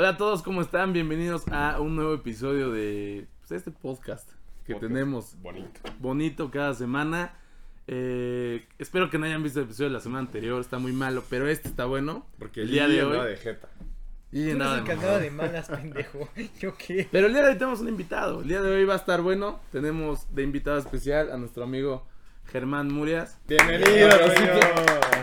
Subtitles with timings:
[0.00, 0.94] Hola a todos, ¿cómo están?
[0.94, 4.30] Bienvenidos a un nuevo episodio de pues, este podcast
[4.66, 4.80] que Podcast.
[4.80, 5.80] tenemos Bonito.
[5.98, 7.34] bonito cada semana.
[7.86, 11.22] Eh, espero que no hayan visto el episodio de la semana anterior, está muy malo,
[11.28, 12.24] pero este está bueno.
[12.38, 13.28] Porque el día de hoy.
[13.28, 13.68] de jeta.
[14.32, 14.80] Y nada
[15.18, 16.30] de malas, pendejo.
[16.60, 17.06] ¿Yo qué?
[17.12, 18.40] Pero el día de hoy tenemos un invitado.
[18.40, 19.60] El día de hoy va a estar bueno.
[19.70, 22.06] Tenemos de invitado especial a nuestro amigo
[22.46, 23.38] Germán Murias.
[23.46, 25.19] Bienvenido, Pero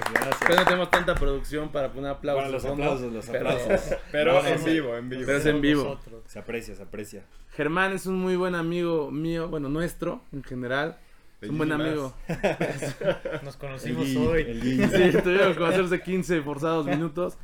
[0.47, 2.43] Pero no tenemos tanta producción para poner aplausos.
[2.43, 3.97] Para los aplausos, los pero- aplausos.
[4.11, 5.23] Pero en vivo, en vivo.
[5.25, 5.83] Pero es en vivo.
[5.83, 6.23] Nosotros.
[6.27, 7.23] Se aprecia, se aprecia.
[7.55, 10.97] Germán es un muy buen amigo mío, bueno, nuestro en general.
[11.41, 12.13] Es un buen amigo.
[13.43, 14.41] Nos conocimos El hoy.
[14.41, 14.61] el.
[14.89, 17.37] Sí, tuvieron que hacerse 15 forzados minutos.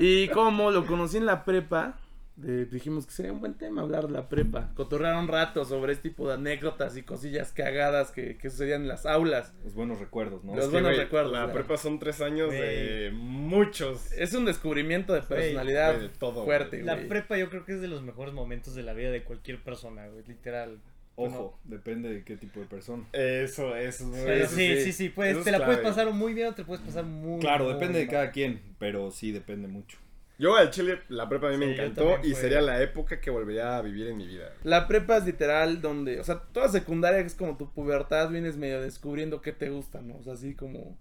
[0.00, 1.96] Y como lo conocí en la prepa,
[2.40, 4.70] de- dijimos que sería un buen tema hablar de la prepa.
[4.74, 8.88] Cotorrear un rato sobre este tipo de anécdotas y cosillas cagadas que, que sucedían en
[8.88, 9.52] las aulas.
[9.64, 10.54] Los buenos recuerdos, ¿no?
[10.54, 11.52] Los Es que, buenos recuerdos, La claro.
[11.54, 14.12] prepa son tres años de muchos.
[14.12, 17.80] Es un descubrimiento de personalidad güey, de todo, fuerte, La prepa yo creo que es
[17.80, 20.24] de los mejores momentos de la vida de cualquier persona, güey.
[20.26, 20.78] Literal.
[21.16, 23.04] Ojo, depende de qué tipo de persona.
[23.12, 24.10] Eso, eso,
[24.48, 26.82] sí, sí, sí, puedes, Eso es te la puedes pasar muy bien o te puedes
[26.82, 29.98] pasar muy Claro, muy depende de cada quien, pero sí depende mucho.
[30.40, 33.20] Yo al chile, la prepa a mí me Sí, encantó y fue- sería la época
[33.20, 34.52] que volvería a vivir en mi vida.
[34.64, 38.80] La prepa es literal donde, o sea, toda secundaria es como tu pubertad, vienes medio
[38.80, 40.16] descubriendo qué te gusta, ¿no?
[40.16, 40.96] O sea, así como,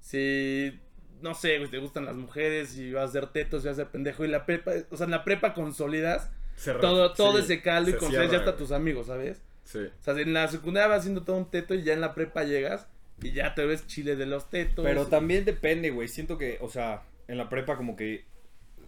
[0.00, 0.80] si,
[1.20, 3.82] no sé, güey, te gustan las mujeres y vas a ser tetos y vas a
[3.82, 7.38] ser pendejo y la prepa, o sea, en la prepa consolidas Se re- todo, todo
[7.38, 9.42] sí, ese caldo y consolidas ya hasta tus amigos, ¿sabes?
[9.64, 9.80] Sí.
[9.80, 12.44] O sea, en la secundaria vas haciendo todo un teto y ya en la prepa
[12.44, 12.88] llegas
[13.20, 14.82] y ya te ves chile de los tetos.
[14.84, 16.08] Pero también depende, güey.
[16.08, 18.24] Siento que, o sea, en la prepa como que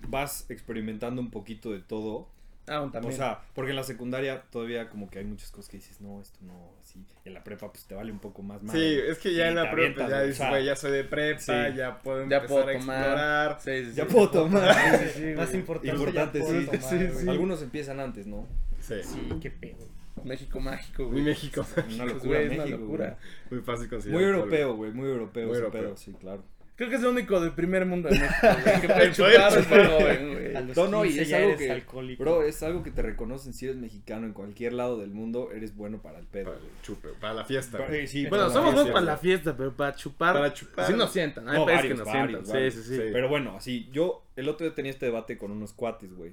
[0.08, 2.28] vas experimentando un poquito de todo.
[2.68, 3.12] Ah, también.
[3.14, 6.20] O sea, porque en la secundaria todavía como que hay muchas cosas que dices, no,
[6.22, 7.04] esto no, así.
[7.24, 8.76] Y en la prepa pues te vale un poco más mal.
[8.76, 10.92] Sí, es que ya en la prepa avientas, ya dices, o sea, güey, ya soy
[10.92, 11.52] de prepa, sí.
[11.76, 12.96] ya puedo ya empezar puedo a tomar.
[13.00, 13.58] explorar.
[13.60, 14.12] Sí, sí, Ya sí.
[14.12, 14.74] puedo tomar.
[15.00, 16.66] Sí, sí, Sí, más importante, Importante, ya puedo sí.
[16.66, 17.12] tomar, Sí, güey.
[17.24, 17.28] sí.
[17.28, 18.46] Algunos empiezan antes, ¿no?
[18.80, 18.94] Sí.
[19.02, 19.88] Sí, qué pedo.
[20.22, 21.22] México mágico, güey.
[21.22, 21.66] México.
[21.76, 23.18] Una Pues, locura, güey, es una locura.
[23.50, 24.14] Muy fácil conseguir.
[24.16, 25.82] Muy europeo, güey, muy europeo Muy ese europeo.
[25.82, 26.44] pedo, sí, claro.
[26.80, 29.78] Creo que es el único del primer mundo de México, güey, que puede chupar chupar.
[29.78, 30.56] muy joven, güey.
[30.56, 32.22] A los No, no, y 15 es ya algo eres que- alcohólico.
[32.24, 35.76] Bro, es algo que te reconocen si eres mexicano en cualquier lado del mundo, eres
[35.76, 36.46] bueno para el pedo.
[36.46, 37.76] Para el chupe, para la fiesta.
[37.76, 38.06] Para- güey.
[38.06, 38.92] sí, Bueno, para somos dos fiesta.
[38.94, 40.32] para la fiesta, pero para chupar.
[40.32, 40.86] Para chupar.
[40.86, 41.46] Sí nos sientan.
[41.50, 42.52] Hay No, países que varios, nos varios, sientan.
[42.54, 42.74] varios.
[42.74, 42.96] Sí, sí, sí.
[42.96, 43.02] Sí.
[43.12, 46.32] Pero bueno, así, yo el otro día tenía este debate con unos cuates, güey.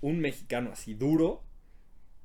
[0.00, 1.42] Un mexicano así duro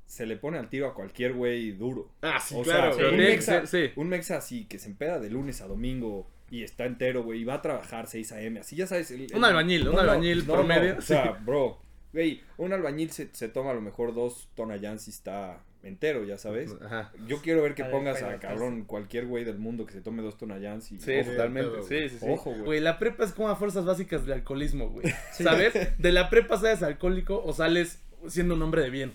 [0.06, 2.12] se le pone al tiro a cualquier güey duro.
[2.22, 2.92] Ah, sí, O claro.
[2.92, 3.92] sea, pero un, tiene que mexa, ser- sí.
[3.96, 7.44] un mexa así que se empeda de lunes a domingo y está entero, güey, y
[7.44, 8.60] va a trabajar 6 a.m.
[8.60, 9.10] Así ya sabes.
[9.10, 11.78] el- el- Un albañil, un albañil promedio, o sea, bro,
[12.12, 16.38] güey, un albañil se, se toma a lo mejor dos tonallán si está entero, ya
[16.38, 16.74] sabes.
[16.82, 17.12] Ajá.
[17.26, 20.38] Yo quiero ver que pongas a cabrón cualquier güey del mundo que se tome dos
[20.38, 21.82] tonallans y Sí, ojo, totalmente.
[21.82, 22.26] Sí, sí, sí.
[22.28, 22.62] Ojo, güey.
[22.62, 25.06] Güey, la prepa es como a fuerzas básicas del alcoholismo, güey.
[25.32, 25.74] ¿Sabes?
[25.98, 29.12] De la prepa sales alcohólico o sales siendo un hombre de bien.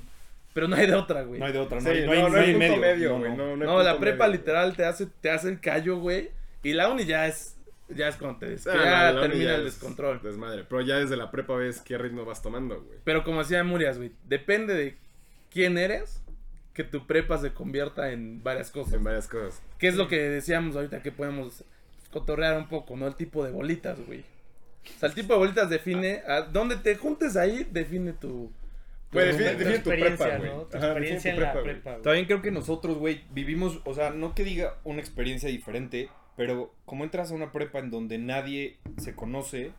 [0.54, 1.40] Pero no hay de otra, güey.
[1.40, 2.68] no hay de otra, no, Sí, hay, no, no hay, no no hay hay punto
[2.68, 3.32] medio, medio, no, güey.
[3.36, 3.56] no.
[3.56, 4.40] No, No, hay la prepa medio.
[4.40, 6.30] literal te hace, te hace el callo, güey.
[6.64, 7.58] Y la uni ya es,
[7.90, 10.22] ya es cuando te des- Ah, que no, ya termina ya el es descontrol.
[10.22, 10.64] Desmadre.
[10.68, 13.00] Pero ya desde la prepa ves qué ritmo vas tomando, güey.
[13.04, 14.98] Pero como decía Murias, güey, depende de
[15.52, 16.22] quién eres
[16.74, 18.94] que tu prepa se convierta en varias cosas.
[18.94, 19.62] En varias cosas.
[19.78, 21.64] ¿Qué es lo que decíamos ahorita que podemos
[22.12, 23.08] cotorrear un poco, no?
[23.08, 24.24] El tipo de bolitas, güey.
[24.96, 28.52] O sea, el tipo de bolitas define, a dónde te juntes ahí, define tu...
[29.12, 30.52] Güey, Tu define, define tu experiencia, prepa, güey.
[30.52, 30.62] ¿no?
[30.64, 32.02] Tu Ajá, experiencia en la prepa, güey.
[32.04, 36.74] También creo que nosotros, güey, vivimos, o sea, no que diga una experiencia diferente, pero
[36.86, 39.74] como entras a una prepa en donde nadie se conoce,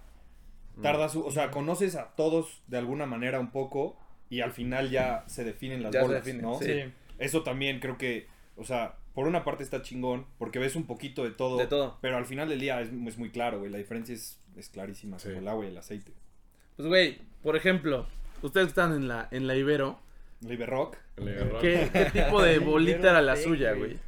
[0.82, 3.96] tardas, o sea, conoces a todos de alguna manera un poco
[4.28, 6.58] y al final ya se definen las Ya bolas, ¿no?
[6.58, 6.82] sí.
[7.18, 8.26] Eso también creo que,
[8.58, 11.96] o sea, por una parte está chingón, porque ves un poquito de todo, De todo.
[12.02, 15.18] pero al final del día es, es muy claro, güey, la diferencia es, es clarísima,
[15.18, 15.28] Sí.
[15.28, 16.12] como el agua y el aceite.
[16.76, 18.06] Pues, güey, por ejemplo,
[18.42, 19.98] ustedes están en la, en la Ibero,
[20.42, 21.58] Liber Rock, Le agarró.
[21.60, 23.98] ¿qué, qué tipo de bolita era la suya, güey.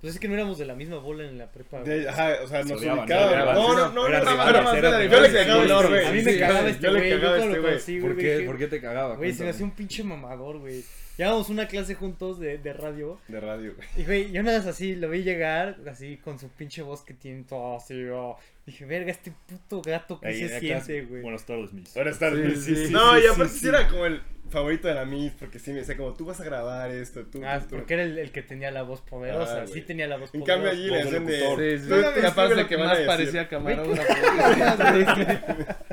[0.00, 1.82] Pues es que no éramos de la misma bola en la prepa.
[1.82, 3.54] De- ajá, o sea, nos ubicaban.
[3.54, 6.06] No, no, no, no, Yo le cagaba a este.
[6.06, 7.10] A mí me cagaba este yo le güey.
[7.10, 8.00] Yo cagaba a cuando este güey.
[8.02, 9.16] ¿por qué, dije, ¿por qué te cagaba?
[9.16, 10.84] Güey, se me hacía un pinche mamador, güey.
[11.16, 13.18] Llevábamos una clase juntos de, de radio.
[13.28, 13.88] De radio, güey.
[13.96, 17.14] Y, güey, yo nada más así lo vi llegar, así con su pinche voz que
[17.14, 18.04] tiene todo así.
[18.10, 18.36] oh.
[18.66, 21.22] Dije, verga, este puto gato que Ahí, se siente, güey.
[21.22, 21.94] Buenas tardes, mis.
[21.94, 22.64] Buenas tardes.
[22.64, 23.58] Sí, sí, sí, no, sí, y sí, aparte sí.
[23.60, 24.20] sí era como el
[24.50, 27.42] favorito de la Miss, porque sí me decía como, tú vas a grabar esto, tú.
[27.44, 27.76] Ah, tú, tú".
[27.76, 29.62] porque era el, el que tenía la voz poderosa.
[29.62, 30.62] Ah, sí tenía la voz En poderosa.
[30.64, 31.78] cambio allí le hacen de...
[31.78, 31.90] Sí, sí,
[32.20, 33.82] capaz de que más parecía una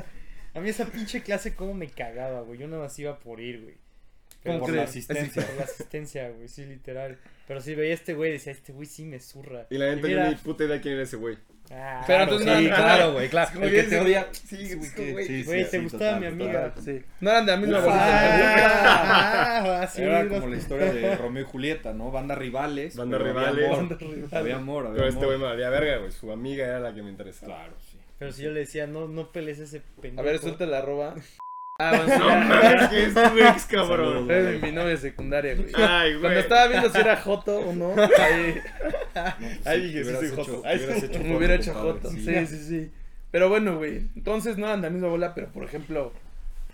[0.54, 2.58] A mí esa pinche clase cómo me cagaba, güey.
[2.58, 3.76] Yo nada más iba por ir, güey.
[4.44, 4.84] ¿Cómo por crees?
[4.84, 5.46] la asistencia.
[5.46, 7.18] Por la asistencia, güey, sí, literal.
[7.46, 9.66] Pero si veía a este güey, decía, este güey sí me zurra.
[9.70, 11.36] Y la neta, yo ni puta idea quién era ese güey.
[11.70, 13.50] Ah, Pero claro, entonces Sí, no, claro, güey, claro.
[13.54, 14.28] como El que te odia.
[14.32, 16.74] sí, Sí, es güey, que- güey, sí, Güey, sí, te sí, gustaba total, mi amiga.
[16.74, 16.84] total.
[16.84, 17.04] Sí.
[17.20, 19.82] No eran de la misma bolita.
[19.82, 22.10] Ah, sí, Era como la historia de Romeo y Julieta, ¿no?
[22.10, 22.96] Banda rivales.
[22.96, 23.78] Banda pero había rivales.
[23.78, 23.98] amor.
[24.00, 24.32] Rivales.
[24.32, 25.48] Había amor, había Pero este güey amor.
[25.48, 26.12] me valía verga, güey.
[26.12, 27.54] Su amiga era la que me interesaba.
[27.56, 27.98] Claro, sí.
[28.18, 30.20] Pero si yo le decía, no, no pelees ese pendejo.
[30.20, 31.14] A ver, suelta la arroba.
[31.78, 34.28] Ah, bueno, sí, No que es tu ex, cabrón.
[34.28, 35.70] De mi novia secundaria, güey.
[35.74, 36.20] Ay, güey.
[36.20, 38.60] Cuando estaba viendo si era Joto o no, ahí
[39.64, 40.62] Ahí Sí, dije, te sí, soy joto.
[41.00, 41.18] sí.
[41.18, 42.10] me hubiera hecho Joto.
[42.10, 42.20] sí.
[42.24, 42.90] Sí, sí, sí.
[43.32, 44.02] Pero bueno, güey.
[44.14, 46.12] Entonces no eran de la misma bola, pero por ejemplo,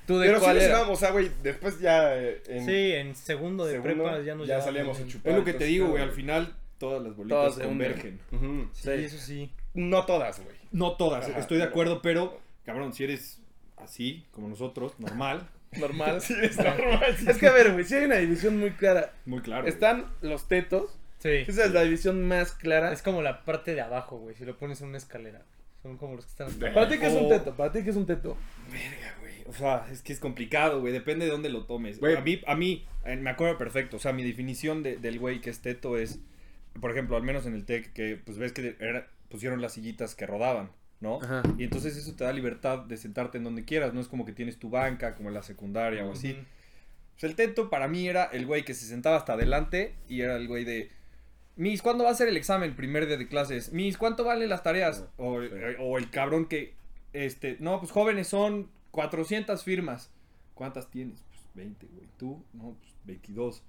[0.07, 0.77] ¿tú de Pero sí cuál nos era?
[0.79, 4.35] íbamos, o sea, güey, después ya eh, en Sí, en segundo de segundo prepa ya
[4.35, 5.33] nos ya salíamos a chupar.
[5.33, 6.03] Es lo que te digo, güey.
[6.03, 8.21] Al final, todas las bolitas Todas convergen.
[8.75, 9.51] Sí, eso sí.
[9.73, 10.57] No todas, güey.
[10.73, 11.39] No todas, Ajá.
[11.39, 13.41] estoy de acuerdo, pero, cabrón, si eres
[13.83, 15.49] así, como nosotros, normal,
[15.79, 16.21] Normal.
[16.21, 17.15] Sí, es normal.
[17.17, 17.27] sí.
[17.29, 19.13] Es que a ver, güey, sí hay una división muy clara.
[19.25, 19.63] muy claro.
[19.63, 19.73] güey.
[19.73, 20.99] Están los tetos.
[21.21, 21.29] Sí.
[21.47, 22.93] Esa es la división más clara.
[22.93, 24.35] Es como la parte de abajo, güey.
[24.35, 25.43] Si lo pones en una escalera.
[25.83, 26.49] Son como los que están.
[26.49, 28.37] hasta Para ti que es un O- teto, para ti que es un teto.
[28.73, 29.35] Verga, güey.
[29.47, 30.93] O sea, es que es complicado, güey.
[30.93, 32.01] Depende de dónde lo tomes.
[32.01, 32.17] Güey.
[32.17, 33.99] A mí, a mí eh, me acuerdo perfecto.
[33.99, 36.19] O sea, mi definición de- del güey que es teto es,
[36.81, 40.15] por ejemplo, al menos en el TEC, que pues ves que era- pusieron las sillitas
[40.17, 41.21] que rodaban, ¿no?
[41.23, 41.43] Ajá.
[41.59, 43.95] Y entonces eso te da libertad de sentarte en donde quieras.
[43.95, 46.37] No es como que tienes tu banca, como en la secundaria o así.
[47.15, 50.37] Pues el teto para mí era el güey que se sentaba hasta adelante y era
[50.37, 50.91] el güey de...
[51.57, 53.73] Mis, ¿cuándo va a ser el examen primer día de clases?
[53.73, 55.05] Mis, ¿cuánto valen las tareas?
[55.19, 56.75] O, eh, o el cabrón que,
[57.13, 60.11] este, no, pues jóvenes son 400 firmas.
[60.55, 61.23] ¿Cuántas tienes?
[61.29, 62.07] Pues 20, güey.
[62.19, 62.43] ¿Tú?
[62.55, 63.63] No, pues 22.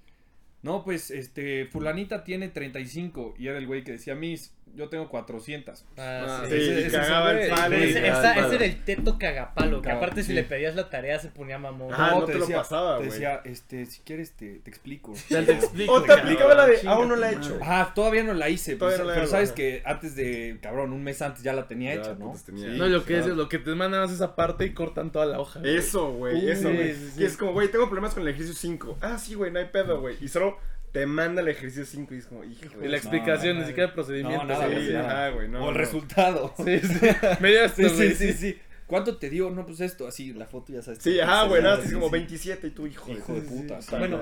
[0.63, 5.09] No, pues, este, fulanita tiene 35 y era el güey que decía, Mis, yo tengo
[5.09, 5.85] 400.
[5.97, 6.51] Ah, Ah, sí.
[6.51, 7.77] Sí, ese- y ese cagaba el palo.
[7.77, 8.47] Y- ese, Ah, esa- claro.
[8.47, 9.81] ese era el teto cagapalo.
[9.81, 11.93] Que Caga- aparte, si le pedías la tarea, se ponía mamón.
[11.93, 13.09] Ajá, no te lo pasaba, Te güey.
[13.11, 15.13] decía, este, si quieres te, te explico.
[15.29, 15.93] Ya te explico.
[15.93, 16.25] O te cabrón.
[16.25, 17.57] aplicaba la de, Chinga aún no la he hecho.
[17.61, 20.93] Ajá, todavía no la hice, Todavía pues, no la pero sabes que antes de, cabrón,
[20.93, 22.33] un mes antes ya la tenía Ya, hecha, ¿no?
[22.45, 22.71] tenía.
[22.71, 22.77] Sí.
[22.77, 25.39] No, lo que es, lo que te mandan es esa parte y cortan toda la
[25.39, 25.61] hoja.
[25.63, 26.95] Eso, güey, eso, güey.
[27.17, 28.97] Que es como, güey, tengo problemas con el ejercicio 5.
[29.01, 30.17] Ah, sí, güey, no hay pedo, güey.
[30.21, 30.57] Y solo
[30.91, 33.67] te manda el ejercicio 5 y es como, hijo, Y la de- explicación, No, ni
[33.67, 34.43] siquiera el procedimiento.
[34.45, 34.85] No, nada, güey.
[34.87, 35.09] Sí, nada.
[35.09, 35.79] ajá, güey, no, o el no.
[35.79, 36.53] resultado.
[36.65, 37.07] Sí, sí.
[37.39, 38.59] Me dio esto, Sí, sí, sí, sí.
[38.87, 39.49] ¿Cuánto te dio?
[39.49, 40.99] No, pues esto, así, la foto ya sabes.
[41.01, 42.11] Sí, ajá, güey, nada, es como sí.
[42.11, 43.81] 27 y tú, hijo, Hijo de puta.
[43.81, 44.19] sí, Bueno.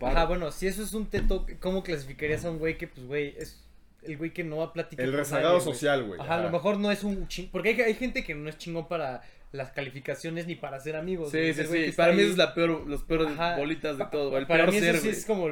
[0.00, 3.34] Ajá, bueno, si eso es un teto, ¿cómo clasificarías a un güey que, pues, güey,
[3.36, 3.62] es
[4.02, 6.18] el güey que no va a platicar El rezagado social, güey.
[6.18, 7.50] Ajá, a lo mejor no es un ching...
[7.50, 9.20] Porque hay, hay gente que no es chingón para
[9.52, 11.30] las calificaciones ni para ser amigos.
[11.30, 11.88] Sí, sí, güey sí.
[11.90, 12.30] está Para mí ahí.
[12.30, 13.56] es la peor, los peores Ajá.
[13.56, 14.36] bolitas de todo.
[14.36, 15.18] El para peor mí ser, eso sí güey.
[15.18, 15.48] es como,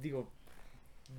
[0.00, 0.32] digo,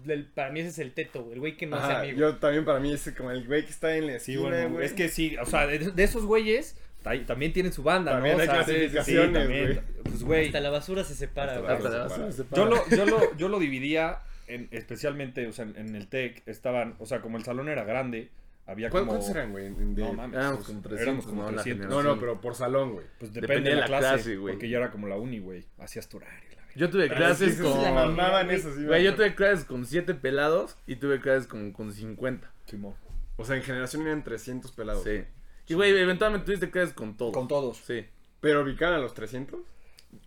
[0.08, 2.18] el- para mí ese es el teto, güey, el güey que no hace Ajá, amigo.
[2.20, 4.70] yo también para mí es como el güey que está en la Sí, esquina, bueno,
[4.76, 4.86] güey.
[4.86, 8.38] es que sí, o sea, de, de esos güeyes ta- también tienen su banda, También
[8.38, 8.44] ¿no?
[8.44, 9.80] hay O sea, clasificaciones, también, güey.
[10.04, 11.76] Pues, güey, Hasta la basura se separa, Hasta güey.
[11.76, 12.08] Hasta la Separa.
[12.10, 12.62] basura se separa.
[12.64, 16.42] yo lo, yo lo, yo lo dividía en, especialmente, o sea, en, en el TEC
[16.48, 18.30] estaban, o sea, como el salón era grande,
[18.68, 19.14] había ¿Cuál- como...
[19.14, 19.70] ¿Cuántos eran, güey?
[19.74, 21.52] de- No mames, Éramos como éramos 300, como ¿no?
[21.52, 21.90] La 300.
[21.90, 23.06] No, no, pero por salón, güey.
[23.18, 24.54] Pues Depende depende, de la, clase, clase, güey.
[24.54, 25.66] porque ya era como la uni, güey.
[25.80, 26.74] Hacías tu horario, la verdad.
[26.76, 27.94] Yo tuve Pero clases sí con...
[27.94, 29.16] mamaban esos, sí, Güey, yo güey.
[29.30, 32.52] tuve clases con 7 pelados y tuve clases con, con 50.
[32.66, 32.94] Simón.
[33.38, 35.04] O sea, en generación eran 300 pelados.
[35.04, 35.24] Sí.
[35.68, 37.34] Y, güey, eventualmente tuviste clases con todos.
[37.34, 37.78] Con todos.
[37.78, 38.06] Sí.
[38.42, 39.60] ¿Pero ubicaban a los 300?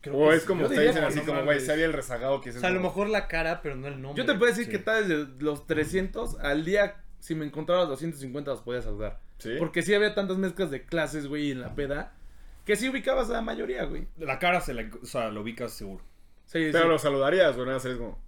[0.02, 0.46] Creo o que es sí.
[0.48, 2.56] como Yo ustedes diría dicen así no como, güey, se había el rezagado que es
[2.56, 4.22] O sea, a lo mejor la cara, pero no el nombre.
[4.22, 4.70] Yo te puedo decir Sí.
[4.70, 9.20] que tal desde los 300 al día, si me encontrabas 250 los podías saludar.
[9.38, 9.50] ¿Sí?
[9.58, 12.12] Porque sí había tantas mezclas de clases, güey, en la peda,
[12.66, 14.06] que sí ubicabas a la mayoría, güey.
[14.18, 16.04] La cara se la, o sea, lo ubicas seguro.
[16.46, 16.88] Sí, Pero sí.
[16.88, 18.18] lo saludarías, güey, nada eres como...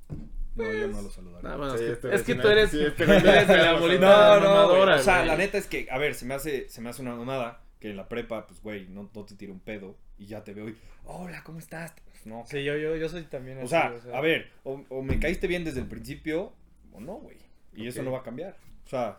[0.54, 1.56] No, yo no lo saludaría.
[1.56, 3.56] Bueno, Sí, es que, este es que vecino- tú eres, sí, este tú eres de
[3.56, 4.00] la bolita
[4.38, 4.96] No, no, mamadora.
[4.96, 5.28] O sea, güey.
[5.28, 7.90] la neta es que, a ver, se me hace, se me hace una mamada que
[7.90, 10.68] en la prepa, pues, güey, no, no te tiro un pedo y ya te veo
[10.68, 11.94] y, hola, ¿cómo estás?
[12.04, 12.44] Pues, no.
[12.46, 15.46] Sí, yo, yo, yo soy también O así, sea, a ver, o, o me caíste
[15.46, 16.52] bien desde el principio
[16.92, 17.38] o no, güey.
[17.74, 18.54] Y eso no va a cambiar.
[18.86, 19.18] O sea,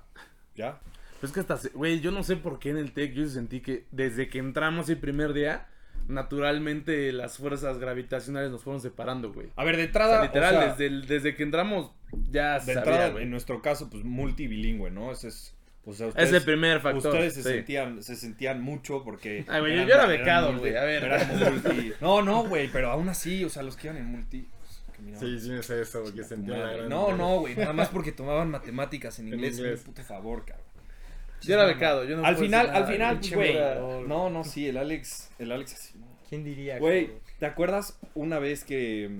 [0.56, 0.80] ya.
[1.20, 3.62] Pues es que hasta, güey, yo no sé por qué en el TEC yo sentí
[3.62, 5.68] que desde que entramos el primer día,
[6.08, 9.48] naturalmente las fuerzas gravitacionales nos fueron separando, güey.
[9.56, 11.92] A ver, de O entrada, sea, literal, o sea, desde, el- desde que entramos
[12.30, 13.24] ya de sabía, entrada, güey.
[13.24, 15.12] en nuestro caso, pues, multibilingüe, ¿no?
[15.12, 15.56] Ese es,
[15.86, 17.08] o sea, Es ustedes, el primer factor.
[17.14, 17.50] ustedes se sí.
[17.50, 19.46] sentían, se sentían mucho porque...
[19.48, 21.04] Ay, güey, yo- eran- yo era becado, güey, a ver.
[21.40, 24.48] multi- No, no, güey, pero aún así, o sea, los que iban en multi...
[25.04, 26.90] miraban- Sí, sí me sé eso, güey, que sentía la gran...
[26.90, 29.58] No, no, güey, nada más porque tomaban matemáticas en En inglés.
[29.58, 29.80] inglés.
[29.82, 30.66] Un puto favor, cabrón.
[31.42, 34.08] Yo era becado, yo no al puedo final, decir al final, güey.
[34.08, 36.00] No, no, sí, el Alex, el Alex así.
[36.30, 36.80] ¿Quién diría?
[36.80, 37.12] Güey?
[37.40, 39.12] ¿te acuerdas una vez que,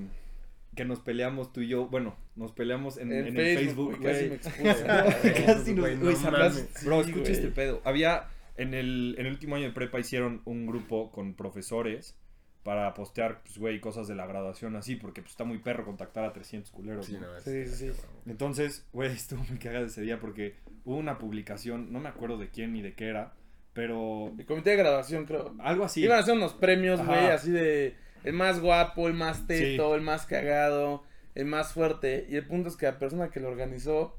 [0.76, 1.88] que nos peleamos tú y yo?
[1.88, 5.06] Bueno, nos peleamos en, En, en Facebook, el Facebook, güey, casi me expulsan.
[5.46, 6.42] Casi nos, Güey, no
[6.86, 7.82] bro, Sí, escucha este pedo.
[7.84, 12.16] Había, en el, en el último año de prepa hicieron un grupo con profesores
[12.64, 16.24] para postear, pues, güey, cosas de la graduación así, porque pues está muy perro contactar
[16.24, 17.06] a 300 culeros.
[17.06, 17.28] Sí, ¿no?
[17.42, 18.02] Sí, sí, sí.
[18.26, 20.56] Entonces, güey, estuvo muy cagado ese día porque
[20.86, 23.34] hubo una publicación, no me acuerdo de quién ni de qué era,
[23.74, 25.56] pero El comité de graduación, creo.
[25.60, 26.04] algo así.
[26.04, 27.12] Iban a hacer unos premios, Ajá.
[27.12, 29.96] güey, así de el más guapo, el más teto, Sí.
[29.96, 31.04] el más cagado,
[31.36, 32.26] el más fuerte.
[32.30, 34.16] Y el punto es que la persona que lo organizó,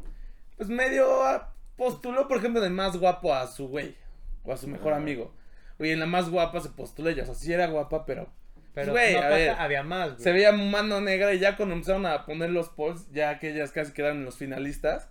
[0.59, 3.95] pues medio ah, postuló, por ejemplo, del más guapo a su güey,
[4.43, 5.01] o a su mejor Ajá.
[5.01, 5.33] amigo.
[5.79, 8.29] Oye, en la más guapa se postuló ella, o sea, sí era guapa, pero
[8.75, 10.23] Pero Güey, no, a aparte ver, había más, güey.
[10.23, 13.71] se veía mano negra y ya cuando empezaron a poner los polls, ya que ellas
[13.73, 15.09] casi quedaron en los finalistas.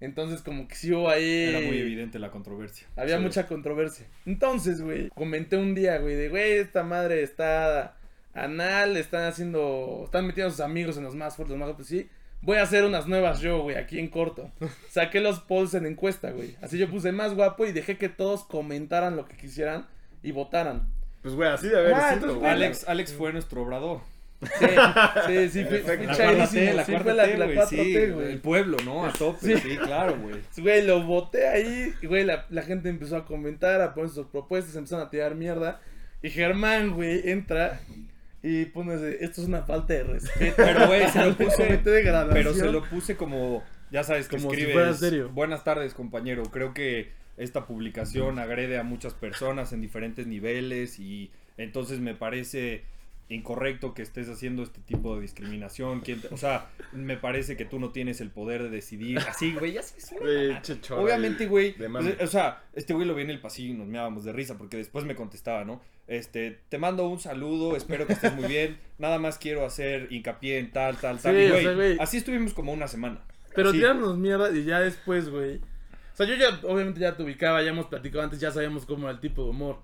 [0.00, 1.44] Entonces, como que sí hubo ahí.
[1.48, 2.86] Era muy evidente la controversia.
[2.96, 3.22] Había Sí.
[3.22, 4.06] mucha controversia.
[4.26, 7.96] Entonces, güey, comenté un día, güey, de, güey, esta madre está
[8.34, 11.86] anal, están haciendo, están metiendo a sus amigos en los más fuertes, los más fuertes,
[11.86, 12.08] sí.
[12.42, 14.50] Voy a hacer unas nuevas yo, güey, aquí en corto.
[14.90, 16.56] Saqué los polls en encuesta, güey.
[16.60, 19.86] Así yo puse más guapo y dejé que todos comentaran lo que quisieran
[20.26, 20.88] y votaran.
[21.22, 22.50] Pues, güey, así de haber Ah, sido, entonces, güey.
[22.52, 24.00] Alex, Alex fue nuestro obrador.
[24.42, 24.48] Sí,
[25.26, 27.56] sí, sí, fue, fue La cuarta T, la sí, cuarta fue la, T, la güey,
[27.58, 28.32] 4T, sí, güey.
[28.32, 29.06] el pueblo, ¿no?
[29.06, 29.56] A tope, Sí.
[29.70, 30.36] sí, claro, güey.
[30.58, 34.76] Güey, lo boté ahí, güey, la, la gente empezó a comentar, a poner sus propuestas,
[34.76, 35.80] empezaron a tirar mierda.
[36.22, 37.80] Y Germán, güey, entra
[38.42, 40.54] y pone, ese, esto es una falta de respeto.
[40.56, 44.50] Pero, güey, se lo puse, de pero se lo puse como, ya sabes, que Como
[44.50, 45.30] si escribes, fuera serio.
[45.30, 51.30] buenas tardes, compañero, creo que esta publicación agrede a muchas personas en diferentes niveles y
[51.56, 52.84] entonces me parece
[53.28, 56.00] incorrecto que estés haciendo este tipo de discriminación.
[56.00, 59.18] ¿Quién te- o sea, me parece que tú no tienes el poder de decidir.
[59.18, 59.74] Así, güey,
[60.20, 60.62] mamada.
[60.62, 61.72] che, chora Obviamente, güey.
[61.72, 62.16] pues, mame.
[62.20, 64.76] o sea, este güey lo vi en el pasillo y nos meábamos de risa porque
[64.76, 65.80] después me contestaba, ¿no?
[66.06, 68.78] Este, te mando un saludo, espero que estés muy bien.
[68.98, 71.34] Nada más quiero hacer hincapié en tal, tal, tal.
[71.34, 71.96] Sí, Y, o güey, sea, güey.
[71.98, 73.22] así estuvimos como una semana.
[73.56, 73.78] Pero Así.
[73.78, 75.60] tiranos mierda y ya después, güey.
[76.16, 79.02] O sea, yo ya, obviamente ya te ubicaba, ya hemos platicado antes, ya sabíamos cómo
[79.02, 79.80] era el tipo de humor.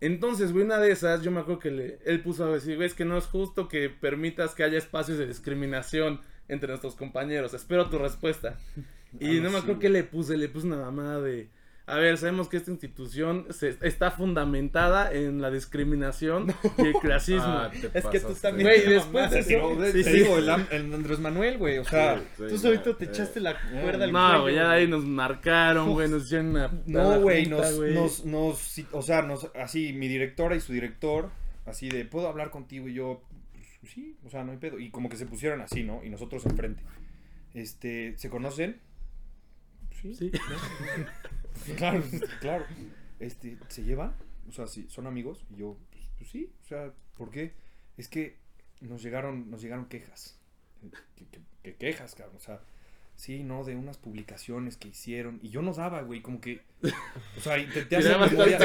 [0.00, 2.86] Entonces, güey, una de esas, yo me acuerdo que le, él puso a decir, güey,
[2.86, 7.52] es que no es justo que permitas que haya espacios de discriminación entre nuestros compañeros.
[7.52, 8.58] Espero tu respuesta.
[9.20, 11.48] Y Algo no me acuerdo qué le puse, le puse una mamada de...
[11.88, 17.42] A ver, sabemos que esta institución se- está fundamentada en la discriminación y el clasismo.
[17.46, 20.10] Ah, te Es que tú también Güey, después de Sí, eso- no, sí, te sí.
[20.12, 22.18] digo, el, Andrés Manuel, güey, o sea...
[22.18, 25.92] Sí, Tú no, solito te echaste la cuerda al No, güey, ya ahí nos marcaron,
[25.92, 26.70] güey, nos hicieron una...
[26.86, 31.30] No, güey, nos, nos, nos, o sea, nos, así, mi directora y su director,
[31.66, 32.88] así de, ¿puedo hablar contigo?
[32.88, 33.22] Y yo,
[33.80, 34.78] pues, sí, o sea, no hay pedo.
[34.78, 36.02] Y como que se pusieron así, ¿no?
[36.04, 36.82] Y nosotros enfrente.
[37.54, 38.80] Este, ¿se conocen?
[40.02, 40.14] Sí.
[40.14, 40.30] Sí.
[41.76, 42.02] Claro,
[42.40, 42.64] claro.
[43.20, 44.14] Este, ¿se llevan?
[44.48, 45.44] O sea, sí, ¿son amigos?
[45.50, 47.52] Y yo, pues, pues sí, o sea, ¿por qué?
[47.96, 48.36] Es que
[48.80, 50.38] nos llegaron, nos llegaron quejas.
[51.16, 52.36] ¿Qué, qué- qué quejas, cabrón?
[52.36, 52.60] O sea,
[53.16, 55.40] sí, no, de unas publicaciones que hicieron.
[55.42, 56.62] Y yo no daba, güey, como que.
[57.36, 58.16] O sea, intenté hacer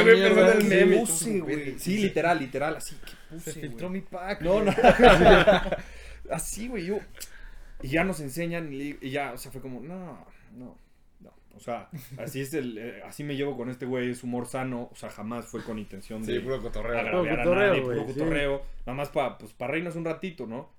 [0.08, 0.98] el meme.
[1.00, 1.80] Puse, güey.
[1.80, 3.16] Sí, literal, literal, así que Se
[3.52, 4.02] puse, filtró güey.
[4.02, 4.42] mi pack.
[4.42, 4.72] No, no.
[6.32, 7.00] Así, güey, yo.
[7.82, 10.78] Y ya nos enseñan y, ya, o sea, fue como, no, no.
[11.56, 12.78] O sea, así es el.
[12.78, 14.90] eh, así me llevo con este güey, es humor sano.
[14.92, 16.98] O sea, jamás fue con intención de Sí, puro cotorreo.
[17.00, 18.20] agraviar a cotorreo, nadie, güey, puro sí.
[18.20, 18.62] cotorreo.
[18.86, 20.70] Nada más para pues, pa reírnos un ratito, ¿no?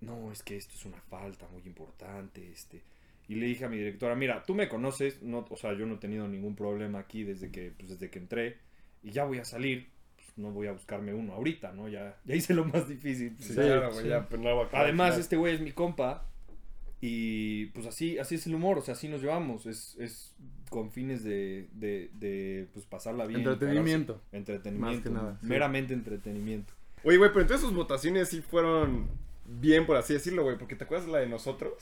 [0.00, 2.82] No, es que esto es una falta muy importante, este.
[3.28, 5.94] Y le dije a mi directora, mira, tú me conoces, no, o sea, yo no
[5.94, 8.58] he tenido ningún problema aquí desde que, pues, desde que entré
[9.02, 11.88] y ya voy a salir, pues, no voy a buscarme uno ahorita, ¿no?
[11.88, 13.36] Ya, ya hice lo más difícil.
[13.38, 14.08] Sí, Sí, claro, güey, sí.
[14.08, 15.20] ya, pues no Además, claro.
[15.22, 16.26] este güey es mi compa
[17.04, 20.36] y pues así, así es el humor, o sea, así nos llevamos, es, es
[20.70, 23.40] con fines de, de, de pues pasarla bien.
[23.40, 24.20] Entretenimiento.
[24.30, 24.86] Entretenimiento.
[24.86, 25.46] Más que nada, sí.
[25.48, 26.72] Meramente entretenimiento.
[27.02, 29.08] Oye, güey, pero entonces sus votaciones sí fueron
[29.44, 30.56] bien, por así decirlo, güey.
[30.56, 31.74] Porque te acuerdas la de nosotros.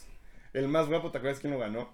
[0.54, 1.90] El más guapo, ¿te acuerdas quién lo ganó?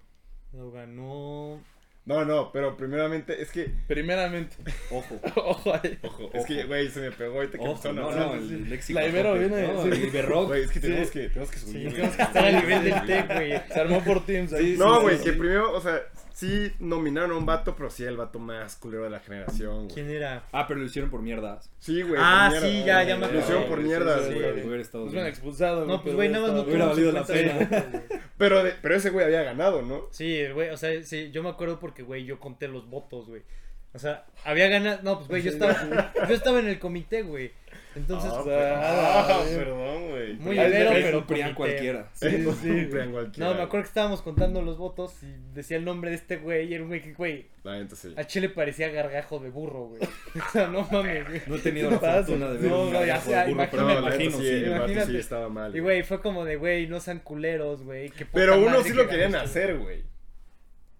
[0.53, 1.61] Lo ganó.
[2.07, 3.69] No, no, pero primeramente es que.
[3.89, 4.55] Primeramente.
[4.93, 5.21] Ojo.
[5.37, 5.99] Ojo ahí.
[6.03, 8.27] Ojo, es que, güey, se me pegó ahorita que Ojo, empezaron a no, hablar.
[8.29, 8.99] no, el léxico.
[9.01, 9.89] La Ibero viene- No, sí.
[9.89, 10.47] el Iberrock.
[10.47, 11.13] Güey, es que tenemos Sí.
[11.15, 11.93] que, tenemos que Sí, subir.
[11.93, 13.61] tenemos que estar al nivel del tech, güey.
[13.73, 14.77] Se armó por Teams ahí.
[14.79, 15.37] No, Sí, güey, sí, que sí.
[15.39, 16.01] primero, o sea,
[16.37, 19.95] sí nominaron a un vato, pero sí el vato más culero de la generación, güey.
[19.95, 20.45] ¿Quién era?
[20.53, 21.71] Ah, pero lo hicieron por mierdas.
[21.79, 22.21] Sí, güey.
[22.23, 24.67] Ah, por sí, ya, ya me Lo hicieron por mierdas, sí, sí, güey.
[24.67, 25.87] Hubiera estado Nos hubieran expulsado.
[25.87, 28.03] No, pues, güey, nada más no Hubiera valido la 50 pena.
[28.37, 30.09] Pero, de- pero ese güey había ganado, ¿no?
[30.11, 33.27] Sí, el güey, o sea, sí, yo me acuerdo porque, güey, yo conté los votos,
[33.29, 33.41] güey.
[33.95, 37.53] O sea, había ganado, no, pues, güey, yo estaba, yo estaba en el comité, güey.
[37.97, 39.57] Entonces, Ah, pero- ah, güey.
[39.57, 40.35] perdón, güey.
[40.35, 40.71] Muy te-
[41.03, 41.55] pero comité.
[41.55, 42.09] cualquiera.
[42.13, 43.49] Sí, Sí, sí, cualquiera.
[43.51, 46.69] No, me acuerdo que estábamos contando los votos y decía el nombre de este güey
[46.69, 48.13] y era un güey que, güey, La neta sí.
[48.17, 50.03] a Chile parecía gargajo de burro, güey.
[50.47, 51.41] O sea, no mames, güey.
[51.47, 53.83] No he tenido la fortuna de ver No, un no, ya sea, de burro, pero
[53.85, 55.19] No, imagino, sí, vato sí Imagínate.
[55.19, 55.75] estaba mal.
[55.75, 58.13] Y, güey, fue como de, güey, no sean culeros, güey.
[58.33, 60.03] Pero uno sí lo querían hacer, güey.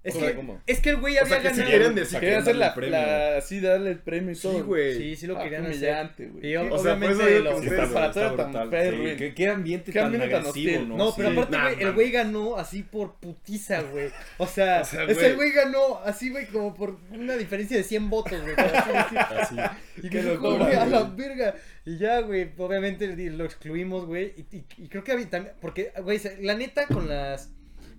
[0.07, 0.61] Es ¿Cómo, que, cómo?
[0.67, 1.71] es que el güey O había sea, que sí ganado.
[1.71, 3.07] quieren O sea, decir Quería hacer la, darle el premio.
[3.35, 4.53] la, sí, darle el premio y todo.
[4.55, 4.97] Sí, güey.
[4.97, 5.83] Sí, sí lo Ah, querían qué hacer.
[5.89, 6.47] humillante, güey.
[6.53, 9.17] Y o sea, obviamente lo- que preparatoria está tan perro, güey.
[9.17, 10.89] ¿Qué, qué ambiente Qué tan ambiente tan agresivo, hostil.
[10.89, 10.97] ¿no?
[10.97, 11.35] No, pero Sí.
[11.37, 14.09] aparte, Nah, güey, el güey ganó así por putiza, güey.
[14.39, 15.51] O sea, O sea, ese güey.
[15.51, 18.55] ganó así, güey, como por una diferencia de 100 votos, güey.
[19.41, 19.57] así.
[20.03, 21.55] Y que dijo, locura, güey, a la verga.
[21.85, 24.35] Y ya, güey, obviamente lo excluimos, güey.
[24.37, 27.51] Y, y- y creo que había también, porque, güey, la neta con las,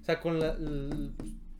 [0.02, 0.56] o sea, con la,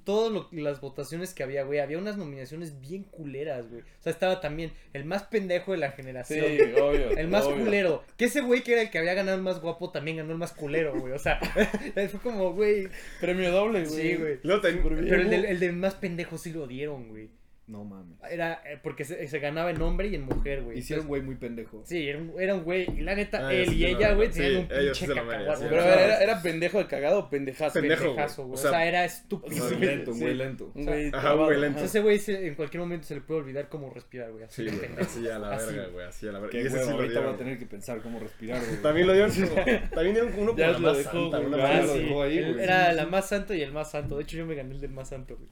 [0.08, 3.82] todas lo- las votaciones que había, güey, había unas nominaciones bien culeras, güey.
[3.82, 6.46] O sea, estaba también el más pendejo de la Sí, generación.
[6.82, 7.12] obvio.
[7.12, 7.66] El más obvio.
[7.66, 8.04] culero.
[8.16, 10.38] Que ese güey que era el que había ganado el más guapo también ganó el
[10.38, 11.12] más culero, güey.
[11.12, 11.40] O sea,
[11.94, 12.88] fue como, güey.
[13.20, 14.02] Premio doble, güey.
[14.02, 14.38] Sí, güey.
[14.42, 17.30] Pero el del, el del más pendejo sí lo dieron, güey.
[17.68, 18.18] No mames.
[18.32, 20.78] Era eh, porque se, se ganaba en hombre y en mujer, güey.
[20.78, 21.84] Hicieron Entonces, güey muy pendejo.
[21.86, 22.88] Sí, era un, era un güey.
[22.98, 25.22] Y la neta, Ah, él sí, y sí, ella, güey, sí, tenían un sí pinche
[25.22, 25.70] merecían.
[25.70, 27.74] Pero o sea, era, era pendejo de cagado o pendejazo.
[27.80, 28.04] Pendejo.
[28.06, 28.52] pendejazo, güey.
[28.52, 29.68] O O sea, sea, era o estúpido.
[29.68, 29.90] sea, güey.
[29.90, 30.22] lento, sí.
[30.22, 30.72] muy lento.
[30.74, 31.76] Un O sea, güey ajá, trabado, güey, lento.
[31.76, 34.44] O sea, ese güey en cualquier momento se le puede olvidar cómo respirar, güey.
[34.46, 36.52] Así Sí, güey, así a la verga, güey, así a la verga.
[36.52, 38.82] Qué Y ese sí ahorita voy a tener que pensar cómo respirar, güey.
[38.82, 39.32] También lo dieron
[39.94, 42.38] También dieron uno con la más dejó, santa, Ah, sí.
[42.62, 43.10] Era Sí, la sí.
[43.12, 44.16] más santo y el más santo.
[44.16, 45.50] De hecho, yo me gané el del más santo, güey.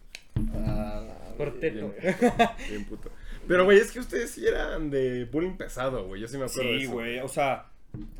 [0.53, 1.03] Ah,
[1.37, 1.93] Corteto.
[2.69, 3.09] Bien, puto.
[3.47, 6.21] Pero, güey, es que ustedes sí eran de bullying pesado, güey.
[6.21, 6.93] Yo sí me acuerdo de Sí, eso.
[6.93, 7.19] güey.
[7.19, 7.67] O sea,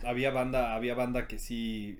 [0.03, 1.99] había banda, había banda que sí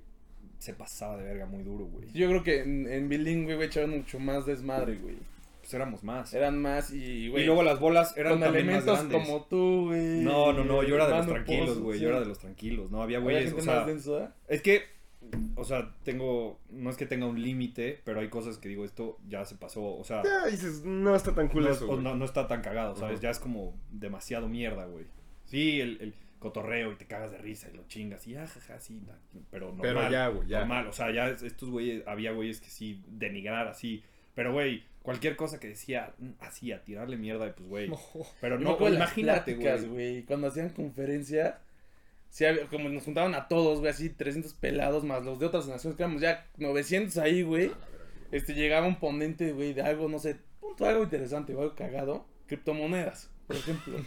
[0.60, 2.08] se pasaba de verga muy duro, güey.
[2.13, 5.15] Yo creo que en, en bilingüe, güey, echaban mucho más desmadre, güey.
[5.62, 6.32] Pues éramos más.
[6.36, 7.42] Eran más y, güey.
[7.42, 9.12] y luego las bolas eran también más grandes.
[9.20, 10.22] como tú, güey.
[10.24, 12.00] No, no, no, yo era de los tranquilos, Pozo, güey.
[12.00, 12.92] Yo era de los tranquilos.
[12.92, 14.36] No, había güeyes, gente o sea, más densa.
[14.48, 14.84] es que,
[15.55, 19.17] o sea, tengo, no es que tenga un límite, pero hay cosas que digo, esto
[19.27, 21.98] ya se pasó, o sea, Ya dices, no está tan cool no, eso.
[22.01, 23.20] no, no está tan cagado, ¿sabes?
[23.22, 25.05] Ya es como demasiado mierda, güey.
[25.46, 29.01] Sí, el, el cotorreo y te cagas de risa y lo chingas y ajaja, sí,
[29.05, 29.17] na-
[29.51, 29.82] pero normal.
[29.82, 30.60] Pero ya, güey, ya.
[30.60, 34.03] Normal, o sea, ya es- estos güeyes, había güeyes que sí, denigrar así,
[34.36, 37.88] pero güey, cualquier cosa que decía así, a tirarle mierda, pues güey.
[37.89, 38.00] No.
[38.41, 40.24] Pero no, imagínate, güey.
[40.24, 41.60] Cuando hacían conferencia,
[42.36, 45.68] sí, había- como nos juntaban a todos, güey, así 300 pelados más los de otras
[45.70, 47.72] naciones, que éramos ya 900 ahí, güey.
[48.32, 52.25] Este, llegaba un ponente, güey, de algo, no sé, punto, algo interesante, o algo cagado.
[52.48, 53.98] Criptomonedas, por ejemplo.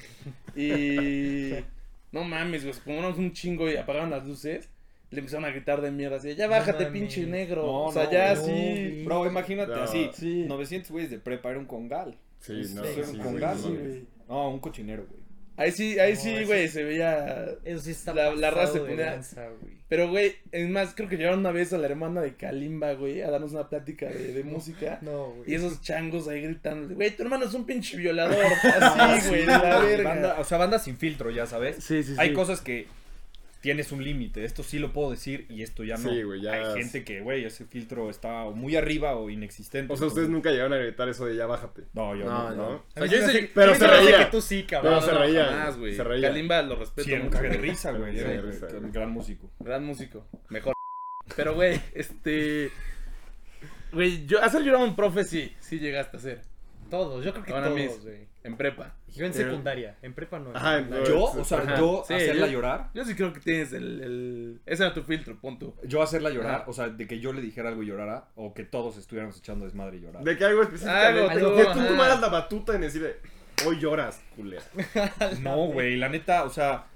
[0.54, 1.52] y...
[2.11, 4.70] No mames, güey, como éramos un chingo y apagaron las luces,
[5.11, 7.62] le empezaron a gritar de mierda, así, ya bájate, pinche negro.
[7.66, 8.50] No, o sea, no, ya no, sí...
[8.50, 9.05] güey.
[9.05, 9.83] Bro, imagínate No.
[9.83, 10.44] así, Sí.
[10.48, 12.16] 900 güeyes de prepa era un congal.
[12.40, 13.88] Sí, no, Sí, sí, con güey, gas, no Sí, mames.
[13.88, 14.07] güey.
[14.26, 15.20] No, un cochinero, güey.
[15.59, 19.49] Ahí sí, ahí No, sí, güey, se veía Eso sí está La- la raza lanza,
[19.61, 19.77] güey.
[19.88, 23.23] Pero, güey, es más, creo que llevaron una vez a la hermana de Kalimba, güey,
[23.23, 24.99] a darnos una plática de, de música.
[25.01, 25.51] No, güey.
[25.51, 28.37] Y esos changos ahí gritando, güey, tu hermano es un pinche violador.
[28.81, 30.09] Así, güey, la verga.
[30.11, 31.77] Banda- o sea, banda sin filtro, ya sabes.
[31.77, 32.16] Sí, sí, sí.
[32.18, 32.87] Hay cosas que
[33.61, 34.44] tienes un límite.
[34.44, 36.11] Esto sí lo puedo decir y esto ya no.
[36.11, 39.31] Sí, güey, ya Hay es- gente que, güey, ese filtro está o muy arriba o
[39.31, 39.92] inexistente.
[39.92, 41.83] O sea, ustedes nunca llegaron a gritar eso de ya bájate.
[41.92, 42.85] No, yo No, no.
[43.55, 44.18] pero se reía.
[44.27, 44.94] que tú sí, cabrón.
[45.01, 45.94] Pero se reía, jamás, güey.
[45.94, 46.29] se reía.
[46.29, 48.16] Kalimba lo respeto Sí, un de risa, güey.
[48.16, 48.25] Sí,
[48.81, 49.51] un gran músico.
[49.61, 50.27] Gran músico.
[50.49, 50.75] Mejor.
[51.37, 52.71] Pero, güey, este...
[53.92, 56.40] Güey, yo hacer llorar a un profe sí, sí llegaste a hacer.
[56.90, 58.29] Todos, yo creo que Ahora todos, mis- güey.
[58.44, 58.94] En prepa.
[59.14, 60.51] Yo en secundaria, en prepa no.
[60.51, 61.77] en Ajá, no, Yo, o sea, ajá.
[61.79, 62.90] yo Sí, hacerla yo- llorar.
[62.94, 64.01] Yo sí creo que tienes el...
[64.01, 64.61] el...
[64.64, 65.74] Ese era tu filtro, punto.
[65.85, 66.64] Yo hacerla llorar, Ajá.
[66.70, 69.64] o sea, de que yo le dijera algo y llorara, o que todos estuviéramos echando
[69.66, 70.22] desmadre y llorar.
[70.24, 71.31] De que algo específicamente.
[71.33, 73.16] Algo, que tú, tomaras la batuta en decirle,
[73.66, 74.62] hoy lloras, culera.
[75.42, 76.87] No, güey, la neta, o sea,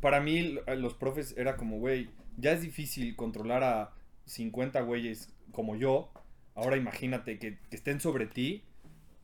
[0.00, 3.90] para mí los profes era como, güey, ya es difícil controlar a
[4.26, 6.10] 50 güeyes como yo.
[6.54, 8.64] Ahora imagínate que, que estén sobre ti.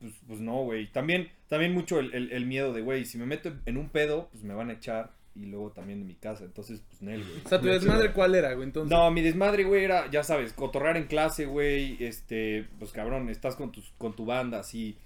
[0.05, 0.87] Pues, pues no, güey.
[0.93, 4.29] También, también mucho el, el- el miedo de, güey, si me meto en un pedo,
[4.33, 5.13] pues me van a echar.
[5.37, 6.45] Y luego también de mi casa.
[6.45, 7.41] Entonces, pues Nel, güey.
[7.45, 8.67] O sea, tu desmadre, ¿cuál era, güey?
[8.69, 8.91] Entonces...
[8.97, 13.57] No, mi desmadre, güey, era, ya sabes, cotorrear en clase, güey, este, pues cabrón, estás
[13.57, 14.97] con, tus, con tu banda, así,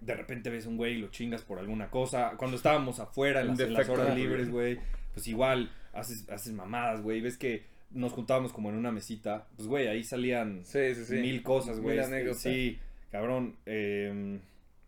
[0.00, 2.34] de repente ves un güey y lo chingas por alguna cosa.
[2.36, 4.78] Cuando estábamos afuera en las, en las horas libres, güey,
[5.14, 9.66] pues igual haces, haces mamadas, güey, ves que nos juntábamos como en una mesita, pues
[9.66, 11.14] güey, ahí salían Sí, sí, sí.
[11.16, 11.96] mil cosas, güey.
[11.96, 12.42] Mil este, anécdotas.
[12.42, 12.78] Sí,
[13.10, 14.38] cabrón, eh,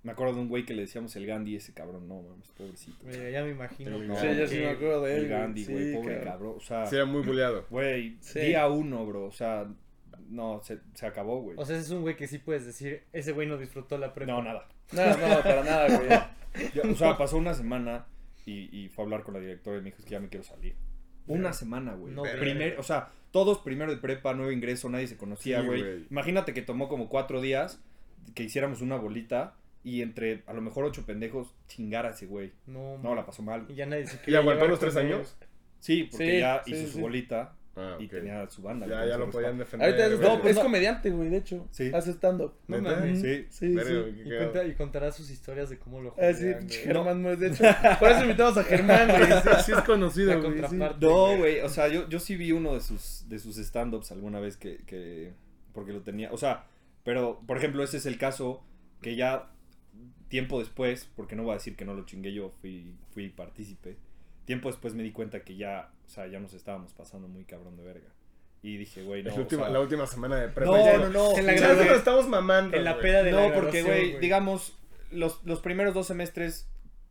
[0.03, 2.99] me acuerdo de un güey que le decíamos el Gandhi, ese cabrón, no mames, pobrecito.
[3.05, 3.99] Güey, ya me imagino.
[4.01, 5.19] Sí, no, Sí, ya sí me acuerdo de él.
[5.23, 5.41] El güey.
[5.41, 6.33] Gandhi, Sí, güey, pobre cabrón.
[6.33, 6.87] cabrón, o sea...
[6.87, 7.67] Sí, era muy buleado.
[7.71, 8.41] Güey, Sí.
[8.41, 9.25] día uno, bro.
[9.27, 9.67] O sea,
[10.29, 11.57] no, se, se acabó, güey.
[11.59, 14.13] O sea, ese es un güey que sí puedes decir, ese güey no disfrutó la
[14.13, 14.33] prepa.
[14.33, 14.67] no, nada.
[14.93, 16.11] No, no, para nada, güey.
[16.93, 18.05] O sea, pasó una semana
[18.45, 20.29] y, y fue a hablar con la directora y me dijo, es que ya me
[20.29, 20.75] quiero salir.
[21.27, 22.13] Una semana, güey.
[22.13, 26.05] No, Primer, o sea, todos primero de prepa, nuevo ingreso, nadie se conocía, güey.
[26.11, 27.81] Imagínate que tomó como cuatro días
[28.35, 29.55] que hiciéramos una bolita
[29.85, 32.53] y entre a lo mejor ocho pendejos chingar a ese güey.
[32.67, 33.67] No, No, la pasó mal.
[33.69, 35.19] Y ya nadie se ¿Y aguantó los tres años?
[35.21, 35.37] ellos.
[35.81, 36.93] Sí, porque Sí, ya sí, hizo sí.
[36.93, 38.87] su bolita Ah, y tenía su banda.
[38.87, 39.89] Ya, ya lo podían defender.
[39.89, 40.21] Ahorita es.
[40.21, 40.63] No, pues es no.
[40.63, 41.67] comediante, güey, de hecho.
[41.71, 41.91] Sí.
[41.95, 42.53] Hace stand-up.
[42.69, 42.77] No.
[43.17, 43.47] Sí.
[43.49, 43.95] Sí, sí.
[44.27, 47.65] Y, cuenta- y contará sus historias de cómo lo Ah, jodean, sí, Germán de hecho.
[47.99, 49.25] Por eso invitamos a Germán, güey.
[49.25, 50.61] Sí, sí es conocido, güey.
[51.01, 54.39] No, güey, o sea, yo, yo sí vi uno de sus, de sus stand-ups alguna
[54.39, 55.33] vez que, que,
[55.73, 56.67] porque lo tenía, o sea,
[57.05, 58.65] pero, por ejemplo, ese es el caso
[59.01, 59.51] que ya
[60.29, 63.97] tiempo después, porque no voy a decir que no lo chingué yo, fui, fui partícipe,
[64.45, 67.77] tiempo después me di cuenta que ya, o sea, ya nos estábamos pasando muy cabrón
[67.77, 68.09] de verga.
[68.63, 70.71] Y dije, güey, no, la o última- sea, la última semana de prepa.
[70.71, 72.77] no, ya- no, no, En la Ya nos estamos mamando.
[72.77, 74.79] En la peda de la No, porque, graduación, güey, digamos,
[75.11, 76.69] los, los primeros dos semestres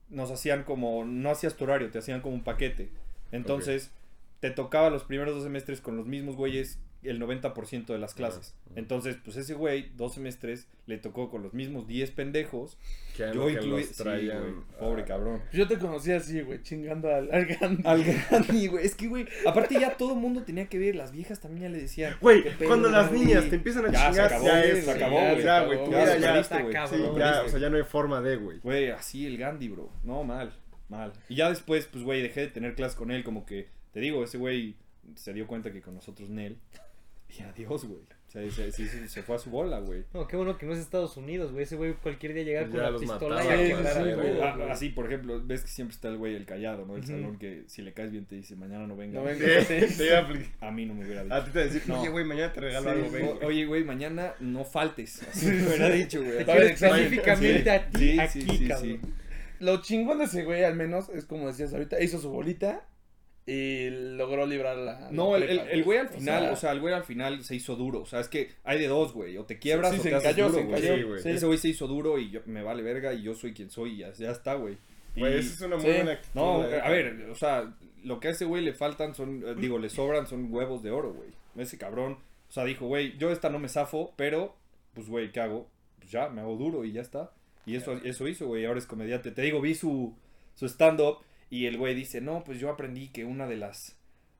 [0.10, 2.90] nos hacían como, no hacías tu horario, te hacían como un paquete.
[3.34, 3.92] Entonces,
[4.40, 8.54] te tocaba los primeros dos semestres con los mismos güeyes el 90% de las clases.
[8.76, 12.78] Entonces, pues ese güey, dos semestres, le tocó con los mismos 10 pendejos.
[13.18, 14.04] Yo incluí, sí,
[14.80, 15.42] pobre cabrón.
[15.52, 17.84] Yo te conocí así, güey, chingando al, al Gandhi.
[17.86, 18.86] Al Gandhi, güey.
[18.86, 21.70] Es que, güey, aparte ya todo el mundo tenía que ver, las viejas también ya
[21.70, 22.16] le decían.
[22.22, 23.26] Güey, "¿Qué pedo, cuando las Gandhi?".
[23.26, 24.86] niñas te empiezan a Ya, se chingar, acabó, ya güey, es.
[24.86, 25.78] se acabó, ya, güey.
[25.92, 26.74] Ya, güey, está güey.
[26.88, 26.96] Sí,
[27.46, 28.60] o sea, ya no hay forma de, güey.
[28.60, 29.90] Güey, así el Gandhi, bro.
[30.04, 30.54] No, mal,
[30.90, 31.14] mal.
[31.30, 34.24] Y ya después, pues, güey, dejé de tener clases con él, como que, te digo,
[34.24, 34.76] ese güey
[35.16, 36.58] se dio cuenta que con nosotros Nel.
[37.38, 38.02] Y adiós, güey.
[38.02, 40.06] O sea, se, se- se fue a su bola, güey.
[40.14, 41.64] No, qué bueno que no es Estados Unidos, güey.
[41.64, 43.94] Ese güey cualquier día llegaba Pues con la pistola mataba, y a Sí, sí, a
[43.94, 44.42] sí, güey.
[44.42, 44.70] Ah, güey.
[44.72, 46.96] así, por ejemplo, ves que siempre está el güey el callado, ¿no?
[46.96, 47.12] El Ujú.
[47.12, 49.20] salón que si le caes bien te dice, mañana no venga.
[49.20, 49.46] No venga.
[49.68, 51.44] Sí, te iba a A mí no me hubiera A dicho.
[51.44, 52.00] ti te decir, No.
[52.00, 53.24] oye, güey, mañana te regalo Sí, algo, sí.
[53.44, 55.22] O- Oye, güey, mañana no faltes.
[55.30, 56.38] Así me hubiera dicho, güey.
[56.50, 57.70] A específicamente Sí.
[57.70, 59.00] a ti, Sí, aquí, sí, sí, cabrón.
[59.04, 59.10] sí.
[59.60, 62.82] Lo chingón de ese güey, al menos, es como decías ahorita, hizo su bolita
[63.52, 65.10] y logró librar la.
[65.12, 66.94] No, la el, el, prepa, el güey al O final, sea, o sea, el güey
[66.94, 68.00] al final se hizo duro.
[68.02, 69.38] O sea, es que hay de dos, güey.
[69.38, 70.78] O te quiebras sí, o se te haces encalló, duro, se güey.
[70.80, 70.96] encalló.
[70.98, 71.22] Sí, güey.
[71.24, 71.30] Sí.
[71.30, 73.94] Ese güey se hizo duro y yo, me vale verga y yo soy quien soy
[73.94, 74.78] y ya, ya está, güey.
[75.16, 75.92] Y- Güey, esa es una muy Sí.
[75.92, 76.32] buena actitud.
[76.36, 79.78] No, a ver, o sea, lo que a ese güey le faltan son, eh, digo,
[79.78, 81.30] le sobran son huevos de oro, güey.
[81.58, 82.14] Ese cabrón,
[82.50, 84.56] o sea, dijo, güey, yo esta no me zafo, pero,
[84.94, 85.68] pues, güey, ¿qué hago?
[86.00, 87.32] Pues ya, me hago duro y ya está.
[87.66, 89.32] Y eso, eso hizo, güey, ahora es comediante.
[89.32, 90.16] Te digo, vi su,
[90.56, 91.18] su stand-up
[91.52, 93.96] y el güey dice, no, pues yo aprendí que una de las,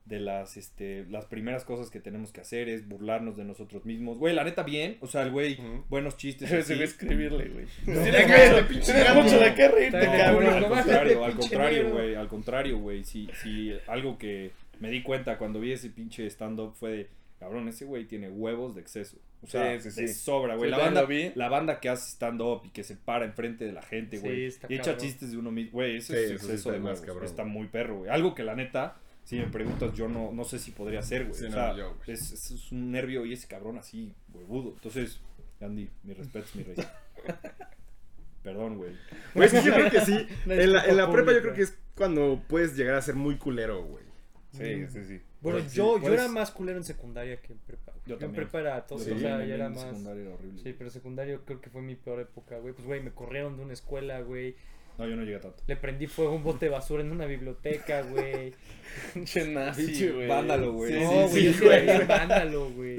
[0.06, 4.18] de las, este, las primeras cosas que tenemos que hacer es burlarnos de nosotros mismos.
[4.18, 6.50] Güey, la neta, bien, o sea, el güey, buenos chistes.
[6.50, 6.72] Así.
[6.74, 7.66] güey escribirle, güey.
[7.84, 10.46] Tiene Tienes que- mucho- de qué reírte, cabrón.
[10.54, 13.04] al No contrario, al contrario, güey, al contrario, güey.
[13.04, 17.68] Sí, sí, algo que me di cuenta cuando vi ese pinche stand-up fue de, cabrón,
[17.68, 19.18] ese güey tiene huevos de exceso.
[19.42, 20.14] O sea, Sí, sí, sí.
[20.14, 20.70] sobra, güey.
[20.70, 23.82] Sí, la, banda, la banda que hace stand-up y que se para enfrente de la
[23.82, 24.44] gente, Sí, güey.
[24.46, 25.00] está y echa cabrón.
[25.00, 25.72] chistes de uno mismo.
[25.72, 27.24] Güey, ese Sí, es eso sí está de más cabrón.
[27.24, 28.10] Está muy perro, güey.
[28.10, 31.34] Algo que la neta, si me preguntas, yo no, no sé si podría hacer, güey.
[31.38, 32.12] Sí, o no, sea, yo, güey.
[32.12, 34.74] es, es- es un nervio y ese cabrón así, huevudo.
[34.74, 35.20] Entonces,
[35.60, 36.76] Andy, mi respeto, mi rey.
[38.42, 38.96] Perdón, güey.
[39.34, 40.26] Güey, es que yo creo que sí.
[40.46, 43.36] En la, en la prepa yo creo que es cuando puedes llegar a ser muy
[43.36, 44.04] culero, güey.
[44.52, 45.20] Sí, sí, sí.
[45.40, 47.92] Bueno, Pues, yo, sí, yo era puedes- más culero en secundaria que en prepa.
[48.06, 48.34] Yo en también.
[48.48, 49.80] prepa era todo, Sí, o sea, en- ya en era más...
[49.82, 50.62] secundaria era horrible.
[50.62, 52.74] Sí, pero secundario creo que fue mi peor época, güey.
[52.74, 54.54] Pues, güey, me corrieron de una escuela, güey.
[54.98, 55.62] No, yo no llegué tanto.
[55.66, 58.52] Le prendí fuego a un bote de basura en una biblioteca, güey.
[59.14, 60.28] Pinche nazi, güey.
[60.28, 60.92] vándalo, güey.
[60.92, 61.96] Sí, No, sí, güey, sí, yo sí era güey.
[61.96, 62.98] bien vándalo, güey.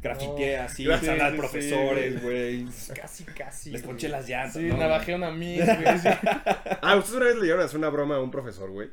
[0.00, 2.66] Grafiteé así, Gracias, salar sí, sí, profesores, güey.
[2.94, 3.70] Casi, casi.
[3.70, 4.54] Les ponché las llantas.
[4.62, 4.76] Sí, ¿no?
[4.76, 5.98] navajearon a mí, güey.
[5.98, 6.08] sí.
[6.82, 8.90] Ah, ¿ustedes una vez le llegaron a hacer una broma a un profesor, güey?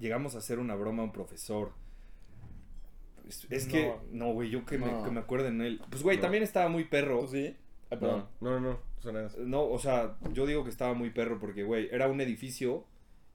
[0.00, 1.72] Llegamos a hacer una broma a un profesor.
[3.28, 3.72] Es, es No.
[3.72, 5.80] que, no, güey, yo que, me, que me acuerdo en él.
[5.90, 6.22] Pues, güey, No.
[6.22, 7.20] también estaba muy perro.
[7.20, 7.56] ¿Tú sí?
[7.90, 8.26] Ah, perdón.
[8.40, 9.64] No, no, no, no.
[9.68, 12.84] O sea, yo digo que estaba muy perro porque, güey, era un edificio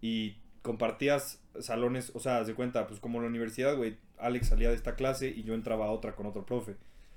[0.01, 4.69] y compartías salones, o sea, de cuenta, pues como en la universidad, güey, Alex salía
[4.69, 6.75] de esta clase y yo entraba a otra con otro profe.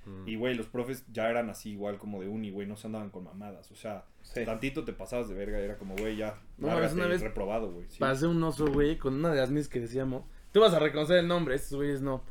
[0.09, 0.27] Mm.
[0.27, 3.09] Y, güey, los profes ya eran así igual como de uni, güey, no se andaban
[3.09, 3.71] con mamadas.
[3.71, 4.43] O sea, Sí.
[4.45, 7.85] tantito te pasabas de verga, era como, güey, ya, No, lárgate, una vez reprobado, güey.
[7.89, 7.97] sí.
[7.99, 10.23] Pasé un oso, güey, con una de las mis que decíamos.
[10.51, 12.23] Tú vas a reconocer el nombre, estos güeyes no.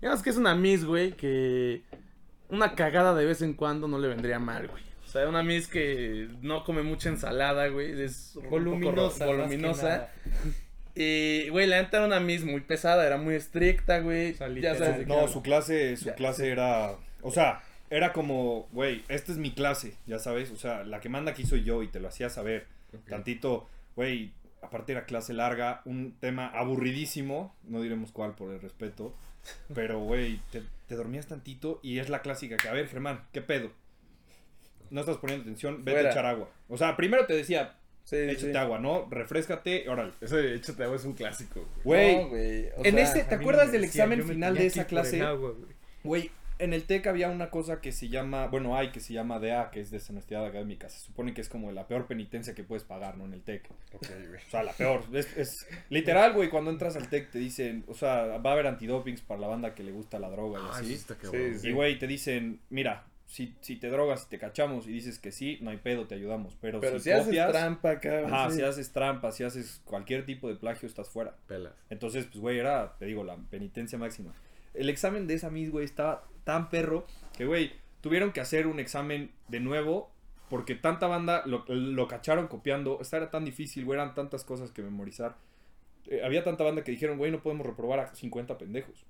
[0.00, 1.82] Digamos que es una miss, güey, que
[2.48, 4.82] una cagada de vez en cuando no le vendría mal, güey.
[5.04, 8.00] O sea, una miss que no come mucha ensalada, güey.
[8.00, 9.26] Es Voluminosa.
[9.26, 10.08] voluminosa.
[10.94, 14.32] Y, güey, la neta era una miss muy pesada, era muy estricta, güey.
[14.32, 18.68] O sea, ya sabes No, su clase, su Ya, clase era, o sea, era como,
[18.72, 21.82] güey, esta es mi clase, ya sabes, o sea, la que manda aquí soy yo
[21.82, 22.66] y te lo hacía saber.
[23.08, 29.14] Tantito, güey, aparte era clase larga, un tema aburridísimo, no diremos cuál por el respeto,
[29.74, 33.40] pero, güey, te, te dormías tantito y es la clásica que, a ver, Germán, ¿qué
[33.42, 33.70] pedo?
[34.90, 36.08] No estás poniendo atención, vete Fuera.
[36.08, 36.48] a echar agua.
[36.68, 38.56] O sea, primero te decía, Sí, échate sí.
[38.56, 39.06] agua, ¿no?
[39.08, 40.12] Refrescate, órale.
[40.20, 42.16] Ese échate agua es un clásico, güey.
[42.16, 42.34] No,
[42.84, 45.22] en sea, ese- ¿te acuerdas del examen final de esa clase?
[45.22, 45.54] agua,
[46.02, 46.30] güey.
[46.60, 49.70] En el TEC había una cosa que se llama, bueno, hay que se llama DA,
[49.70, 50.88] que es deshonestidad académica.
[50.88, 53.24] Se supone que es como la peor penitencia que puedes pagar, ¿no?
[53.24, 53.68] En el TEC.
[53.94, 54.42] Ok, güey.
[54.46, 55.02] O sea, la peor.
[55.12, 58.66] Es, es literal, güey, cuando entras al TEC te dicen, o sea, va a haber
[58.66, 60.94] antidopings para la banda que le gusta la droga y Ah, así.
[60.94, 61.68] está Sí.
[61.68, 65.58] Y, güey, te dicen, mira, si, si te drogas, te cachamos y dices que sí,
[65.62, 66.56] no hay pedo, te ayudamos.
[66.60, 68.34] Pero, Pero si, si haces copias, trampa, cabrón.
[68.34, 68.56] ajá, sí.
[68.56, 71.36] si haces trampa, si haces cualquier tipo de plagio, estás fuera.
[71.46, 71.72] Pelas.
[71.90, 74.34] Entonces, pues, güey, era, te digo, la penitencia máxima.
[74.74, 77.06] El examen de esa Miss, güey, estaba tan perro
[77.36, 80.10] que, güey, tuvieron que hacer un examen de nuevo
[80.48, 82.98] porque tanta banda lo, lo cacharon copiando.
[83.00, 85.36] Esta era tan difícil, güey, eran tantas cosas que memorizar.
[86.08, 89.06] Eh, había tanta banda que dijeron, güey, no podemos reprobar a 50 pendejos.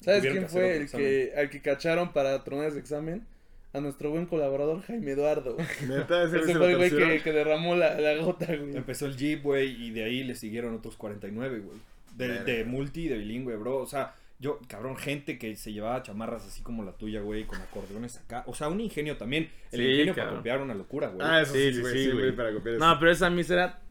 [0.00, 1.06] ¿Sabes Tuvieron quién fue el examen.
[1.06, 3.26] que, al que cacharon para tronar ese examen?
[3.72, 5.56] A nuestro buen colaborador Jaime Eduardo.
[5.88, 8.76] Neta, ese, Ese se fue el lo güey que, derramó la, la gota, güey.
[8.76, 11.78] Empezó el Jeep, güey, y de ahí le siguieron otros 49, güey.
[12.16, 13.78] De multi, de bilingüe, bro.
[13.78, 17.60] O sea, yo, cabrón, gente que se llevaba chamarras así como la tuya, güey, con
[17.60, 18.44] acordeones acá.
[18.46, 19.50] O sea, un ingenio también.
[19.72, 21.26] El Sí, ingenio para copiar una locura, güey.
[21.26, 21.92] Ah, eso Sí, güey.
[21.94, 22.32] sí, Sí, güey.
[22.36, 22.98] para copiar No, eso.
[23.00, 23.82] pero esa misa era.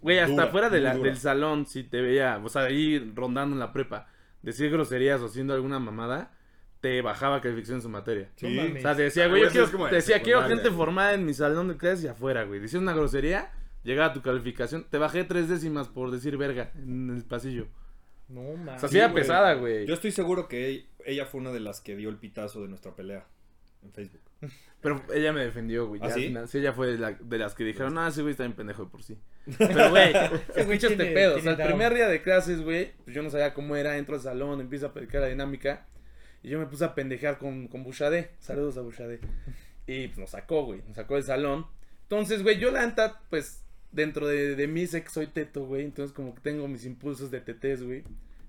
[0.00, 3.54] Güey, hasta Dura, fuera de la- del salón, si te veía, o sea, ahí rondando
[3.54, 4.06] en la prepa,
[4.42, 6.32] decir groserías o haciendo alguna mamada,
[6.80, 8.30] te bajaba calificación en su materia.
[8.36, 8.54] Sí.
[8.54, 11.34] No O sea, te decía, Ah, güey, yo quiero, te decía, gente formada en mi
[11.34, 12.60] salón de clases y afuera, güey.
[12.60, 13.50] Decías una grosería,
[13.82, 17.66] llegaba tu calificación, te bajé tres décimas por decir verga en el pasillo.
[18.28, 18.80] No O mames.
[18.80, 19.22] sea, Sí, sí era güey.
[19.22, 19.86] pesada, güey.
[19.86, 22.94] Yo estoy seguro que ella fue una de las que dio el pitazo de nuestra
[22.94, 23.26] pelea
[23.82, 24.20] en Facebook.
[24.80, 26.00] Pero ella me defendió, güey.
[26.04, 26.34] ¿Ah, ya sí?
[26.46, 28.84] Sí, ella fue de, la- de las que dijeron, no, ese güey está bien pendejo
[28.84, 29.18] de por sí.
[29.58, 30.12] Pero, güey,
[30.54, 31.36] escucha güey este pedo.
[31.36, 31.68] O sea, el down.
[31.68, 33.96] primer día de clases, güey, pues yo no sabía cómo era.
[33.96, 35.86] Entro al salón, empiezo a predicar la dinámica.
[36.42, 38.30] Y yo me puse a pendejar con, con Bouchardé.
[38.38, 39.18] Saludos a Bouchardé.
[39.88, 40.82] Y pues nos sacó, güey.
[40.86, 41.66] Nos sacó del salón.
[42.02, 45.84] Entonces, güey, yo la neta, pues, dentro de, de mí sé que soy teto, güey.
[45.84, 48.04] Entonces, como que tengo mis impulsos de tetés, güey.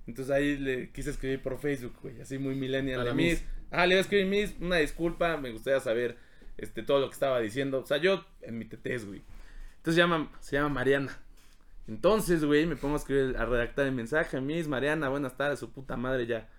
[0.07, 2.19] Entonces ahí le quise escribir por Facebook, güey.
[2.21, 3.13] Así muy millennial de.
[3.15, 3.43] Miss.
[3.71, 4.55] Ah, le voy a escribir Miss.
[4.59, 5.37] Una disculpa.
[5.37, 6.17] Me gustaría saber
[6.57, 7.81] este, todo lo que estaba diciendo.
[7.81, 9.21] O sea, yo en mi tetés, güey.
[9.77, 11.17] Entonces se llama, se llama Mariana.
[11.87, 14.39] Entonces, güey, me pongo a escribir, a redactar el mensaje.
[14.41, 16.49] Miss, Mariana, buenas tardes, su puta madre ya.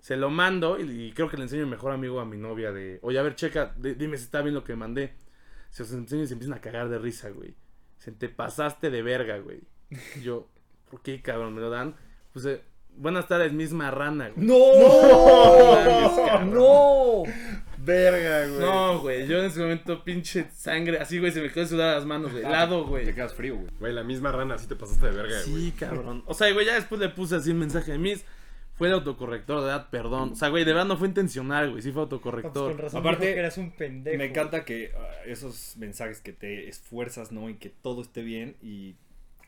[0.00, 2.72] Se lo mando y, y creo que le enseño mi mejor amigo a mi novia
[2.72, 5.14] de, oye, a ver, checa, di- dime si está bien lo que mandé.
[5.70, 7.54] Se los enseño y se empiezan a cagar de risa, güey.
[7.98, 9.60] Se te pasaste de verga, güey.
[10.16, 10.48] Y Yo,
[10.90, 11.54] ¿por qué, cabrón?
[11.54, 11.94] Me lo dan.
[12.32, 12.62] Pues, eh,
[12.96, 14.46] buenas tardes, Miss Marrana, güey.
[14.46, 14.54] ¡No!
[16.44, 17.22] ¡No!
[17.78, 18.60] Verga, güey.
[18.60, 22.04] No, güey, yo en ese momento pinche sangre, así, güey, se me quedó sudar las
[22.04, 23.14] manos, güey, helado, Te güey.
[23.14, 23.68] quedas frío, güey.
[23.78, 25.62] Güey, la misma rana, así te pasaste de verga, güey.
[25.62, 26.22] Sí, cabrón.
[26.26, 28.24] O sea, güey, ya después le puse así un mensaje de Miss.
[28.78, 30.30] Fue de autocorrector, de verdad, perdón.
[30.32, 32.70] O sea, güey, de verdad no fue intencional, güey, sí fue Pues autocorrector.
[32.72, 34.16] con razón Aparte, que eras un pendejo.
[34.16, 37.50] Me encanta que ah, esos mensajes que te esfuerzas, ¿no?
[37.50, 38.94] Y que todo esté bien y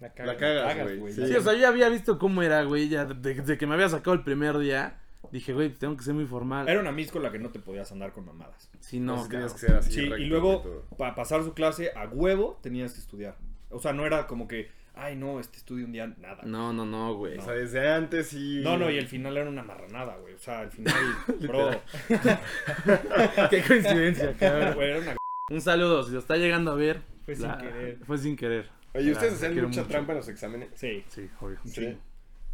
[0.00, 0.98] La La cagas.
[0.98, 1.12] güey.
[1.12, 1.26] Sí.
[1.26, 3.74] Sí, o sea, yo ya había visto cómo era, güey, ya de- desde que me
[3.74, 4.98] había sacado el primer día.
[5.30, 6.66] Dije, güey, tengo que ser muy formal.
[6.68, 8.70] era una miss con la que no te podías andar con mamadas.
[8.80, 9.52] Sí, no, cabrón.
[9.52, 9.92] que ser así.
[9.92, 13.36] Sí, y luego para pasar su clase a huevo tenías que estudiar.
[13.68, 16.42] O sea, no era como que, ay, no, este estudio un día nada.
[16.44, 17.38] No, no, no, güey.
[17.38, 18.60] O sea, desde antes sí.
[18.62, 20.34] No, no, y el final era una marranada, güey.
[20.34, 20.94] O sea, al final,
[21.40, 21.70] bro,
[23.50, 24.74] Qué coincidencia, cabrón.
[24.74, 25.16] güey, era una
[25.50, 27.00] Un saludo, si lo está llegando a ver.
[27.24, 27.98] Fue sin querer.
[28.06, 28.68] Fue sin querer.
[28.94, 29.86] Oye, ¿ustedes hacían mucha mucho.
[29.86, 30.68] trampa en los exámenes?
[30.74, 31.58] Sí, Sí, obvio.
[31.64, 31.96] sí.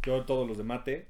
[0.03, 1.07] Yo todos los de mate.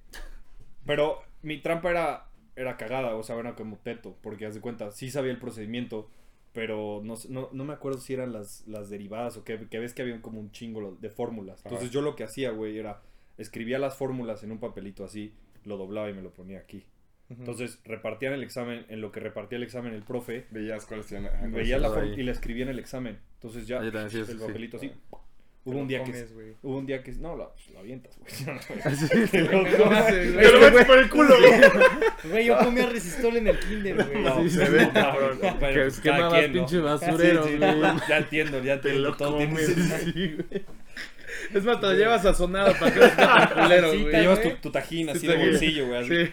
[0.86, 4.90] Pero mi trampa era, era cagada, o sea, era como teto, porque haz de cuenta,
[4.92, 6.10] sí sabía el procedimiento,
[6.58, 9.78] pero no, sé- no, no me acuerdo si eran las, las derivadas o qué, que
[9.78, 11.60] ves que había como un chingo de fórmulas.
[11.64, 11.94] Entonces Ajá.
[11.94, 13.04] yo lo que hacía, güey, era
[13.38, 16.84] escribía las fórmulas en un papelito así, lo doblaba y me lo ponía aquí.
[17.30, 21.28] Entonces repartían el examen, en lo que repartía el examen el profe, Veías cuáles tenían.
[21.28, 23.20] ajá, cuáles veía la fórmula y la escribía en el examen.
[23.36, 24.24] Entonces ya Ah, el sí.
[24.40, 24.92] papelito así.
[25.68, 26.48] Hubo lo un día comes, que güey.
[26.64, 28.58] hubo un día que no, pues, la avientas, güey.
[28.86, 31.52] Así, Te lo no, comes, sí, ¡Me lo metes por el culo, güey!
[32.32, 34.24] Güey, yo comía resistol en el kinder, güey.
[34.24, 35.40] No, Sí, se sí, ve, cabrón.
[35.40, 36.02] Que pues,
[36.52, 37.82] pinches basureros, Sí, sí, güey.
[38.10, 39.10] Ya entiendo, ya Te entiendo.
[39.10, 40.14] lo todo tiene comes.
[40.14, 40.66] güey.
[41.54, 44.22] Es más, te lo llevas sazonado para que no esté tan culero, Sí, Te güey.
[44.22, 44.62] llevas tu, güey.
[44.62, 46.08] tu tajín así Sí, de bolsillo, güey.
[46.08, 46.32] Sí.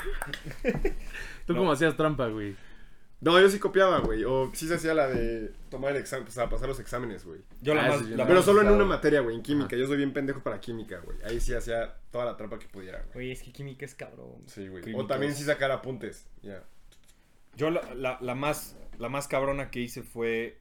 [1.47, 1.59] ¿Tú No.
[1.59, 2.55] cómo hacías trampa, güey?
[3.25, 4.23] No, yo sí copiaba, güey.
[4.25, 7.41] O sí se hacía la de tomar el examen, o sea, pasar los exámenes, güey.
[7.63, 7.99] Yo la Ah, más.
[8.01, 8.29] sí, yo la no.
[8.29, 9.75] Pero más solo en una materia, güey, en química.
[9.77, 11.17] Yo soy bien pendejo para química, güey.
[11.25, 13.13] Ahí sí hacía toda la trampa que pudiera, güey.
[13.15, 14.43] Güey, es que química es cabrón.
[14.47, 14.83] Sí, güey.
[14.83, 16.27] Química O también es- sí sacar apuntes.
[16.43, 16.63] Ya.
[17.57, 20.59] Yo la, la, la más, la más cabrona que hice fue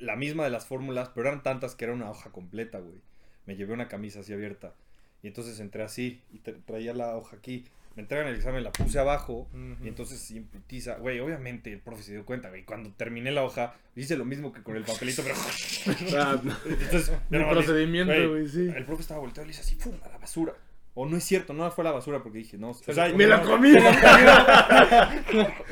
[0.00, 3.00] la misma de las fórmulas, pero eran tantas que era una hoja completa, güey.
[3.46, 4.74] Me llevé una camisa así abierta.
[5.22, 7.64] Y entonces entré así y tra- traía la hoja aquí.
[7.96, 9.48] Me entregan el examen, la puse abajo.
[9.52, 9.84] Ujú.
[9.84, 12.62] Y entonces sin putiza, güey, obviamente el profe se dio cuenta, güey.
[12.64, 15.34] Cuando terminé la hoja, hice lo mismo que con el papelito, pero.
[16.18, 16.38] Ah.
[16.66, 18.68] Entonces, le- procedimiento, güey, sí.
[18.74, 19.94] El profe estaba volteado y le hice así, ¡pum!
[20.04, 20.52] a la basura.
[20.98, 22.70] O no es cierto, no fue a la basura porque dije, no.
[22.70, 23.72] O sea, ¡Me la comí!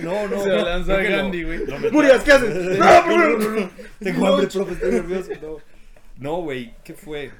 [0.00, 0.40] No, no.
[0.42, 1.60] Se no, lanzó a Gandhi, güey.
[1.92, 2.54] ¡Murias, qué haces!
[2.78, 3.70] ¡No, no, no, no!
[4.00, 5.30] Tengo hambre, profe, estoy nervioso.
[5.40, 5.56] No,
[6.18, 7.30] No, güey, ¿qué fue?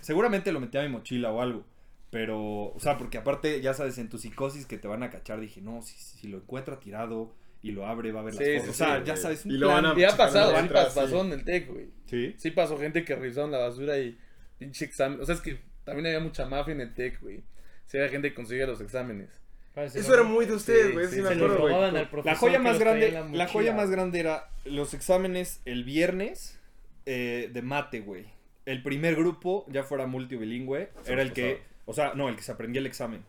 [0.00, 1.64] Seguramente lo metí a mi mochila o algo.
[2.14, 5.40] Pero, o sea, porque aparte, ya sabes, en tu psicosis que te van a cachar,
[5.40, 8.60] dije, no, si, si lo encuentra tirado y lo abre, va a ver las Sí,
[8.60, 9.16] sí, o sea, sí, ya güey.
[9.22, 9.82] sabes, un Y lo plan.
[9.82, 10.68] van a- Y ha pasado, sí sí.
[10.94, 11.86] pasó en el TEC, güey.
[12.06, 12.34] Sí.
[12.38, 14.16] Sí pasó gente que revisaron la basura y
[14.58, 15.20] pinche examen.
[15.20, 17.42] O sea, es que también había mucha mafia en el TEC, güey.
[17.86, 19.30] Sí, había gente que consigue los exámenes.
[19.74, 21.06] Parece Eso era muy de ustedes, Sí, güey.
[21.08, 22.24] sí, Sí, profesor.
[22.24, 26.60] La joya más grande, la, la joya más grande era los exámenes el viernes
[27.06, 28.26] eh, de mate, güey.
[28.66, 32.52] El primer grupo, ya fuera multibilingüe, era el que, o sea, no, el que se
[32.52, 33.24] aprendía el examen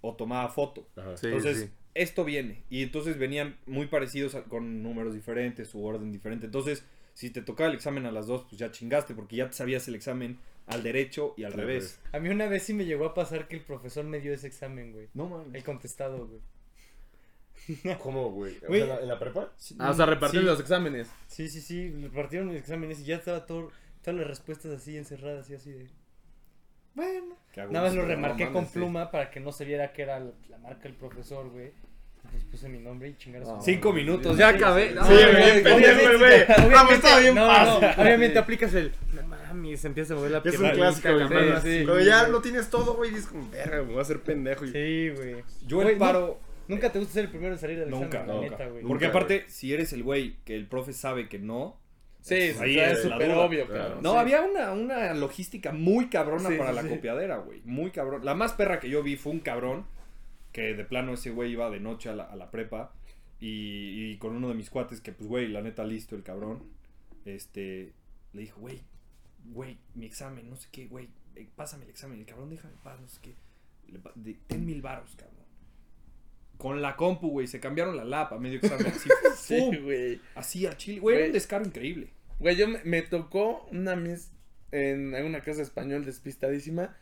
[0.00, 0.88] o tomaba foto.
[0.96, 1.16] Ajá.
[1.16, 1.70] Sí, Entonces, sí.
[1.94, 2.62] esto viene.
[2.70, 6.46] Y entonces venían muy parecidos a- con números diferentes, su orden diferente.
[6.46, 6.84] Entonces,
[7.14, 9.88] si te tocaba el examen a las dos, pues ya chingaste, porque ya te sabías
[9.88, 11.98] el examen al derecho y al revés.
[12.12, 14.46] A mí una vez sí me llegó a pasar que el profesor me dio ese
[14.46, 15.08] examen, güey.
[15.14, 15.64] No El mames.
[15.64, 16.40] contestado, güey.
[18.02, 18.56] ¿Cómo, güey?
[18.56, 18.82] O sea, Güey.
[18.82, 19.52] ¿en la- ¿En la prepa?
[19.78, 20.50] Ah, o sea, repartieron Sí.
[20.52, 21.08] los exámenes.
[21.26, 21.90] Sí, sí, sí.
[21.90, 25.88] Repartieron mis exámenes y ya estaba todo, todas las respuestas así encerradas y así de.
[26.94, 27.36] Bueno.
[27.66, 28.72] Nada más lo no remarqué mames, con sí.
[28.74, 31.72] pluma para que no se viera que era la, marca del profesor, güey.
[32.30, 33.52] Pues puse mi nombre y chingar Ah.
[33.52, 33.62] madre.
[33.64, 34.90] Cinco minutos, ya acabé.
[34.90, 34.94] sí.
[34.96, 36.92] No, Sí, güey, pendejo, obviamente- güey.
[36.92, 38.92] Estaba bien no, no, obviamente aplicas el.
[39.14, 40.72] No mames, empieza a mover la Es un pierna.
[40.72, 41.28] clásico, güey.
[41.62, 44.64] Sí, cuando- ya lo tienes todo, güey, dices como, verga, me voy a hacer pendejo.
[44.66, 44.72] Y...
[44.72, 45.36] Sí, güey.
[45.66, 46.38] Yo el paro...
[46.68, 48.50] Nunca te gusta ser el primero en salir del Nunca, examen, la nunca.
[48.50, 48.82] neta, güey.
[48.84, 51.80] Porque aparte, si eres el güey que el profe sabe que no...
[52.28, 53.82] Sí, sí, ahí o sea, es súper obvio, Claro.
[53.84, 54.02] cabrón.
[54.02, 54.18] No, sí.
[54.18, 56.88] había una, una logística muy cabrona Sí, para sí, la sí.
[56.88, 57.62] copiadera, güey.
[57.64, 58.24] Muy cabrón.
[58.24, 59.86] La más perra que yo vi fue un cabrón
[60.52, 62.92] que de plano ese güey iba de noche a la, a la prepa
[63.40, 66.62] y, y con uno de mis cuates que, pues, güey, la neta listo el cabrón.
[67.24, 67.92] Este,
[68.32, 68.80] le dijo, güey,
[69.46, 72.18] güey, mi examen, no sé qué, güey, eh, pásame el examen.
[72.18, 73.34] El cabrón, déjame paz, no sé qué.
[73.88, 75.36] Le de- ten mil varos, cabrón.
[76.56, 78.86] Con la compu, güey, se cambiaron la lap a medio examen.
[79.32, 80.20] Así, güey.
[80.34, 80.98] así a chile.
[81.00, 82.08] Güey, era un descaro increíble.
[82.38, 84.30] Güey, yo me, me tocó una miss
[84.70, 86.96] en, en una casa español despistadísima.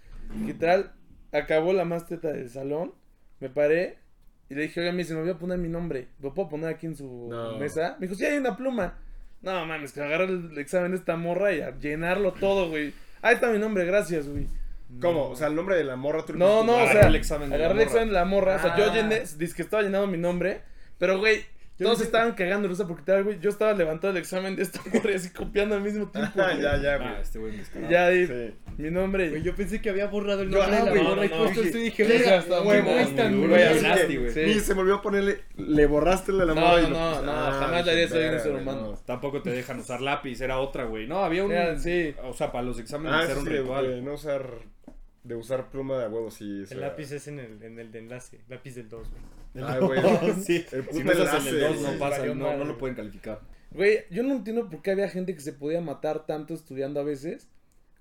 [0.46, 0.92] ¿Qué tal?
[1.32, 2.94] Acabó la más teta del salón.
[3.40, 3.98] Me paré
[4.48, 6.08] y le dije, oiga, miss, se me voy a poner mi nombre.
[6.20, 7.58] ¿Lo puedo poner aquí en su No.
[7.58, 7.96] mesa?
[8.00, 8.98] Me dijo, sí, hay una pluma.
[9.42, 12.94] No mames, que agarrar el examen de esta morra y a llenarlo todo, güey.
[13.22, 14.46] Ahí está mi nombre, gracias, güey.
[15.00, 15.28] ¿Cómo?
[15.30, 17.50] O sea, el nombre de la morra tú No, no, o Agarré sea, el examen
[17.50, 17.92] de la agarré el morra.
[18.00, 18.56] examen de la morra.
[18.56, 18.94] O sea, yo Ah.
[18.94, 20.62] llené, dice que estaba llenando mi nombre.
[20.98, 21.44] Pero, güey,
[21.84, 23.38] todos estaban cagando risa porque tal, güey.
[23.40, 26.32] Yo estaba levantando el examen de esta morra y así copiando al mismo tiempo.
[26.40, 26.62] Ah, güey.
[26.62, 27.20] ya, ya, Ah, güey.
[27.22, 28.54] este güey Y ya ahí, Sí.
[28.78, 29.30] mi nombre.
[29.30, 31.28] Güey, yo pensé que había borrado el Yo, nombre ah, de la güey, morra y
[31.28, 32.04] no, no, justo dije.
[34.46, 37.32] Ni se me olvidó ponerle, le borraste la No, morra y no, lo no, no,
[37.32, 38.80] Ah, jamás le haría eso a un ser humano.
[38.82, 38.96] no.
[39.04, 41.06] Tampoco te dejan usar lápiz, era otra, güey.
[41.06, 41.52] No, había un.
[41.80, 42.14] Sí.
[42.24, 44.04] O sea, para los exámenes Ah, era un ritual.
[44.04, 44.48] no usar,
[45.24, 46.62] de usar pluma de huevo, sí.
[46.62, 49.22] eso El lápiz es en el, en el de enlace, lápiz del 2, güey.
[49.64, 50.00] Ay, güey.
[50.42, 52.44] sí, El si puto no estás en el enlace, 2 no sí, pasa, valió no,
[52.44, 52.78] madre, no lo güey.
[52.78, 53.40] pueden calificar.
[53.70, 57.04] Güey, yo no entiendo por qué había gente que se podía matar tanto estudiando a
[57.04, 57.48] veces.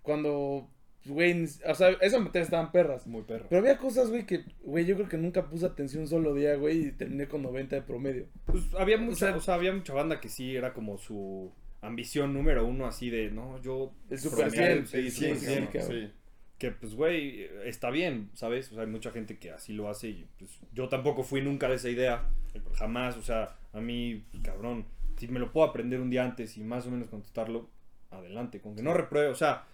[0.02, 0.70] Cuando,
[1.06, 3.08] güey, o sea, esas materias estaban perras.
[3.08, 3.48] Muy perro.
[3.50, 6.56] Pero había cosas, güey, que, güey, yo creo que nunca puse atención un solo día,
[6.56, 8.28] güey, y terminé con 90 de promedio.
[8.46, 12.34] Pues había mucha, sea- o sea, había mucha banda que sí era como su ambición
[12.34, 13.91] número uno, así de, no, yo.
[14.10, 16.12] El super promedio, 100, sí, el sí, super sí, 100, sí.
[16.56, 16.60] Sí.
[16.60, 18.72] Que pues, güey, está bien, ¿sabes?
[18.72, 21.68] O sea, hay mucha gente que así lo hace y pues yo tampoco fui nunca
[21.68, 22.30] de esa idea,
[22.76, 24.86] jamás, o sea, a mí, cabrón,
[25.18, 27.70] si me lo puedo aprender un día antes y más o menos contestarlo,
[28.12, 29.65] adelante, con que no repruebe, o sea,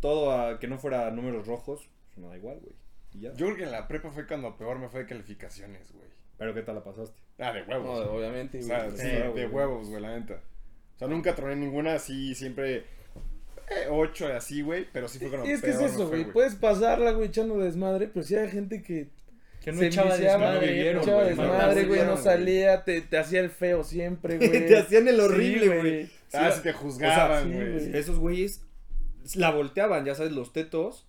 [0.00, 2.74] todo a que no fuera números rojos, pues me da igual, güey.
[3.12, 3.32] Y ya.
[3.34, 6.06] Yo creo que en la prepa fue cuando peor me fue de calificaciones, güey.
[6.38, 7.18] Pero ¿qué tal la pasaste?
[7.38, 8.08] Ah, de No, huevos.
[8.08, 10.40] obviamente, o sea, Sí, sí, de huevos, güey, la neta.
[10.94, 12.84] O sea, nunca troné ninguna así, siempre.
[13.68, 16.24] Eh, ocho así, güey, pero sí fue Y es que es eso, güey.
[16.30, 19.08] Puedes pasarla, güey, echando desmadre, pero si hay gente que
[19.64, 21.24] Que no se echaba desmadre, echaba
[21.74, 24.66] no, güey, no sí, salía, te, te hacía el feo siempre, güey.
[24.66, 26.10] Te hacían el Sí, horrible, güey.
[26.32, 27.96] Ah, Sí, si te o juzgaban, sea, sí, güey.
[27.96, 28.62] Esos güeyes
[29.34, 31.06] la volteaban, ya sabes, los tetos.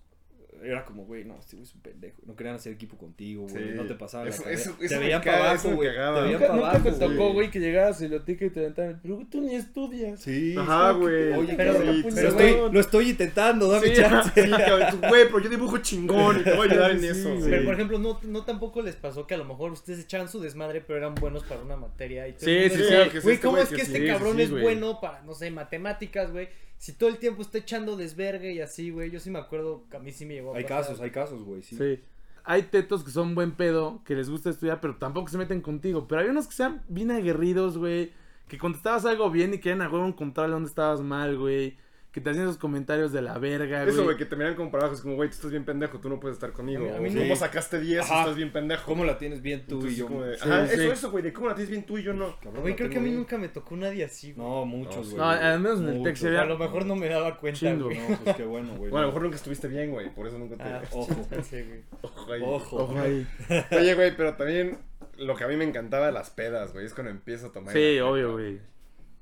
[0.62, 2.16] Era como, güey, no, este güey es un pendejo.
[2.26, 3.64] No querían hacer equipo contigo, güey.
[3.64, 3.70] Sí.
[3.74, 5.88] No te pasaban Eso- la eso- te eso me veían para abajo, güey.
[5.90, 7.50] Te veían Nunca, para nunca abajo, te tocó, güey.
[7.50, 10.20] que llegaras a biblioteca y te aventaran, pero güey, tú ni estudias.
[10.20, 10.54] Sí.
[10.58, 11.32] Ajá, güey.
[11.32, 14.42] Oye, Pero- sí, pero, estoy, lo estoy intentando, dame Sí, chance.
[14.44, 17.36] Sí, cabrón, güey, pero yo dibujo chingón y te voy a ayudar en Sí, eso.
[17.44, 20.40] Pero por ejemplo, no, no tampoco les pasó que a lo mejor ustedes echaban su
[20.40, 22.26] desmadre, pero eran buenos para una materia.
[22.28, 24.50] Y Sí, el mundo sí, sí, sí, Güey, este ¿cómo es que este cabrón es
[24.50, 26.48] bueno para, no sé, matemáticas, güey?
[26.78, 29.10] Si todo el tiempo está echando desvergue y así, güey.
[29.10, 30.78] Yo sí me acuerdo que a mí sí me llegó a Hay pasar.
[30.78, 31.62] casos, hay casos, güey.
[31.62, 31.76] Sí.
[31.76, 32.00] Sí.
[32.44, 36.06] Hay tetos que son buen pedo, que les gusta estudiar, pero tampoco se meten contigo.
[36.08, 38.12] Pero hay unos que sean bien aguerridos, güey.
[38.48, 41.76] Que contestabas algo bien y quieren a huevo encontrarle dónde estabas mal, güey.
[42.12, 43.94] Que te hacían esos comentarios de la verga, güey.
[43.94, 44.96] Eso, güey, que te miran como para abajo.
[44.96, 46.82] Es como, güey, tú estás bien pendejo, tú no puedes estar conmigo.
[46.86, 47.40] A mí- a mí ¿Cómo Sí.
[47.40, 48.20] sacaste 10 si Ajá.
[48.22, 48.86] estás bien pendejo?
[48.86, 50.06] ¿Cómo la tienes bien tú Entonces, y yo?
[50.06, 50.74] como de, Sí, Ajá, sí.
[50.74, 52.34] eso, eso, güey, de cómo la tienes bien tú y yo no.
[52.40, 54.46] Cabrón, Güey, creo que a mí tengo- nunca me tocó nadie así, güey.
[54.48, 55.16] No, muchos, No, güey.
[55.18, 56.02] No, al menos en el.
[56.02, 57.84] Tech se veía- A lo mejor no me daba cuenta, Chingo.
[57.84, 57.98] güey.
[57.98, 58.90] No, pues qué bueno, güey.
[58.90, 60.62] Bueno, a lo mejor nunca estuviste bien, güey, por eso nunca te...
[60.64, 61.08] Ah, Ojo.
[62.02, 62.42] Ojo ahí.
[62.42, 62.76] Ojo.
[62.84, 63.26] Ojo ahí.
[63.70, 64.78] Oye, güey, pero también
[65.18, 67.72] lo que a mí me encantaba de las pedas, güey, es cuando empiezo a tomar.
[67.74, 68.60] Sí, obvio, güey.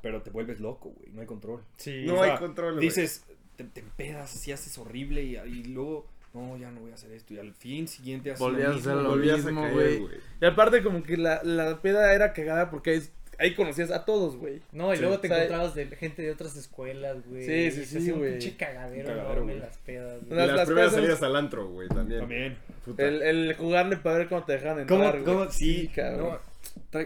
[0.02, 1.10] Pero te vuelves loco, güey.
[1.12, 1.62] No hay control.
[1.76, 2.04] Sí.
[2.06, 2.84] No O hay control, güey.
[2.86, 3.24] Dices,
[3.56, 7.10] te, te empedas, así haces horrible y, y luego, no, ya no voy a hacer
[7.12, 7.34] esto.
[7.34, 8.90] Y al fin siguiente haces Volvías lo a mismo.
[8.92, 9.98] hacer lo Volvías a mismo, caer, güey.
[10.00, 10.14] güey.
[10.40, 13.02] Y aparte como que la, la peda era cagada porque ahí,
[13.38, 14.60] ahí conocías a todos, güey.
[14.72, 15.02] No, y Sí.
[15.02, 17.44] luego te O sea, encontrabas de gente de otras escuelas, güey.
[17.46, 18.32] Sí, sí, se sí, hacía un güey.
[18.32, 19.60] pinche cagadero, cagadero, enorme güey.
[19.66, 20.36] las pedas, güey.
[20.38, 22.20] Las- las, las primeras pedas- salidas al antro, güey, también.
[22.20, 22.58] También.
[22.84, 23.02] Puta.
[23.02, 25.36] El, el jugarle para ver cómo te dejan ¿Cómo, entrar, güey.
[25.36, 25.50] cómo?
[25.50, 26.28] Sí, cabrón.
[26.32, 26.38] No,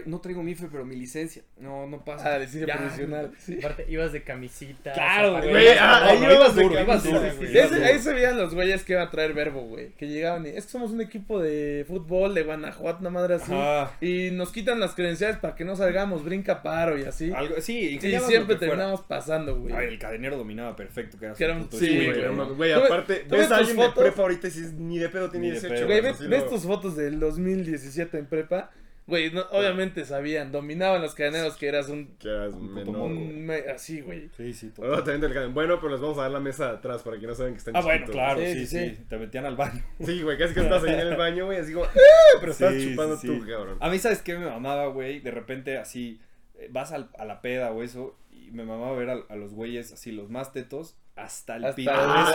[0.05, 1.41] no traigo mi IFE, pero mi licencia.
[1.57, 2.35] No, no pasa.
[2.35, 2.77] Ah, licencia Ya.
[2.77, 3.31] profesional.
[3.37, 3.57] Sí.
[3.59, 4.93] Aparte, ibas de camisita.
[4.93, 5.67] Claro, güey.
[5.79, 7.47] Ah, ahí no, ibas de ibas duro, güey.
[7.51, 7.83] sí, Ese- sí.
[7.83, 9.89] ahí se veían los güeyes que iban a traer verbo, güey.
[9.93, 13.51] Que llegaban y es que somos un equipo de fútbol de Guanajuato, una madre así.
[13.53, 13.91] Ajá.
[14.01, 17.31] Y nos quitan las credenciales para que no salgamos, brinca paro y así.
[17.31, 19.73] Algo, sí, Y siempre terminamos pasando, güey.
[19.73, 21.17] Ay, el cadenero dominaba perfecto.
[21.19, 22.11] Que era, Que era su un- puto sí,
[22.55, 24.03] güey, aparte, tú ves ves a tus alguien de fotos.
[24.03, 25.73] prepa ahorita y dices, ni de pedo tiene Ni de 18.
[25.75, 25.85] pedo.
[25.87, 28.71] Güey, ves, tus fotos del 2017 en prepa.
[29.07, 32.15] Güey, no- obviamente sabían, dominaban los cadeneros que eras un.
[32.17, 33.17] Que eras Un menor, puto güey.
[33.17, 34.29] un me- así, güey.
[34.37, 34.69] Sí, sí.
[34.69, 34.85] todo.
[34.87, 35.49] Luego también del.
[35.49, 37.57] Bueno, pero les vamos a dar la mesa de atrás para que no saben que
[37.59, 39.83] están Ah, bueno, claro, Sí, sí, sí, sí, Te metían al baño.
[39.99, 42.37] Sí, güey, casi que estás ahí en el baño, güey, así como, ¡ah!
[42.39, 43.77] Pero estás Sí, chupando sí, tú, cabrón.
[43.81, 45.19] A mí, ¿sabes qué me mamaba, güey?
[45.19, 46.21] De repente, así,
[46.59, 49.53] eh, vas al- a la peda o eso, y me mamaba ver a, a los
[49.53, 51.91] güeyes, así, los más tetos, hasta el pito.
[51.93, 52.31] Ah.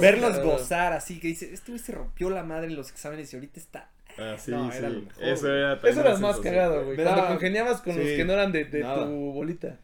[0.00, 3.36] Verlos gozar así, que dice, este güey se rompió la madre en los exámenes y
[3.36, 3.90] ahorita está...
[4.18, 4.78] Ah, sí, No, sí.
[4.78, 6.96] era lo mejor, Eso era Eso era más cagado, güey.
[6.96, 9.78] Cuando daba- congeniabas con los que no eran de, de tu bolita.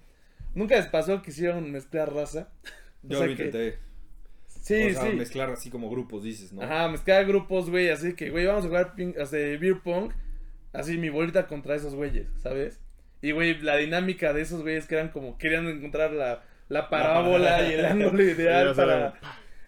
[0.55, 2.49] Nunca les pasó que hicieron mezclar raza.
[3.05, 3.79] O Yo sea lo que- intenté.
[4.47, 5.16] Sí, o sea, sí.
[5.16, 6.62] mezclar así como grupos, dices, ¿no?
[6.62, 7.89] Ajá, mezclar grupos, güey.
[7.91, 10.12] Así que, güey, vamos a jugar ping, o sea, beer pong.
[10.74, 12.81] Así mi bolita contra esos güeyes, ¿sabes?
[13.22, 17.66] Y, güey, la dinámica de esos güeyes que eran como, querían encontrar la, la parábola
[17.68, 19.14] y el ángulo ideal para.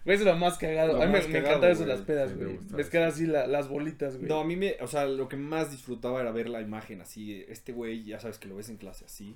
[0.03, 0.93] Güey, eso es lo más cagado.
[0.93, 1.97] Lo a mí me, más me cagado, encantaba eso de güey.
[1.97, 2.59] las pedas, güey.
[2.75, 3.15] Mezclar eso.
[3.15, 4.27] así la- las bolitas, güey.
[4.27, 7.45] No, a mí me, o sea, lo que más disfrutaba era ver la imagen así,
[7.47, 9.35] este güey, ya sabes que lo ves en clase así,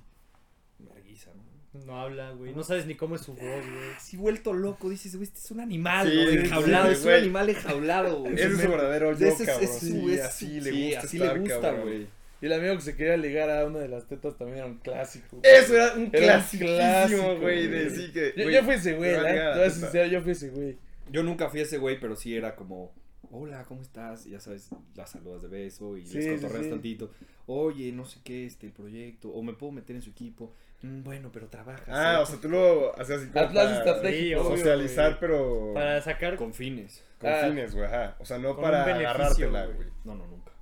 [0.78, 1.56] verguiza, ¿no?
[1.84, 2.54] No habla, güey.
[2.54, 3.90] No sabes ni cómo es su voz, güey.
[3.96, 6.30] Así vuelto loco, dices, güey, este es un animal, Sí, ¿no?
[6.30, 7.20] sí, enjaulado, sí, es un güey.
[7.22, 8.34] animal enjaulado, güey.
[8.34, 9.64] Ese es su verdadero yo, Ese es- cabrón.
[9.64, 11.82] es su- Sí, es así le sí, gusta así estar, le gusta, cabrón.
[11.82, 12.06] güey.
[12.40, 14.78] Y el amigo que se quería ligar a una de las tetas también era un
[14.78, 15.40] clásico.
[15.42, 17.96] Eso era un clásico, clásico, güey, de güey.
[17.96, 18.34] sí que...
[18.36, 19.50] Yo, güey, yo fui ese güey, ¿eh?
[19.54, 20.78] Te voy sincero, yo fui ese güey.
[21.10, 22.92] Yo nunca fui ese güey, pero sí era como,
[23.30, 24.26] hola, ¿cómo estás?
[24.26, 26.70] Y ya sabes, las saludas de beso y Sí, les cotorreas sí.
[26.70, 27.10] tantito.
[27.46, 30.52] Oye, no sé qué, este, el proyecto, o me puedo meter en su equipo.
[30.82, 31.88] "Mm, bueno, pero trabajas.
[31.88, 35.20] Ah, o sea, tú lo hacías así como para socializar, güey.
[35.20, 36.36] pero Para sacar.
[36.36, 37.02] Con fines.
[37.18, 37.46] con Ah.
[37.46, 38.16] fines, güey, ajá.
[38.18, 39.76] O sea, no para agarrártela, güey.
[39.76, 39.88] güey.
[40.04, 40.52] No, no, nunca.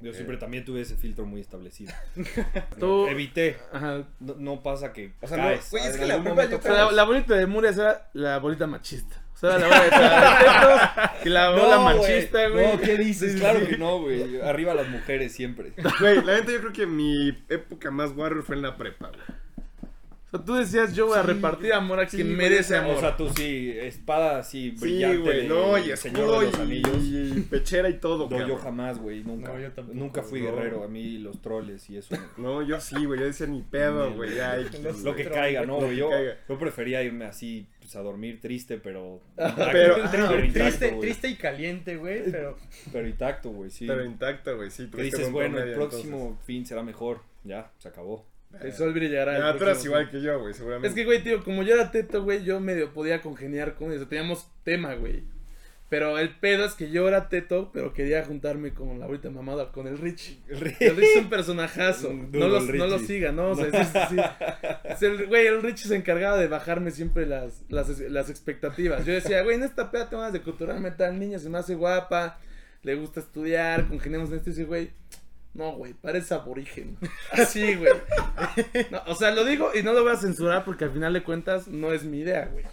[0.00, 0.14] Yo Eh.
[0.14, 1.92] siempre también tuve ese filtro muy establecido.
[2.78, 3.56] Tú- Evité.
[3.72, 4.04] Ajá.
[4.20, 5.70] No, no pasa que O sea, no, caes.
[5.70, 8.66] güey, es En que la prepa yo la, la bolita de Murias era la bolita
[8.66, 9.22] machista.
[9.34, 12.66] O sea, la bola de tetos y la bola machista, güey.
[12.74, 13.32] No, ¿qué dices?
[13.34, 13.66] Sí, claro sí.
[13.66, 14.40] que no, güey.
[14.40, 15.72] Arriba las mujeres siempre.
[16.00, 19.20] Güey, la neta yo creo que mi época más warrior fue en la prepa, güey.
[20.30, 22.96] O sea, tú decías, yo voy a Sí, repartir amor a sí, quien merece amor.
[22.96, 25.16] O sea, tú sí, espada así brillante.
[25.16, 27.04] Sí, güey, no, y Señor escudo de los y, Anillos.
[27.36, 29.54] y pechera y todo, No, yo jamás, güey, nunca.
[29.54, 30.54] No, yo tampoco, nunca fui no.
[30.54, 32.14] guerrero, a mí los troles y eso.
[32.36, 34.32] No, yo sí, güey, yo decía ni pedo, güey,
[35.02, 35.90] Lo que caiga, ¿no, Lo güey?
[35.92, 36.10] que Yo,
[36.48, 39.22] yo prefería irme así, pues a dormir triste, pero.
[39.36, 42.30] Pero- pero intacto, triste, triste y caliente, güey.
[42.30, 42.58] Pero.
[42.92, 43.86] Pero intacto, güey, sí.
[43.86, 44.88] Pero intacta, güey, sí.
[44.94, 47.22] que dices, buen bueno, el próximo fin será mejor.
[47.44, 48.26] Ya, se acabó.
[48.60, 49.38] El sol brillará.
[49.38, 50.88] Ya, tú eras igual que yo, güey, seguramente.
[50.88, 54.06] Es que, güey, tío, como yo era teto, güey, yo medio podía congeniar con eso.
[54.08, 55.22] Teníamos tema, güey.
[55.90, 59.72] Pero el pedo es que yo era teto, pero quería juntarme con la ahorita mamada,
[59.72, 60.38] con el Richie.
[60.48, 62.12] El Richie es un personajazo.
[62.12, 63.50] No, duro lo, el no lo siga, ¿no?
[63.52, 64.16] O sea, sí.
[64.84, 69.06] Es el- Güey, el Richie se encargaba de bajarme siempre las, las, las expectativas.
[69.06, 71.74] Yo decía, güey, en esta peda tengo ganas de culturarme tal niña, se me hace
[71.74, 72.38] guapa,
[72.82, 74.50] le gusta estudiar, congeniamos en esto.
[74.50, 74.90] Y dice, güey,
[75.54, 76.96] no, güey, parece aborigen.
[77.32, 77.92] Así, güey.
[78.90, 81.22] No, o sea, lo digo y no lo voy a censurar porque al final de
[81.22, 82.64] cuentas no es mi idea, güey.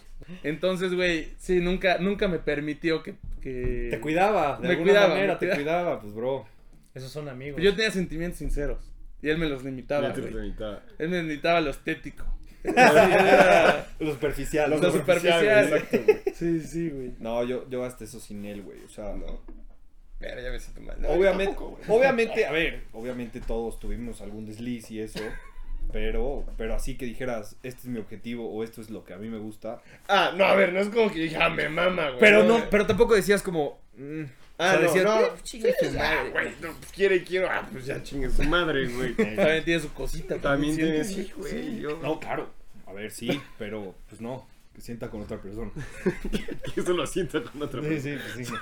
[0.42, 3.14] Entonces, güey, sí, nunca, nunca me permitió que...
[3.40, 3.88] que...
[3.90, 5.62] Te cuidaba, de Me alguna cuidaba, manera me te cuidaba.
[5.62, 6.46] cuidaba, pues, bro.
[6.94, 7.60] Esos son amigos.
[7.62, 8.78] Yo tenía sentimientos sinceros.
[9.22, 10.82] Y él me los limitaba, te limitaba.
[10.98, 12.24] Él me limitaba lo estético.
[12.64, 14.70] Era- Lo superficial.
[14.70, 14.90] Lo ¿no?
[14.90, 15.64] superficial.
[15.64, 16.18] Exacto, güey.
[16.34, 17.12] Sí, sí, güey.
[17.20, 18.82] No, yo, yo hasta eso sin él, güey.
[18.84, 19.40] O sea, No.
[20.18, 20.96] Pero ya me siento mal.
[21.00, 21.98] No, obviamente, tampoco, güey.
[22.00, 25.20] obviamente, a ver, obviamente todos tuvimos algún desliz y eso.
[25.92, 29.18] Pero, pero así que dijeras, este es mi objetivo o esto es lo que a
[29.18, 29.80] mí me gusta.
[30.08, 32.20] Ah, no, a ver, no es como que dije, ah, me mama, güey.
[32.20, 33.78] Pero no, pero tampoco decías como.
[33.96, 34.22] mm,
[34.58, 35.20] Ah, o sea, no, decías, no.
[35.20, 36.30] "Eh, chingue su Ah, madre".
[36.30, 37.48] güey, no, pues quiere, quiero.
[37.50, 39.14] Ah, pues ya chingue su madre, güey.
[39.36, 40.38] También tiene su cosita.
[40.38, 41.78] También tiene, sí, güey.
[41.80, 42.48] Yo, No, claro.
[42.86, 44.46] A ver, sí, pero pues no.
[44.76, 45.72] Que sienta con otra persona.
[46.74, 48.20] que eso lo siento con otra Sí, persona.
[48.20, 48.54] sí, pues sí.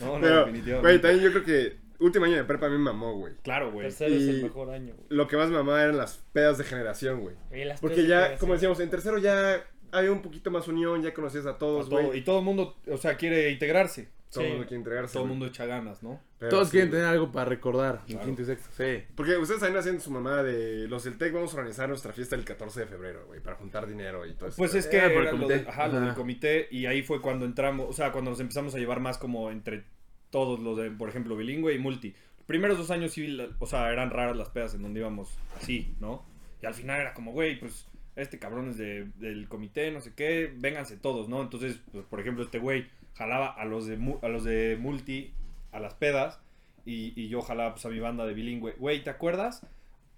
[0.00, 0.80] No, no, Pero, definitivamente.
[0.88, 3.34] güey, también yo creo que último año de prepa a mí me mamó, güey.
[3.42, 3.86] Claro, güey.
[3.88, 5.06] Tercero es el mejor año, güey.
[5.10, 7.36] Lo que más me mamaba eran las pedas de generación, güey.
[7.82, 11.58] Porque ya, como decíamos, en tercero ya había un poquito más unión, ya conocías a
[11.58, 12.20] todos, todo- güey.
[12.20, 14.08] y todo el mundo, o sea, quiere integrarse.
[14.32, 14.52] Todo el Sí.
[14.54, 15.12] mundo quiere entregarse.
[15.12, 16.20] Todo el mundo echa ganas, ¿no?
[16.38, 17.00] Pero Todos sí, quieren güey.
[17.02, 18.00] tener algo para recordar.
[18.08, 18.68] En quinto y sexto.
[18.76, 19.04] Sí.
[19.14, 22.34] Porque ustedes también hacen su mamá de los del TEC, vamos a organizar nuestra fiesta
[22.34, 24.56] el 14 de febrero, güey, para juntar dinero y todo eso.
[24.56, 27.02] Pues es que Era por el era lo, de- ajá, lo del comité y ahí
[27.02, 29.84] fue cuando entramos, o sea, cuando nos empezamos a llevar más como entre
[30.30, 32.14] todos los de, por ejemplo, bilingüe y multi.
[32.38, 35.94] Los primeros dos años sí, o sea, eran raras las pedas en donde íbamos así,
[36.00, 36.24] ¿no?
[36.62, 40.12] Y al final era como, güey, pues este cabrón es de, del comité, no sé
[40.14, 41.42] qué, vénganse todos, ¿no?
[41.42, 45.32] Entonces, pues, por ejemplo, este güey jalaba a los de, a los de multi
[45.70, 46.40] a las pedas
[46.84, 48.72] y, y yo jalaba pues, a mi banda de bilingüe.
[48.78, 49.66] Güey, ¿te acuerdas?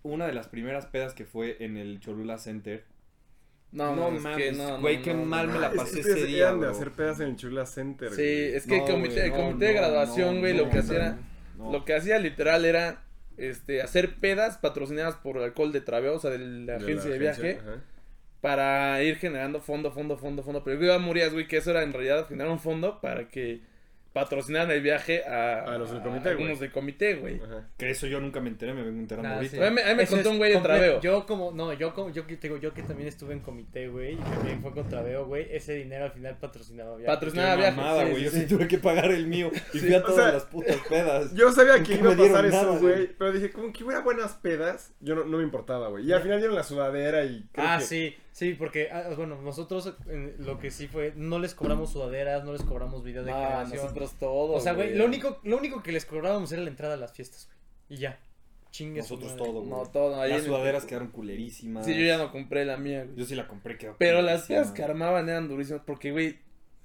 [0.03, 2.85] Una de las primeras pedas que fue en el Cholula Center.
[3.73, 5.55] No, No no, es mames, que no, güey, no, qué no, mal no.
[5.55, 8.55] me la pasé es- ese día, de hacer pedas en el Chula Center, Sí, güey.
[8.55, 10.75] es que el comité, güey, el no, comité de graduación, no, güey, no, lo que
[10.77, 11.19] no, hacía era,
[11.59, 11.73] no.
[11.73, 13.03] lo que hacía literal era,
[13.37, 17.19] este, hacer pedas patrocinadas por alcohol de traveo, o sea, de la De agencia de,
[17.19, 17.83] viaje, ajá.
[18.45, 20.63] Para ir generando fondo, fondo, fondo, fondo.
[20.63, 23.63] Pero yo morías, güey, que eso era en realidad generar un fondo para que
[24.13, 26.61] patrocinaran el viaje a, A los del comité, algunos güey.
[26.61, 27.41] del comité, güey.
[27.43, 27.69] Ajá.
[27.77, 29.57] Que eso yo nunca me enteré, me vengo enterando Nah, ahorita.
[29.57, 29.63] sí.
[29.63, 30.61] A mí me- a mí me Eso contó un güey de.
[30.61, 31.01] Traveo.
[31.01, 33.89] Yo como, no, yo como, yo que te digo, yo que también estuve en comité,
[33.89, 37.13] güey, y también fue con Traveo, güey, ese dinero al final patrocinaba viajes.
[37.15, 37.77] Patrocinaba Qué viajes.
[37.77, 38.19] mamada, sí, güey.
[38.19, 38.47] sí, yo sí sí.
[38.47, 39.51] tuve que pagar el mío.
[39.73, 41.35] Y fui a o todas sea, las putas pedas.
[41.35, 42.95] Yo sabía que iba a me dieron pasar eso, nada, güey.
[42.95, 43.07] güey.
[43.19, 46.07] Pero dije, como que hubiera buenas pedas, yo no, no me importaba, güey.
[46.07, 47.49] Y al final dieron la sudadera y.
[47.51, 51.39] creo Ah, que- sí, sí, porque, ah, bueno, nosotros eh, lo que sí fue, no
[51.39, 53.77] les cobramos sudaderas, no les cobramos video de No, generación.
[53.83, 54.57] nosotros todos.
[54.57, 57.13] o sea, güey, lo único, lo único que les cobrábamos era la entrada a las
[57.13, 57.59] fiestas, güey.
[57.99, 58.19] Y ya.
[58.71, 59.69] Chingue su Nosotros todo, güey.
[59.71, 60.21] No, todo.
[60.21, 61.87] ahí Las en sudaderas quedaron culerísimas.
[61.87, 63.15] Sí, yo ya no compré la mía, güey.
[63.17, 66.41] Yo sí la compré, quedó Pero las pedas que armaban eran durísimas porque, güey,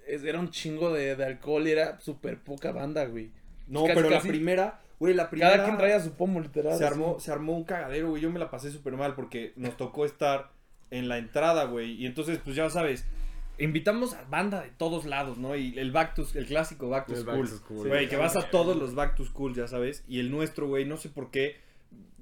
[0.06, 3.32] era un chingo de, de alcohol y era súper poca banda, güey.
[3.68, 5.52] No, Casi, pero casi- la primera, güey, la primera.
[5.54, 6.78] Cada quien traía su pomo, literal.
[6.78, 6.93] se así.
[6.93, 8.22] armó, se armó un cagadero, güey.
[8.22, 10.52] Yo me la pasé súper mal porque nos tocó estar
[10.92, 11.92] en la entrada, güey.
[11.94, 13.06] Y entonces, pues ya sabes,
[13.58, 15.56] invitamos a banda de todos lados, ¿no?
[15.56, 17.50] Y el back to, el clásico back to El back school.
[17.50, 17.88] to school.
[17.88, 20.04] Güey, Sí, que vas a todos los back to school, ya sabes.
[20.08, 21.58] Y el nuestro, güey, no sé por qué.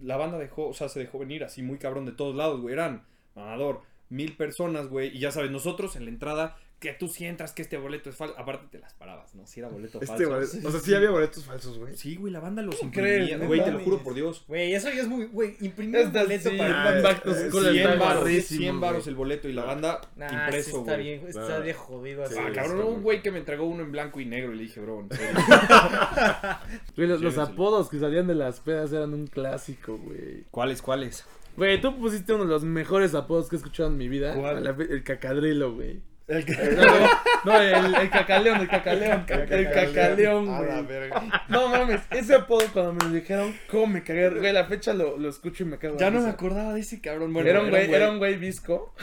[0.02, 2.74] La banda dejó, o sea, se dejó venir así muy cabrón de todos lados, güey.
[2.74, 3.04] Eran,
[3.36, 5.16] mamador, mil personas, güey.
[5.16, 8.16] Y ya sabes, nosotros en la entrada, que tú sí entras, que este boleto es
[8.16, 8.36] falso.
[8.38, 9.48] Aparte te las parabas, ¿no?
[9.48, 10.30] Si era boleto Este falso.
[10.30, 11.98] boleto- O sea, sí había boletos falsos, güey.
[11.98, 13.38] Sí, güey, la banda los ¿Cómo imprimía.
[13.40, 14.44] Güey, te lo juro por Dios.
[14.48, 16.84] Güey, eso ya es muy, güey, imprimir un boleto sí, para...
[16.84, 19.10] Ah, eh, School 100 está varos, barrísimo, 100 varos güey.
[19.10, 21.04] el boleto y la banda Nah, impreso, sí está güey.
[21.04, 21.60] bien, está Ah.
[21.62, 22.34] bien jodido así.
[22.36, 24.58] Sí, Ah, está cabrón, un güey que me entregó uno en blanco y negro y
[24.58, 25.08] le dije, bro.
[26.96, 30.44] Güey, los, apodos que salían de las pedas eran un clásico, güey.
[30.52, 31.26] ¿Cuáles, cuáles?
[31.56, 34.36] Güey, tú pusiste uno de los mejores apodos que he escuchado en mi vida.
[34.36, 34.66] ¿Cuál?
[34.68, 36.02] El cacadrilo, güey.
[36.28, 36.54] El que...
[36.56, 39.26] No, no, el, el cacaleón, el cacaleón.
[39.30, 40.86] El cacaleón, A la güey.
[40.86, 41.46] verga.
[41.48, 44.30] No mames, ese apodo cuando me lo dijeron, ¿cómo me cagué?
[44.30, 45.98] Güey, la fecha lo, lo escucho y me cago.
[45.98, 47.32] Ya no me acordaba de ese cabrón.
[47.32, 48.94] Bueno, era un güey, era un güey visco.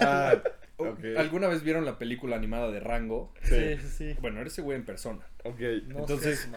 [0.00, 0.34] Ah.
[1.16, 3.32] ¿Alguna vez vieron la película animada de Rango?
[3.42, 4.16] Sí, sí, sí.
[4.20, 5.20] Bueno, era ese güey en persona.
[5.44, 5.60] Ok.
[5.86, 6.48] No Entonces-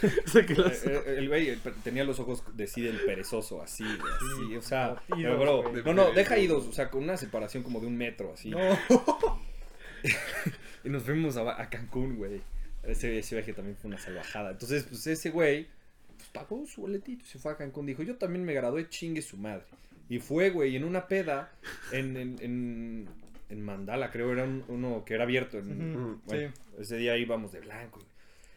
[0.26, 0.44] sé, Eh,
[0.86, 4.62] eh, el güey eh, tenía los ojos de sí del perezoso, así, güey, así, o
[4.62, 7.88] sea, Idos, pero, bro, no, no, deja idos, o sea, con una separación como de
[7.88, 8.50] un metro, así.
[8.50, 8.58] No.
[10.84, 12.42] Y nos fuimos a, a Cancún, güey.
[12.82, 14.50] Ese, ese viaje también fue una salvajada.
[14.50, 15.66] Entonces, pues ese güey
[16.16, 17.86] pues, pagó su boletito y se fue a Cancún.
[17.86, 19.64] Dijo, yo también me gradué, chingue su madre.
[20.10, 21.50] Y fue, güey, en una peda
[21.90, 23.08] en, en, en,
[23.48, 25.58] en Mandala, creo, era un- uno que era abierto.
[25.58, 28.00] en- Ujú, bueno, Ese día íbamos de blanco.
[28.00, 28.10] güey.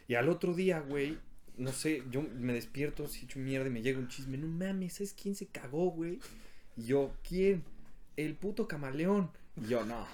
[0.10, 1.18] Y al otro día, güey,
[1.58, 4.38] no sé, yo me despierto, así hecho mierda y me llega un chisme.
[4.38, 6.20] No mames, ¿sabes quién se cagó, güey?
[6.76, 7.64] Y yo, ¿quién?
[8.18, 9.32] El puto camaleón.
[9.56, 10.06] Y yo, no.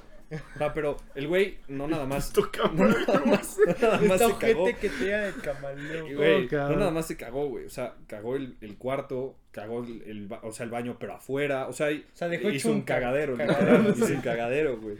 [0.60, 2.34] Ah, pero el güey no nada más.
[2.36, 4.66] No nada más, no nada más Esta se cagó.
[4.66, 6.16] que te da de camaleón.
[6.16, 7.66] Güey, Oh, no nada más se cagó, güey.
[7.66, 11.68] O sea, cagó el, el cuarto, cagó el, el o sea, el baño, pero afuera.
[11.68, 14.98] O sea, sea, dejó hizo un un ca- cagadero, cagadero, literal, hizo un cagadero, güey.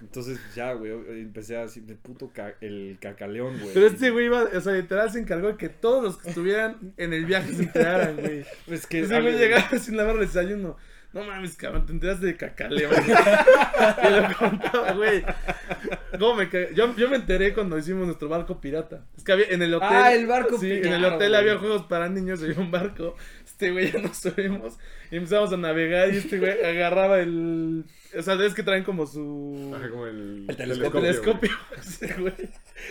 [0.00, 3.74] Entonces, ya, güey, empecé a decir, de puto ca- el cacaleón, güey.
[3.74, 6.94] Pero este güey iba, o sea, literal se encargó de que todos los que estuvieran
[6.96, 8.44] en el viaje se enteraran, güey.
[8.68, 10.76] Es que Ese güey llegaba sin lavar el desayuno.
[11.18, 12.92] No mames, cabrón, te enteraste de cacaleón.
[13.04, 15.24] y lo contaba, güey.
[16.18, 16.48] ¿Cómo me?
[16.74, 19.04] Yo, yo me enteré cuando hicimos nuestro barco pirata.
[19.16, 19.88] Es que había en el hotel.
[19.90, 21.40] Ah, el barco Sí, pirata, en el hotel güey.
[21.40, 23.16] había juegos para niños, había un barco.
[23.44, 24.78] Este güey ya nos subimos
[25.10, 27.84] y empezamos a navegar y este güey agarraba el.
[28.16, 29.72] O sea, es que traen como su.
[29.76, 31.50] Ajá, como el, El El telescopio, telescopio.
[32.18, 32.34] Güey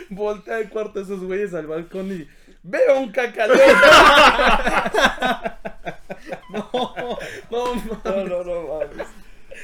[0.10, 2.28] voltea el cuarto de esos güeyes al balcón y.
[2.64, 3.56] ¡Veo un cacaleo!
[6.78, 7.18] No.
[7.52, 8.30] no, No, mames.
[8.30, 9.08] no, no, mames.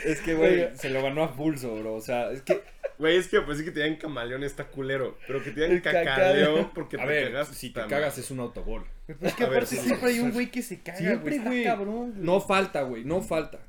[0.05, 1.93] Es que, güey, se lo ganó a pulso, bro.
[1.93, 2.61] O sea, es que,
[2.97, 5.17] Güey, es que pues sí que te digan camaleón está culero.
[5.27, 6.71] Pero que te digan El cacaleo.
[6.73, 7.47] porque a te ver, cagas.
[7.49, 8.85] si te cagas es un autogol.
[9.07, 11.39] Pero es que A ver, aparte sí, siempre hay un güey que se caga, Siempre,
[11.39, 11.63] güey.
[11.63, 12.23] Cabrón, güey.
[12.25, 13.59] No falta, güey, no falta.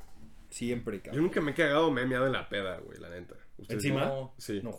[0.50, 1.22] Siempre, Yo cabrón.
[1.24, 3.34] nunca me he cagado, me he meado en la peda, güey, la neta.
[3.56, 4.06] ¿Ustedes ¿Encima?
[4.06, 4.34] No.
[4.36, 4.60] Sí.
[4.64, 4.72] No.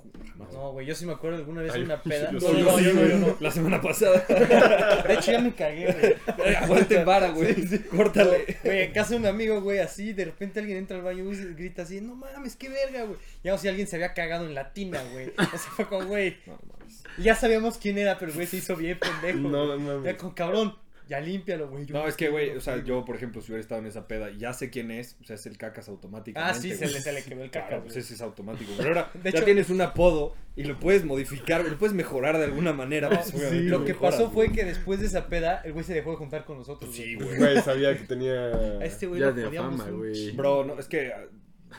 [0.51, 2.30] No, güey, yo sí me acuerdo alguna vez Ay, en una peda.
[2.32, 3.09] yo No, sí, no, sí, no, güey.
[3.09, 3.38] yo no.
[3.39, 4.26] La semana pasada.
[4.28, 6.55] De hecho, ya me cagué, güey.
[6.57, 7.55] Aguanten vara, güey.
[7.88, 8.57] Córtale.
[8.63, 11.53] Güey, en casa de un amigo, güey, así, de repente alguien entra al baño y
[11.53, 13.17] grita así, no mames, qué verga, güey.
[13.43, 15.30] Ya o si alguien se había cagado en la tina, güey.
[15.38, 16.38] O sea, fue como, güey.
[16.45, 17.03] No, mames.
[17.17, 19.39] Ya sabíamos quién era, pero güey se hizo bien pendejo.
[19.39, 20.03] No, no mames.
[20.03, 20.76] Ya con cabrón,
[21.08, 21.86] ya límpialo, güey.
[21.88, 24.32] No, es que, güey, o sea, yo, por ejemplo, si hubiera estado en esa peda,
[24.32, 26.39] ya sé quién es, o sea, es el cacas automático.
[26.41, 28.72] Ah, sí, se le, se le quedó el caca, Claro, pues ese es automático.
[28.78, 32.38] Pero ahora De ya hecho- tienes un apodo y lo puedes modificar, lo puedes mejorar
[32.38, 33.10] de alguna manera.
[33.10, 35.84] No, pues, obviamente lo que mejoras, pasó fue que después de esa peda, el güey
[35.86, 36.89] se dejó de juntar con nosotros.
[36.89, 37.28] Pues sí, güey.
[37.28, 37.39] güey.
[37.39, 38.45] Güey, sabía que tenía.
[38.80, 40.32] A este güey Ya lo de jodíamos fama, güey.
[40.32, 41.26] Bro, no, es que ah,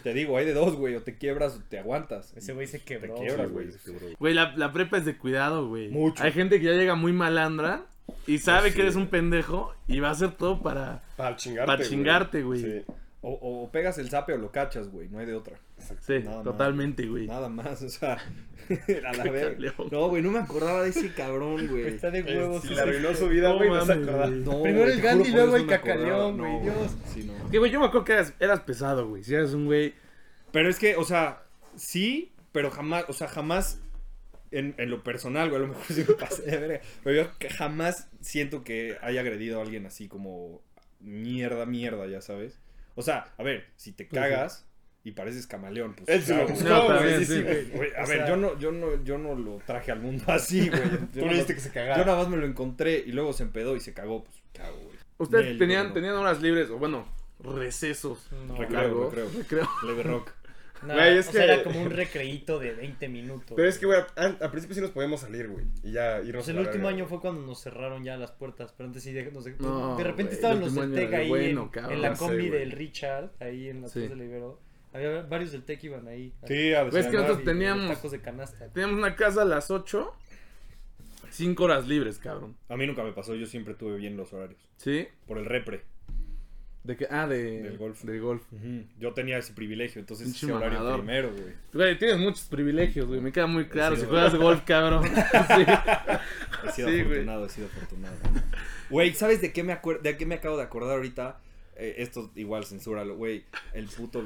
[0.02, 2.32] te digo, hay de dos, güey, o te quiebras o te aguantas.
[2.36, 3.14] Ese güey se quebró.
[3.14, 3.68] Te quiebras, güey.
[4.18, 5.88] Güey, la, la prepa es de cuidado, güey.
[5.88, 6.22] Mucho.
[6.22, 7.86] Hay gente que ya llega muy malandra
[8.26, 11.02] y sabe sí, que eres un pendejo y va a hacer todo para.
[11.16, 11.66] Para chingarte.
[11.66, 12.60] Para chingarte, güey.
[12.60, 12.84] Sí.
[13.22, 13.32] O,
[13.64, 15.58] o pegas el zape o lo cachas, güey, no hay de otra.
[16.00, 17.26] Sí, Nada más, totalmente, güey.
[17.26, 18.18] Nada más, o sea,
[19.08, 19.74] a la verga.
[19.90, 21.88] No, güey, no me acordaba de ese cabrón, güey.
[21.88, 22.62] Está de huevos.
[22.62, 24.26] Si ese le arruinó su vida, No güey, no se acordaba.
[24.28, 26.96] No, Primero el Gandhi, luego el cacaleón, No, güey, Dios.
[27.06, 27.50] Sí, no.
[27.50, 29.24] Que, güey, yo me acuerdo que eras, eras pesado, güey.
[29.24, 29.94] Si eras un güey.
[30.52, 31.42] Pero es que, o sea,
[31.74, 33.80] sí, pero jamás, o sea, jamás
[34.58, 36.80] en, en lo personal, güey, a lo mejor sí me pasé de verga.
[37.04, 40.62] Pero yo jamás siento que haya agredido a alguien así como
[41.00, 42.58] mierda, mierda, ya sabes.
[42.94, 44.66] O sea, a ver, si te cagas
[45.04, 46.08] y pareces camaleón, pues.
[46.08, 46.96] Él se lo claro, buscó, No, güey.
[46.98, 47.42] también, sí, sí.
[47.42, 47.64] güey.
[47.70, 50.24] Güey, a O ver, sea- yo no, yo no, yo no lo traje al mundo
[50.28, 50.82] así, güey.
[51.14, 51.98] Yo Tú le diste que se cagara.
[51.98, 54.78] Yo nada más me lo encontré y luego se empedó y se cagó, pues cago,
[54.78, 54.96] güey.
[55.18, 57.06] Ustedes Nel, tenían, tenían horas libres, o bueno,
[57.40, 58.26] recesos.
[58.48, 59.30] No, Recreo, recreo.
[59.36, 59.68] Recreo.
[59.86, 60.32] Leve rock.
[60.82, 63.52] No, Güey, es o sea, que- era como un recreíto de 20 minutos.
[63.56, 65.64] Pero es que, güey, al principio sí nos podíamos salir, güey.
[65.82, 68.16] Y ya irnos Pues a el la último verga, año fue cuando nos cerraron ya
[68.16, 70.68] las puertas, pero antes sí de, nos de, No, de repente güey, estaban el los
[70.76, 71.92] último del año TEC era ahí bueno, en, cabrón.
[71.92, 72.60] en la sé, combi güey.
[72.60, 74.00] del Richard, ahí en la Sí.
[74.00, 74.60] Plaza del Ibero.
[74.92, 76.32] Había varios del TEC iban ahí.
[76.46, 78.68] Sí, a Güey, es que nosotros teníamos- Tacos de canasta.
[78.72, 80.12] Teníamos una casa a las 8.
[81.30, 82.56] 5 horas libres, cabrón.
[82.68, 84.60] A mí nunca me pasó, yo siempre tuve bien los horarios.
[84.78, 85.06] ¿Sí?
[85.26, 85.82] Por el repre.
[86.86, 87.06] ¿De qué?
[87.10, 88.02] Ah, de, Del golf.
[88.04, 88.42] Del golf.
[89.00, 91.54] Yo tenía ese privilegio, entonces ese horario primero, güey.
[91.72, 93.20] Güey, tienes muchos privilegios, güey.
[93.20, 93.96] Me queda muy claro.
[93.96, 95.04] Si juegas golf, cabrón.
[95.56, 95.64] sí.
[96.68, 97.00] He sido Sí, güey.
[97.02, 98.14] afortunado, he sido afortunado.
[98.90, 101.40] Güey, ¿sabes de qué me acuer- de qué me acabo de acordar ahorita?
[101.76, 103.44] Eh, esto igual censúralo, güey.
[103.74, 104.24] El puto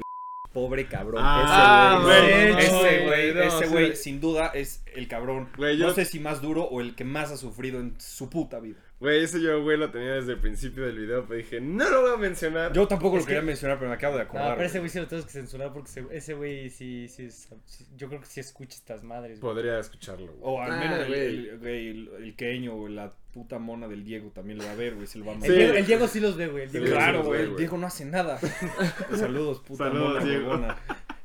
[0.53, 1.21] pobre cabrón.
[1.25, 1.99] Ah,
[2.59, 5.49] ese güey, güey, ese güey, no, ese sin duda es el cabrón.
[5.57, 8.59] Yo- No sé si más duro o el que más ha sufrido en su puta
[8.59, 8.79] vida.
[9.01, 12.01] Güey, ese yo, güey, lo tenía desde el principio del video, pero dije, no lo
[12.03, 12.71] voy a mencionar.
[12.71, 14.55] Yo tampoco Es lo quería que- mencionar, pero me acabo de No, acordar.
[14.57, 14.89] pero ese güey.
[14.91, 18.27] sí lo tenemos que censurar porque ese- ese güey sí, sí, sí- yo creo que
[18.27, 19.39] sí escucha estas madres.
[19.41, 19.53] güey.
[19.55, 20.39] Podría escucharlo, güey.
[20.43, 21.07] O al Ah, menos el,
[21.59, 21.89] güey.
[21.89, 24.93] el, el, el queño o la puta mona del Diego también lo va a ver,
[24.93, 25.07] güey.
[25.07, 25.57] Se lo va a El, mandar.
[25.57, 26.63] Diego, el Diego sí los ve, güey.
[26.65, 27.27] el Diego Sí, sí Claro, los ve.
[27.29, 27.39] güey.
[27.41, 27.51] güey.
[27.53, 28.39] El Diego no hace nada.
[29.17, 30.59] Saludos, puta Saludos, mona, Diego.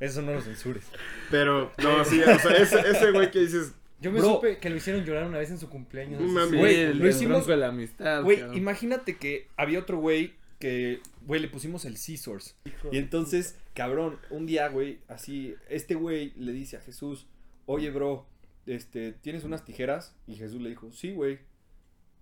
[0.00, 0.84] Eso no lo censures.
[1.30, 4.34] Pero, no, sí, o sea, ese, ese güey que dices, Yo me Bro.
[4.34, 6.20] supe que lo hicieron llorar una vez en su cumpleaños.
[6.20, 8.22] No sé Güey, el, lo el hicimos- de la amistad.
[8.22, 8.56] Güey, cabrón.
[8.56, 12.56] imagínate que había otro güey que, güey, le pusimos el Scissors.
[12.92, 17.26] Y entonces, cabrón, un día, güey, así, este güey le dice a Jesús,
[17.66, 18.26] oye, bro,
[18.66, 20.14] este, ¿tienes unas tijeras?
[20.26, 21.38] Y Jesús le dijo, sí, güey,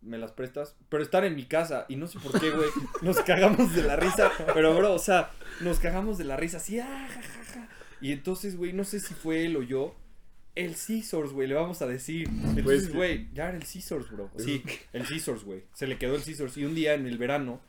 [0.00, 1.86] me las prestas, pero están en mi casa.
[1.88, 2.68] Y no sé por qué, güey,
[3.02, 6.78] nos cagamos de la risa, pero, bro, o sea, nos cagamos de la risa, así,
[6.78, 7.68] ah, ja, ja, ja.
[8.00, 9.94] Y entonces, güey, no sé si fue él o yo,
[10.54, 12.28] el Scissors, güey, le vamos a decir.
[12.56, 14.30] Entonces, que- güey, ya era el Scissors, bro.
[14.38, 15.64] Sí, el Scissors, güey.
[15.72, 16.56] Se le quedó el Scissors.
[16.56, 17.60] Y un día en el verano,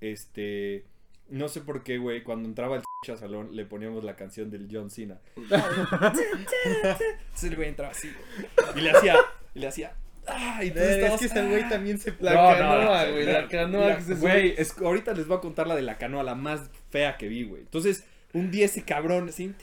[0.00, 0.84] este,
[1.28, 4.68] no sé por qué, güey, cuando entraba el al salón le poníamos la canción del
[4.70, 5.18] John Cena.
[5.36, 9.16] Entonces el güey entraba así, güey, y le hacía,
[9.54, 9.94] y le hacía,
[10.26, 11.48] ah, y entonces Es que este ah.
[11.48, 13.26] güey también se La No, no, canoa, no, güey.
[13.26, 15.96] la- La canoa la- que se Güey, ahorita les voy a contar la de la
[15.98, 17.62] canoa, la más fea que vi, güey.
[17.62, 19.54] Entonces, un día ese cabrón así.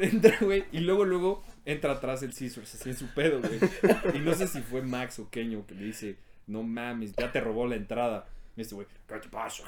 [0.00, 0.64] Entra, güey.
[0.72, 3.58] Y luego, luego entra atrás el Scissors, así en su pedo, güey.
[4.14, 7.40] Y no sé si fue Max o Keño que le dice: No mames, ya te
[7.40, 8.28] robó la entrada.
[8.56, 9.62] Y este güey, ¿qué te pasa?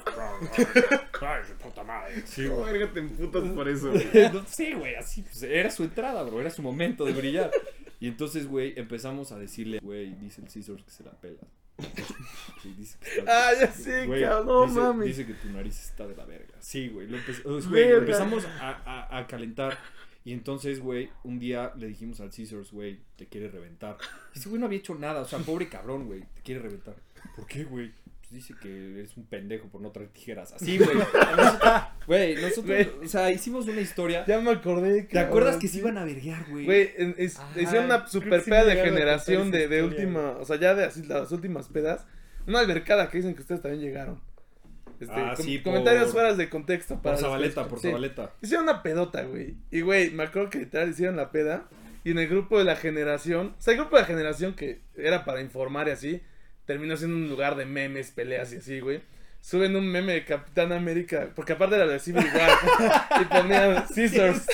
[1.21, 2.23] Ay, su puta madre.
[2.25, 2.73] Sí, ¿Cómo güey.
[2.73, 4.05] verga te emputas por eso, güey?
[4.33, 7.51] No sé, güey, así, pues, era su entrada, bro, era su momento de brillar.
[8.01, 11.39] Y entonces, güey, empezamos a decirle, güey, dice el Scissors que se la pela.
[12.77, 16.25] Dice que Ah, ya sé, Güey, cabrón, no dice, que tu nariz está de la
[16.25, 16.53] verga.
[16.59, 17.07] Sí, güey.
[17.07, 17.97] Lo, empe- güey, lo Verga.
[17.99, 19.77] empezamos a, a- a calentar.
[20.23, 23.97] Y entonces, güey, un día le dijimos al Scissors, güey, te quiere reventar.
[24.35, 25.21] Y ese güey no había hecho nada.
[25.21, 26.95] O sea, pobre cabrón, güey, te quiere reventar.
[27.35, 27.91] ¿Por qué, güey?
[28.31, 30.53] Dice que eres un pendejo por no traer tijeras.
[30.53, 30.89] Así, güey.
[32.07, 34.25] Güey, nosotros, o sea, hicimos una historia.
[34.25, 35.03] Ya me acordé.
[35.03, 36.65] ¿Te acuerdas que se iban a verguear, güey?
[36.65, 36.91] Güey,
[37.57, 41.31] hicieron una super sí peda de generación de, última, o sea, ya de así las
[41.31, 42.05] últimas pedas.
[42.47, 44.19] Una albercada que dicen que ustedes también llegaron.
[44.99, 47.87] Este, Ah, com- sí, por- comentarios fuera de contexto por para que Zabaleta, por Sí.
[47.87, 48.33] Zabaleta.
[48.41, 49.55] Hicieron una pedota, güey.
[49.71, 51.65] Y, güey, me acuerdo que literal hicieron la peda.
[52.03, 54.81] Y en el grupo de la generación, o sea, el grupo de la generación que
[54.95, 56.21] era para informar y así,
[56.65, 59.01] terminó siendo un lugar de memes, peleas y así, güey.
[59.41, 62.51] Suben un meme de Capitán América, porque aparte era de Civil War,
[63.21, 64.45] y ponían Scissors.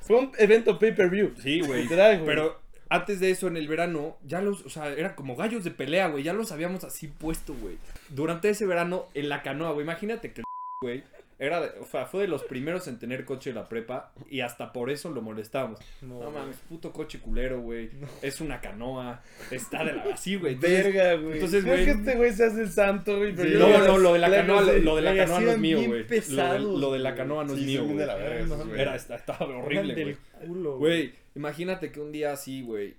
[0.00, 1.34] Fue un evento pay-per-view.
[1.40, 1.84] Sí, güey.
[1.84, 2.26] Literal, güey.
[2.26, 5.70] Pero antes de eso, en el verano, ya los, o sea, eran como gallos de
[5.70, 6.24] pelea, güey.
[6.24, 7.78] Ya los habíamos así puesto, güey.
[8.08, 9.84] Durante ese verano, en la canoa, güey.
[9.84, 10.44] Imagínate que el
[10.82, 11.04] güey
[11.44, 14.40] era de- o sea, fue de los primeros en tener coche en la prepa y
[14.40, 15.80] hasta por eso lo molestábamos.
[16.00, 17.90] No, mames, puto coche culero, güey.
[18.22, 19.22] Es una canoa.
[19.50, 20.54] Está de la así, güey.
[20.54, 21.34] Verga, güey.
[21.34, 23.36] entonces, No es güey- que este güey se hace el santo, güey.
[23.36, 23.54] Sí.
[23.58, 26.04] No, no, lo de la canoa, lo de la Güey, canoa no es mío, güey.
[26.30, 27.16] Lo, de- la güey.
[27.16, 27.96] canoa no es mío, güey.
[27.96, 28.80] güey.
[28.80, 30.16] Era, estaba horrible,
[30.46, 30.78] güey.
[30.78, 32.96] Güey, imagínate que un día así, güey.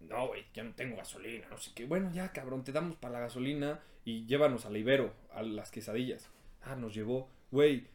[0.00, 1.84] No, güey, ya no tengo gasolina, no sé qué.
[1.86, 5.70] Bueno, ya, cabrón, te damos para la gasolina y llévanos a la Ibero, a las
[5.70, 6.28] quesadillas.
[6.62, 7.86] Ah, nos llevó, güey.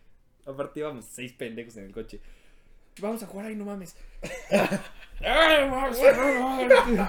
[0.45, 2.19] Aparte íbamos seis pendejos en el coche.
[3.01, 3.95] Vamos a jugar ahí, no mames.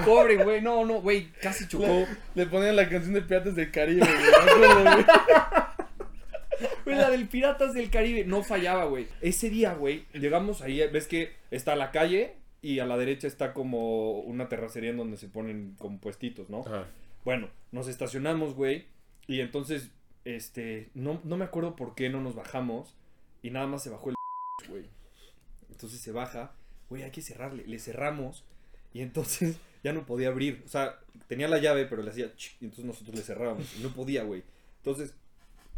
[0.04, 2.06] Pobre, güey, no, no, güey, casi chocó.
[2.34, 4.06] Le ponían la canción de Piratas del Caribe.
[6.84, 9.06] Güey, la del Piratas del Caribe no fallaba, güey.
[9.20, 13.52] Ese día, güey, llegamos ahí, ves que está la calle y a la derecha está
[13.52, 16.60] como una terracería en donde se ponen como puestitos, ¿no?
[16.60, 16.86] Ajá.
[17.24, 18.86] Bueno, nos estacionamos, güey.
[19.26, 19.90] Y entonces,
[20.26, 22.94] este, no, no me acuerdo por qué no nos bajamos.
[23.42, 24.16] Y nada más se bajó el
[24.68, 24.86] güey.
[25.70, 26.52] Entonces se baja,
[26.90, 27.64] güey, hay que cerrarle.
[27.66, 28.44] Le cerramos.
[28.92, 30.62] Y entonces ya no podía abrir.
[30.66, 30.98] O sea,
[31.28, 33.72] tenía la llave, pero le hacía ch, y entonces nosotros le cerrábamos.
[33.78, 34.42] Y no podía, güey.
[34.78, 35.14] Entonces,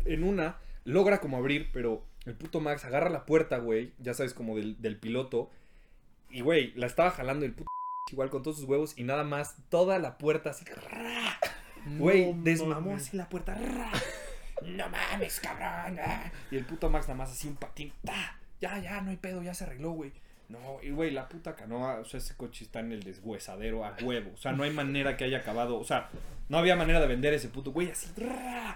[0.07, 3.93] en una, logra como abrir, pero el puto Max agarra la puerta, güey.
[3.99, 5.51] Ya sabes, como del, del piloto.
[6.31, 7.69] Y, güey, la estaba jalando el puto
[8.13, 8.95] igual con todos sus huevos.
[8.97, 10.65] Y nada más, toda la puerta así.
[11.99, 13.59] Güey, No desmamó así la puerta.
[14.63, 15.99] No mames, cabrón.
[16.03, 16.31] ah.
[16.51, 17.93] Y el puto Max nada más así un patín.
[18.61, 20.13] Ya, ya, no hay pedo, ya se arregló, güey.
[20.49, 23.95] No, y güey, la puta canoa, o sea, ese coche está en el deshuesadero a
[24.03, 24.31] huevo.
[24.33, 25.79] O sea, no hay manera que haya acabado.
[25.79, 26.09] O sea,
[26.49, 28.09] no había manera de vender ese puto, güey, así.
[28.17, 28.73] ¡ra!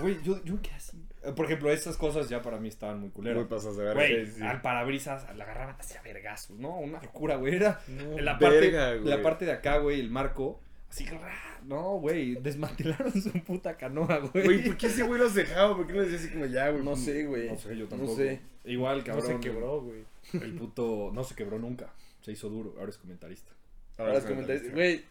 [0.00, 1.02] Güey, yo, yo quedé así.
[1.24, 3.46] Eh, Por ejemplo, esas cosas ya para mí estaban muy Muy culeras.
[3.46, 3.94] pasas de verga.
[3.94, 6.76] Güey, Sí, al parabrisas la agarraban hacia vergazos, ¿no?
[6.76, 7.54] Una locura, güey.
[7.56, 9.04] Era No, en la parte, güey.
[9.08, 10.60] la parte de acá, güey, el marco.
[10.90, 11.34] Así, ¡ra!
[11.64, 14.44] no, güey, desmantelaron su puta canoa, güey.
[14.44, 15.76] Güey, ¿por qué ese güey los dejaba?
[15.76, 16.84] ¿Por qué no decía así como ya, güey?
[16.84, 17.48] No sé, güey.
[17.50, 18.12] No sé, yo tampoco.
[18.12, 18.40] No sé.
[18.64, 19.26] Igual, no cabrón.
[19.26, 20.04] se quebró, güey.
[20.32, 21.92] El puto no se quebró nunca.
[22.22, 23.52] Se hizo duro, ahora es comentarista.
[23.98, 25.04] Ahora Ahora es comentáis, güey,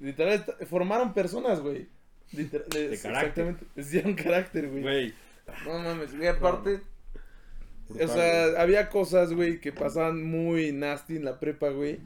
[0.00, 1.86] literal, formaron personas, güey.
[2.32, 3.28] Literal, De es- carácter.
[3.48, 3.66] Exactamente.
[3.76, 4.82] Les dieron carácter, güey.
[4.82, 5.14] Güey,
[5.64, 6.80] No mames, güey, aparte,
[7.88, 8.56] brutal, o sea, güey.
[8.60, 11.98] había cosas, güey, que pasaban muy nasty en la prepa, güey.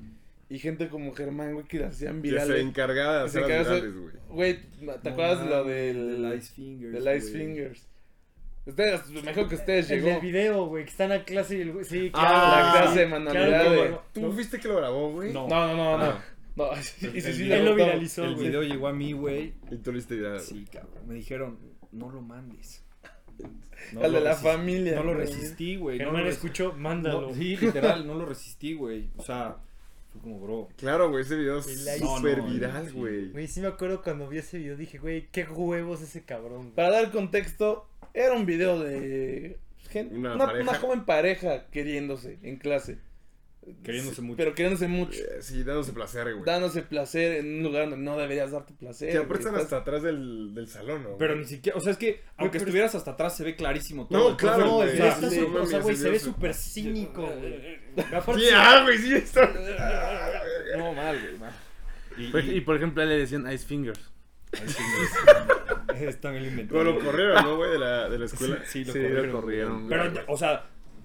[0.49, 2.61] Y gente como Germán, güey, que las hacían Que se virales.
[2.63, 4.15] encargaba de hacer virales, güey.
[4.29, 6.23] Güey, ¿te No acuerdas de lo del...
[6.23, 6.93] del Ice Fingers.
[7.05, 7.31] Del Ice.
[7.33, 7.89] Fingers.
[8.67, 10.13] Ustedes, mejor que ustedes El llegó.
[10.15, 11.85] del video, güey, que está en la clase y el güey.
[11.85, 12.37] Sí, Ah, claro.
[12.49, 13.67] la sí, clase de claro, manualidades.
[13.67, 13.91] cómo güey.
[13.91, 14.03] no.
[14.13, 15.33] ¿Tú No, viste que lo grabó, güey?
[15.33, 15.49] No.
[15.49, 16.05] No, no, no, no.
[16.05, 16.25] Ah.
[16.57, 18.47] No, y sí, El sí, Él lo viralizó, El güey.
[18.49, 19.55] video llegó a mí, güey.
[19.71, 20.41] Y tú lo hiciste viral.
[20.41, 20.93] Sí, cabrón.
[21.07, 21.59] Me dijeron,
[21.93, 22.85] no lo mandes.
[23.93, 24.95] No Al de la resist- familia.
[24.95, 25.99] No lo resistí, güey.
[25.99, 27.35] No Germán lo escuchó, mándalo.
[27.35, 29.11] Sí, literal, no lo resistí, güey.
[29.17, 29.57] O sea,
[30.15, 30.69] fue como, bro.
[30.77, 31.67] Claro, güey, ese video es
[31.99, 33.29] súper No, no, viral, güey.
[33.31, 36.63] Güey, sí me acuerdo cuando vi ese video, dije, güey, qué huevos ese cabrón.
[36.63, 36.71] güey.
[36.75, 39.59] Para dar contexto, era un video de
[39.91, 40.71] gen- Una una, pareja.
[40.71, 42.99] una joven pareja queriéndose en clase.
[43.83, 44.37] Queriéndose Sí, mucho.
[44.37, 45.19] Pero queriéndose mucho.
[45.19, 46.45] Eh, Sí, dándose placer, güey.
[46.45, 49.11] Dándose placer en un lugar donde no deberías darte placer.
[49.11, 51.17] Güey, están estás- hasta atrás del, del salón, ¿no?
[51.19, 51.45] Pero güey?
[51.45, 54.31] ni siquiera, o sea, es que aunque pero- estuvieras hasta atrás se ve clarísimo todo.
[54.31, 54.89] No, claro, No, güey.
[54.91, 57.79] o sea, está o güey, se ve súper cínico, güey.
[58.15, 59.51] Aparte, Sí, ah, güey, sí, está.
[60.77, 61.53] No, mal, güey, mal.
[62.17, 64.01] Y, Por- Y por ejemplo, a él le decían Ice Fingers.
[64.53, 66.75] Ahí sí, es también lo inventó.
[66.75, 67.71] Pero lo corrieron, ¿no, güey?
[67.73, 68.59] De la, de la escuela.
[68.67, 69.27] Sí, lo Sí, corrieron.
[69.33, 70.25] lo corrieron, Pero, güey.
[70.29, 70.65] o sea,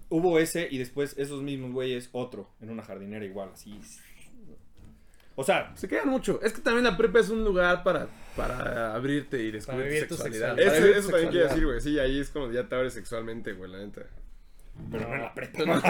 [0.10, 3.80] hubo ese y después esos mismos güeyes otro en una jardinera igual, así.
[5.36, 6.42] O sea, Se quedan mucho.
[6.44, 10.16] Es que también la prepa es un lugar para, para abrirte y descubrir vivir tu
[10.18, 10.58] tu sexualidad.
[10.58, 10.88] sexualidad.
[10.90, 11.80] Eso, eso también quiero decir, güey.
[11.82, 14.02] Sí, ahí es cuando ya te abres sexualmente, güey, la neta.
[14.92, 15.58] pero no en la prepa.
[15.58, 15.82] Pero,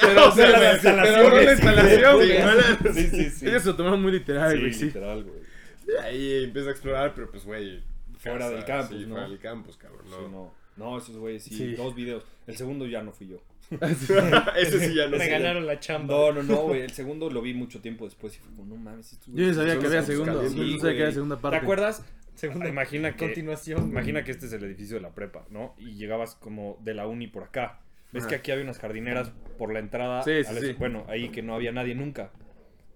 [0.00, 2.28] Pero, o sea, la instalación, no güey.
[2.28, 2.42] sí.
[2.84, 3.46] no Sí, sí.
[3.48, 4.84] Ellos se lo tomaron muy literal, güey, sí.
[4.86, 5.40] literal, güey.
[5.84, 7.82] Sí, Ahí empieza a explorar, pero pues, güey.
[8.18, 9.14] Fuera del campus, ¿no?
[9.14, 10.08] Fuera del campus, cabrón.
[10.08, 10.28] No.
[10.28, 10.54] no.
[10.76, 11.74] No, esos güeyes, sí, Sí.
[11.74, 12.24] dos videos.
[12.46, 13.42] El segundo ya no fui yo.
[14.56, 16.14] Ese sí ya no ganaron la chamba.
[16.14, 16.82] No, no, no, güey.
[16.82, 19.54] El segundo lo vi mucho tiempo después y fue como, no mames, estos Yo ni
[19.54, 20.42] sabía que había segundo.
[20.42, 21.58] Yo Sí, no sabía que había segunda parte.
[21.58, 22.04] ¿Te acuerdas?
[22.34, 23.88] Segunda Imagina que, continuación.
[23.90, 25.74] imagina que este es el edificio de la prepa, ¿no?
[25.78, 27.80] Y llegabas como de la uni por acá.
[28.12, 30.22] Ves que aquí había unas jardineras por la entrada.
[30.22, 30.72] Sí, sí.
[30.78, 32.30] Bueno, ahí que no había nadie nunca.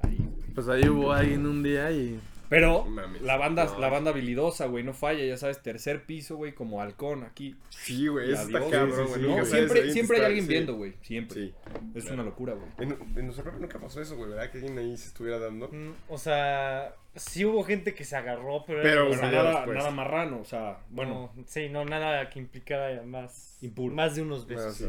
[0.01, 0.19] Ahí.
[0.55, 2.21] Pues ahí hubo alguien un día y.
[2.49, 3.21] Pero mames.
[3.23, 3.79] la banda, No.
[3.79, 7.57] la banda habilidosa, güey, no falla, ya sabes, tercer piso, güey, como halcón aquí.
[7.71, 9.21] Sí, güey, eso está cabrón, Sí, sí, güey.
[9.21, 9.37] sí.
[9.39, 10.51] No, siempre, siempre hay alguien sí.
[10.51, 10.95] viendo, güey.
[11.03, 11.35] Siempre.
[11.35, 11.55] Sí.
[11.95, 12.15] Es claro.
[12.15, 12.69] una locura, güey.
[12.79, 14.51] En, en prepa nunca pasó eso, güey, ¿verdad?
[14.51, 15.69] Que alguien ahí se estuviera dando.
[15.69, 18.83] Mm, O sea, sí hubo gente que se agarró, pero...
[18.83, 19.77] Pero, era- nada, después.
[19.77, 21.31] nada marrano, o sea, bueno.
[21.37, 23.59] No, sí, no, nada que implicara más...
[23.61, 23.95] Impuro.
[23.95, 24.81] Más de unos besos.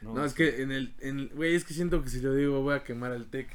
[0.00, 0.94] No, es que en el.
[1.00, 3.48] en- Güey, es que siento que si lo digo voy a quemar el tech.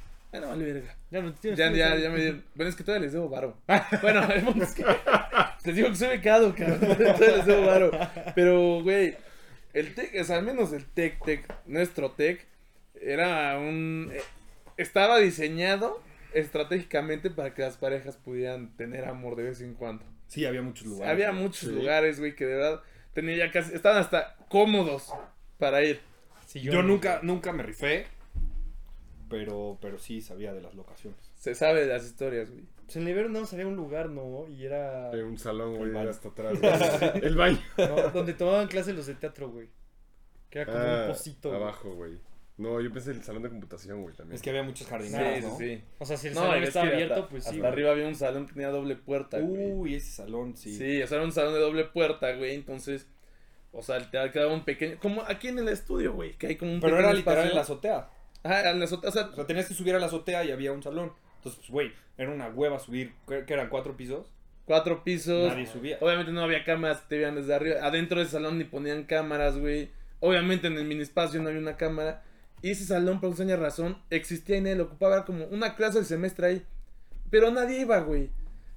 [0.45, 0.95] Vale, verga.
[1.09, 2.43] Ya no tienes Ya, ya, ya me dieron.
[2.53, 3.57] Bueno, es que todavía les debo varo.
[4.01, 4.85] Bueno, el punto es que.
[5.65, 6.79] Les digo que soy becado, cabrón.
[6.97, 7.91] Todavía les debo varo.
[8.35, 9.15] Pero, güey,
[9.73, 12.45] el tech, o sea, al menos el tech, tech, nuestro tech,
[13.01, 14.11] era un.
[14.13, 14.21] eh,
[14.77, 16.01] Estaba diseñado
[16.33, 20.05] estratégicamente para que las parejas pudieran tener amor de vez en cuando.
[20.27, 21.11] Sí, había muchos lugares.
[21.11, 21.41] Había güey.
[21.43, 21.75] muchos Sí.
[21.75, 22.81] lugares, güey, que de verdad
[23.13, 23.73] tenían ya casi.
[23.73, 25.11] Estaban hasta cómodos
[25.57, 25.99] para ir.
[26.45, 28.05] Sí, Yo, nunca, nunca me rifé,
[29.29, 31.19] pero, pero sí sabía de las locaciones.
[31.35, 32.63] Se sabe de las historias, güey.
[32.85, 34.47] Pues en el Ibero no había un lugar, ¿no?
[34.47, 35.09] Y era...
[35.11, 36.09] Un salón, güey, El baño.
[36.09, 36.59] hasta atrás.
[36.61, 37.25] güey.
[37.25, 37.59] El baño.
[37.77, 39.67] no, donde tomaban clases los de teatro, güey.
[40.49, 41.49] Que era como Ah, un pocito.
[41.49, 41.61] güey.
[41.61, 42.13] Abajo, güey.
[42.57, 44.35] No, yo pensé el salón de computación, güey, también.
[44.35, 45.57] Es que había muchas Sí, jardineras, sí, ¿no?
[45.57, 45.83] sí.
[45.99, 47.49] O sea, si el No, salón es estaba que abierto, hasta, pues sí.
[47.49, 47.71] hasta güey.
[47.71, 49.71] arriba había un salón que tenía doble puerta, güey.
[49.73, 50.73] Uy, ese salón, sí.
[50.75, 52.55] Sí, o sea, era un salón de doble puerta, güey.
[52.55, 53.07] Entonces,
[53.73, 54.97] o sea, te quedaba un pequeño.
[54.99, 56.35] Como aquí en el estudio, güey.
[56.37, 58.09] Que hay como un Pero pequeño era literal en la azotea.
[58.43, 59.09] Ajá, en la azotea.
[59.09, 61.13] O sea, O sea, tenías que subir a la azotea y había un salón.
[61.37, 63.13] Entonces, pues, güey, era una hueva subir.
[63.27, 63.69] ¿Qué eran?
[63.69, 64.31] ¿Cuatro pisos?
[64.65, 65.47] cuatro pisos.
[65.49, 65.97] Nadie subía.
[66.01, 67.77] Obviamente no había cámaras que te veían desde arriba.
[67.83, 69.89] Adentro del salón ni ponían cámaras, güey.
[70.19, 72.23] Obviamente en el mini espacio no había una cámara.
[72.61, 74.81] Y ese salón, por extraña razón, existía en él.
[74.81, 76.65] Ocupaba como una clase del semestre ahí.
[77.29, 78.29] Pero nadie iba, güey.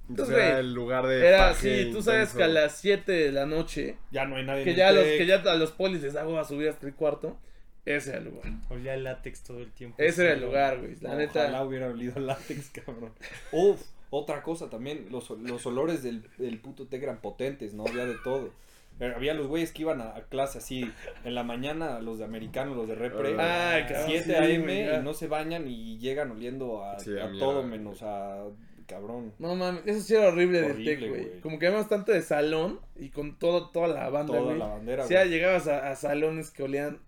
[0.09, 1.27] Entonces güey, era el lugar de.
[1.27, 2.37] Era así, tú sabes intenso.
[2.37, 4.91] que a las 7 de la noche, Ya no hay nadie que en ya, a
[4.91, 7.37] los, que ya a los polis les hago a subir hasta el cuarto,
[7.85, 8.51] ese era el lugar.
[8.69, 9.95] Olía el látex todo el tiempo.
[9.99, 10.95] Ese era el lugar, güey.
[11.01, 11.41] La neta.
[11.41, 13.11] Ojalá hubiera olido látex, cabrón.
[13.51, 15.07] Uf, otra cosa también.
[15.09, 17.85] Los, los olores del, del puto tec eran potentes, ¿no?
[17.85, 18.51] Había de todo.
[18.99, 20.91] Había los güeyes que iban a, a clase así
[21.23, 23.29] en la mañana, los de americano, los de repre.
[23.39, 27.23] Ay, cabrón, 7 sí, AM y no se bañan y llegan oliendo a, Sí, a
[27.23, 28.43] a mierda, todo menos a
[28.85, 29.33] cabrón.
[29.39, 31.39] No mames, eso sí era horrible, del Horrible, tech, güey.
[31.41, 34.59] Como que además tanto de salón y con todo, toda la banda, Toda güey.
[34.59, 35.31] la bandera, O sea, güey.
[35.31, 36.99] llegabas a, a salones que olían,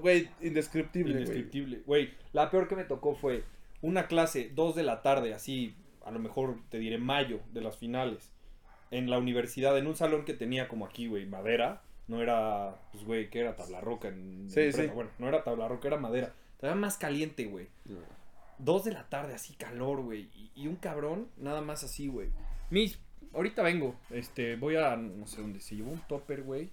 [0.00, 1.22] güey, indescriptible, güey.
[1.22, 1.82] Indescriptible.
[1.86, 3.44] Güey, la peor que me tocó fue
[3.82, 7.76] una clase, 2 de la tarde, así, a lo mejor te diré mayo de las
[7.76, 8.30] finales,
[8.90, 11.82] en la universidad, en un salón que tenía como aquí, güey, madera.
[12.08, 14.86] No era, pues, güey, que era tabla roca en, Sí, en sí.
[14.86, 16.32] Bueno, no era tabla roca, era madera.
[16.52, 17.66] Estaba más caliente, güey.
[17.84, 17.98] No.
[18.58, 20.30] Dos de la tarde, así calor, güey.
[20.34, 22.30] Y, y un cabrón, nada más así, güey.
[22.70, 22.98] Mis,
[23.34, 23.96] ahorita vengo.
[24.10, 25.60] Este, voy a, no sé dónde.
[25.60, 26.70] Se llevó un topper, güey.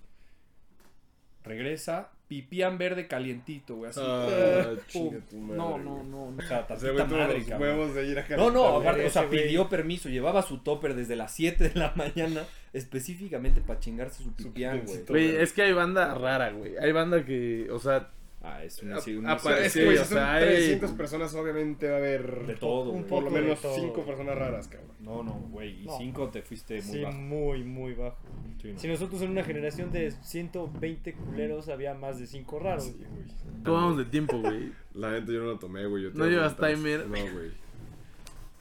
[1.44, 2.10] Regresa.
[2.28, 3.90] Pipián verde calientito, güey.
[3.92, 4.00] Así.
[4.04, 6.24] Ah, Uh, chinga tu madre, no, no, no.
[6.26, 7.70] O sea, O sea, tantita güey, tuvo madre, los cabrón.
[7.70, 8.82] huevos de ir a No, no, güey.
[8.82, 9.44] aparte, o sea, güey.
[9.44, 14.34] pidió permiso, llevaba su topper desde las 7 de la mañana específicamente para chingarse su
[14.34, 14.84] pipián.
[15.08, 16.76] Güey, es que hay banda rara, güey.
[16.78, 18.10] Hay banda que, o sea,
[18.46, 21.88] Ah, es una, A- sí, una aparece, Sí, güey, o sea, hay- 300 personas, obviamente
[21.88, 22.46] va a haber.
[22.46, 23.10] de todo, un güey.
[23.10, 23.74] Por lo menos todo.
[23.74, 24.92] 5 personas raras, cabrón.
[25.00, 25.84] No, no, güey.
[25.84, 25.98] Y No.
[25.98, 27.18] 5 te fuiste muy Sí, bajo.
[27.18, 28.18] muy, muy bajo.
[28.62, 28.80] Sí, no.
[28.80, 32.84] Si nosotros en una generación de 120 culeros había más de 5 raros.
[32.84, 33.64] Sí, güey.
[33.64, 34.74] ¿cómo vamos de tiempo, güey?
[34.94, 36.12] La neta yo no lo tomé, güey.
[36.14, 37.08] ¿No llevas timer?
[37.08, 37.52] No, güey.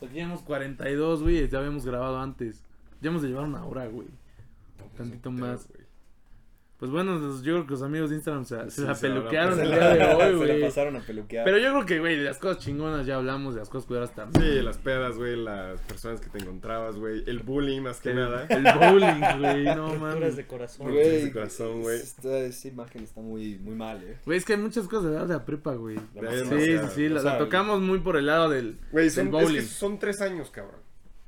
[0.01, 2.63] Aquí llevamos 42, güey, ya habíamos grabado antes.
[3.01, 4.07] Ya hemos de llevar una hora, güey.
[4.97, 5.69] Tantito Pero, más.
[5.69, 5.82] güey.
[6.83, 9.15] Pues bueno, yo creo que los amigos de Instagram se, se Sí, la se la
[9.15, 10.61] peluquearon el día de Se hoy, la güey.
[10.63, 11.45] pasaron a peluquear.
[11.45, 14.13] Pero yo creo que, güey, de las cosas chingonas ya hablamos, de las cosas cuidadas
[14.17, 14.45] también.
[14.45, 17.23] Sí, las pedas, güey, las personas que te encontrabas, güey.
[17.29, 18.47] El bullying más que el, nada.
[18.49, 20.35] el bowling, güey, no mames.
[20.35, 20.91] de corazón.
[20.91, 21.27] Güey.
[21.27, 22.01] de corazón, güey.
[22.01, 24.19] Esta, esa imagen está muy, muy mal, eh.
[24.25, 25.99] Güey, es que hay muchas cosas de verdad de la prepa, güey.
[25.99, 26.03] Sí,
[26.49, 29.27] sí, sí, la, O sea, la tocamos muy por el lado del, Güey, del son,
[29.27, 29.55] es bowling.
[29.61, 30.81] que son tres años, cabrón.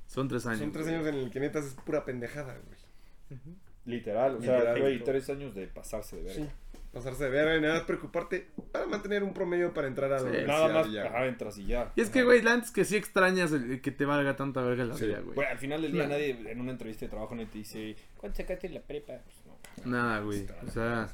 [0.09, 0.59] Son tres años.
[0.59, 0.97] Son tres güey.
[0.97, 3.41] años en el que neta es pura pendejada, güey.
[3.87, 6.45] Literal, o sea, güey, tres años de pasarse de verga.
[6.45, 6.51] Sí.
[6.93, 10.21] pasarse de verga y nada más preocuparte para mantener un promedio para entrar a la
[10.21, 10.27] Sí.
[10.27, 10.59] universidad.
[10.61, 11.07] Nada más, ya.
[11.07, 11.93] ajá, entras y ya.
[11.97, 14.85] Y es que, güey, la antes que sí extrañas el, que te valga tanta verga
[14.85, 15.07] la Sí.
[15.07, 15.47] vida, güey.
[15.49, 18.69] Al final del día nadie en una entrevista de trabajo no te dice, ¿cuánto sacaste
[18.69, 19.15] en la prepa?
[19.25, 19.91] Pues no.
[19.91, 20.47] Nada, güey.
[20.65, 21.09] O sea.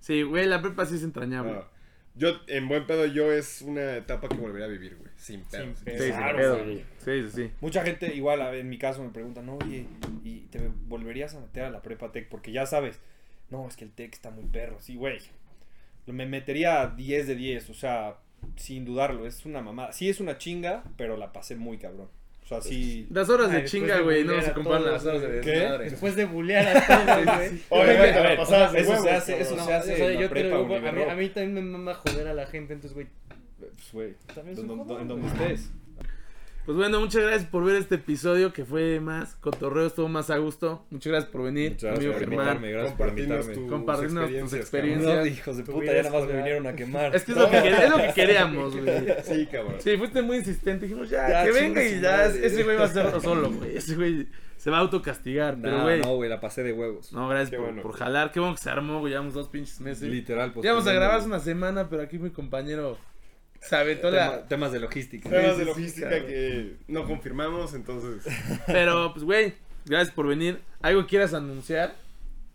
[0.00, 1.52] Sí, güey, la prepa sí es entrañable.
[1.52, 1.68] Ah,
[2.16, 5.07] yo, en buen pedo, yo es una etapa que volvería a vivir, güey.
[5.18, 5.64] Sin pedo.
[5.64, 6.84] Sin Sí, sin pedo, güey.
[7.04, 7.50] Sí, sí, sí.
[7.60, 9.84] Mucha gente, igual en mi caso, me preguntan, oye,
[10.24, 12.28] ¿y te volverías a meter a la prepa tech?
[12.28, 13.00] Porque ya sabes,
[13.50, 14.78] no, es que el tech está muy perro.
[14.80, 15.18] Sí, güey.
[16.06, 18.16] Me metería a 10 de 10, o sea,
[18.56, 19.92] sin dudarlo, es una mamada.
[19.92, 22.08] Sí es una chinga, pero la pasé muy cabrón.
[22.44, 23.06] O sea, sí...
[23.10, 25.90] Las horas Ay, de después chinga, de güey, no se comparan las horas de desmadre.
[25.90, 27.60] Después de bullear a todos, güey.
[27.68, 30.20] Obviamente, A la de eso se hace, eso No, se hace o sea, en la
[30.22, 31.10] yo Univerro.
[31.10, 33.08] a mí también me mama joder a la gente, entonces, güey,
[33.78, 34.14] Pues, güey,
[35.00, 35.70] en donde estés.
[36.66, 40.36] Pues bueno, muchas gracias por ver este episodio que fue más cotorreo, estuvo más a
[40.36, 40.84] gusto.
[40.90, 42.62] Muchas gracias por venir, Muchas amigo gracias por Germán.
[42.62, 43.54] gracias por Compartirnos invitarme.
[43.54, 45.16] tus Compartirnos tus experiencias, experiencias.
[45.16, 47.16] No, hijos de puta, ya nada más me vinieron a quemar.
[47.16, 49.06] Es que es lo que, es lo que queríamos, güey.
[49.24, 49.74] Sí, cabrón.
[49.78, 50.84] Sí, fuiste muy insistente.
[50.86, 52.16] Dijimos, ya, Ya, que venga y ya.
[52.18, 52.46] madre.
[52.46, 53.74] Ese güey va a hacerlo solo, güey.
[53.74, 54.26] Ese güey
[54.58, 55.56] se va a autocastigar.
[55.62, 56.02] pero, No, güey.
[56.02, 57.14] no, güey, la pasé de huevos.
[57.14, 57.80] No, gracias por, bueno.
[57.80, 58.30] por jalar.
[58.30, 59.12] Qué bueno que se armó, güey.
[59.12, 60.06] Llevamos dos pinches meses.
[60.06, 60.66] Literal, pues.
[60.66, 62.98] Íbamos a teniendo grabar hace una semana, pero aquí mi compañero
[63.68, 64.30] se aventó la.
[64.30, 65.28] tema- temas de logística.
[65.28, 68.24] Temas Sí, de logística que no confirmamos, entonces.
[68.66, 69.54] Pero, pues, güey,
[69.86, 70.60] gracias por venir.
[70.80, 71.94] ¿Algo quieras anunciar?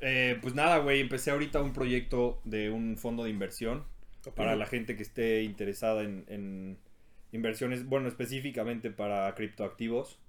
[0.01, 3.86] Eh, pues nada, güey, empecé ahorita un proyecto de un fondo de inversión
[4.36, 6.78] para la gente que esté interesada en, en
[7.32, 10.20] inversiones, bueno, específicamente para criptoactivos.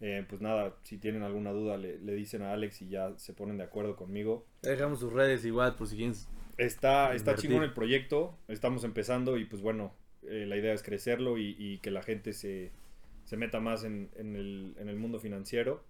[0.00, 3.32] Eh, pues nada, si tienen alguna duda le, le dicen a Alex y ya se
[3.32, 4.46] ponen de acuerdo conmigo.
[4.62, 6.14] Dejamos sus redes igual, por si quieren.
[6.58, 7.50] Está, está Invertir.
[7.50, 9.94] chingón el proyecto, estamos empezando y pues bueno,
[10.28, 12.72] eh, la idea es crecerlo y, y que la gente se,
[13.24, 15.84] se meta más en, en el, en el mundo financiero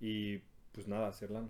[0.00, 0.38] y
[0.72, 1.48] pues nada, hacer lana.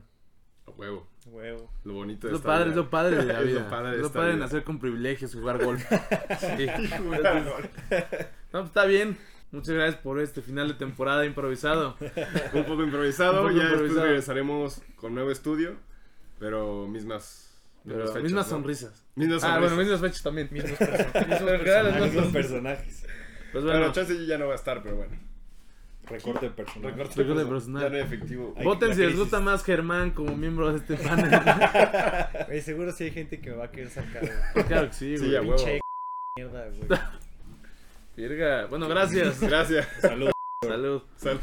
[0.67, 1.07] A huevo.
[1.27, 1.71] huevo.
[1.85, 2.71] Lo bonito Es de lo padre, vida.
[2.71, 3.61] es lo padre de la Es vida.
[3.61, 4.45] lo padre de Es lo padre de vida.
[4.45, 5.83] nacer con privilegios, jugar golf.
[6.41, 6.67] Sí.
[6.67, 7.57] Claro.
[8.53, 9.17] No, pues está bien.
[9.53, 11.97] Muchas gracias por este final de temporada improvisado.
[12.55, 15.77] Un poco improvisado, Un poco ya después regresaremos con nuevo estudio,
[16.39, 17.53] pero mismas,
[17.85, 18.51] Pero fechas, mismas ¿no?
[18.51, 19.05] sonrisas.
[19.21, 20.49] Mismas Ah, bueno, mismas fechas también.
[20.51, 22.33] Mismos personajes.
[22.33, 23.05] Personajes.
[23.53, 25.17] Pues Bueno, bueno, chance ya no va a estar, pero bueno.
[26.09, 26.97] Recorte de personajes.
[26.99, 27.49] Recorte Recorte personal.
[27.49, 27.83] personal.
[27.83, 28.55] Ya no efectivo.
[28.65, 31.31] Voten si les gusta más Germán como miembro de este panel.
[32.49, 34.23] Güey, seguro sí hay gente que me va a querer sacar.
[34.53, 34.67] güey.
[34.69, 35.47] claro que sí, Sí, güey.
[35.57, 35.81] Pinche
[36.37, 37.01] mierda, güey.
[38.17, 38.67] Virga.
[38.67, 39.41] Bueno, gracias.
[39.41, 39.87] Gracias.
[40.01, 40.31] Salud.
[40.65, 41.03] Salud.
[41.17, 41.41] Salud.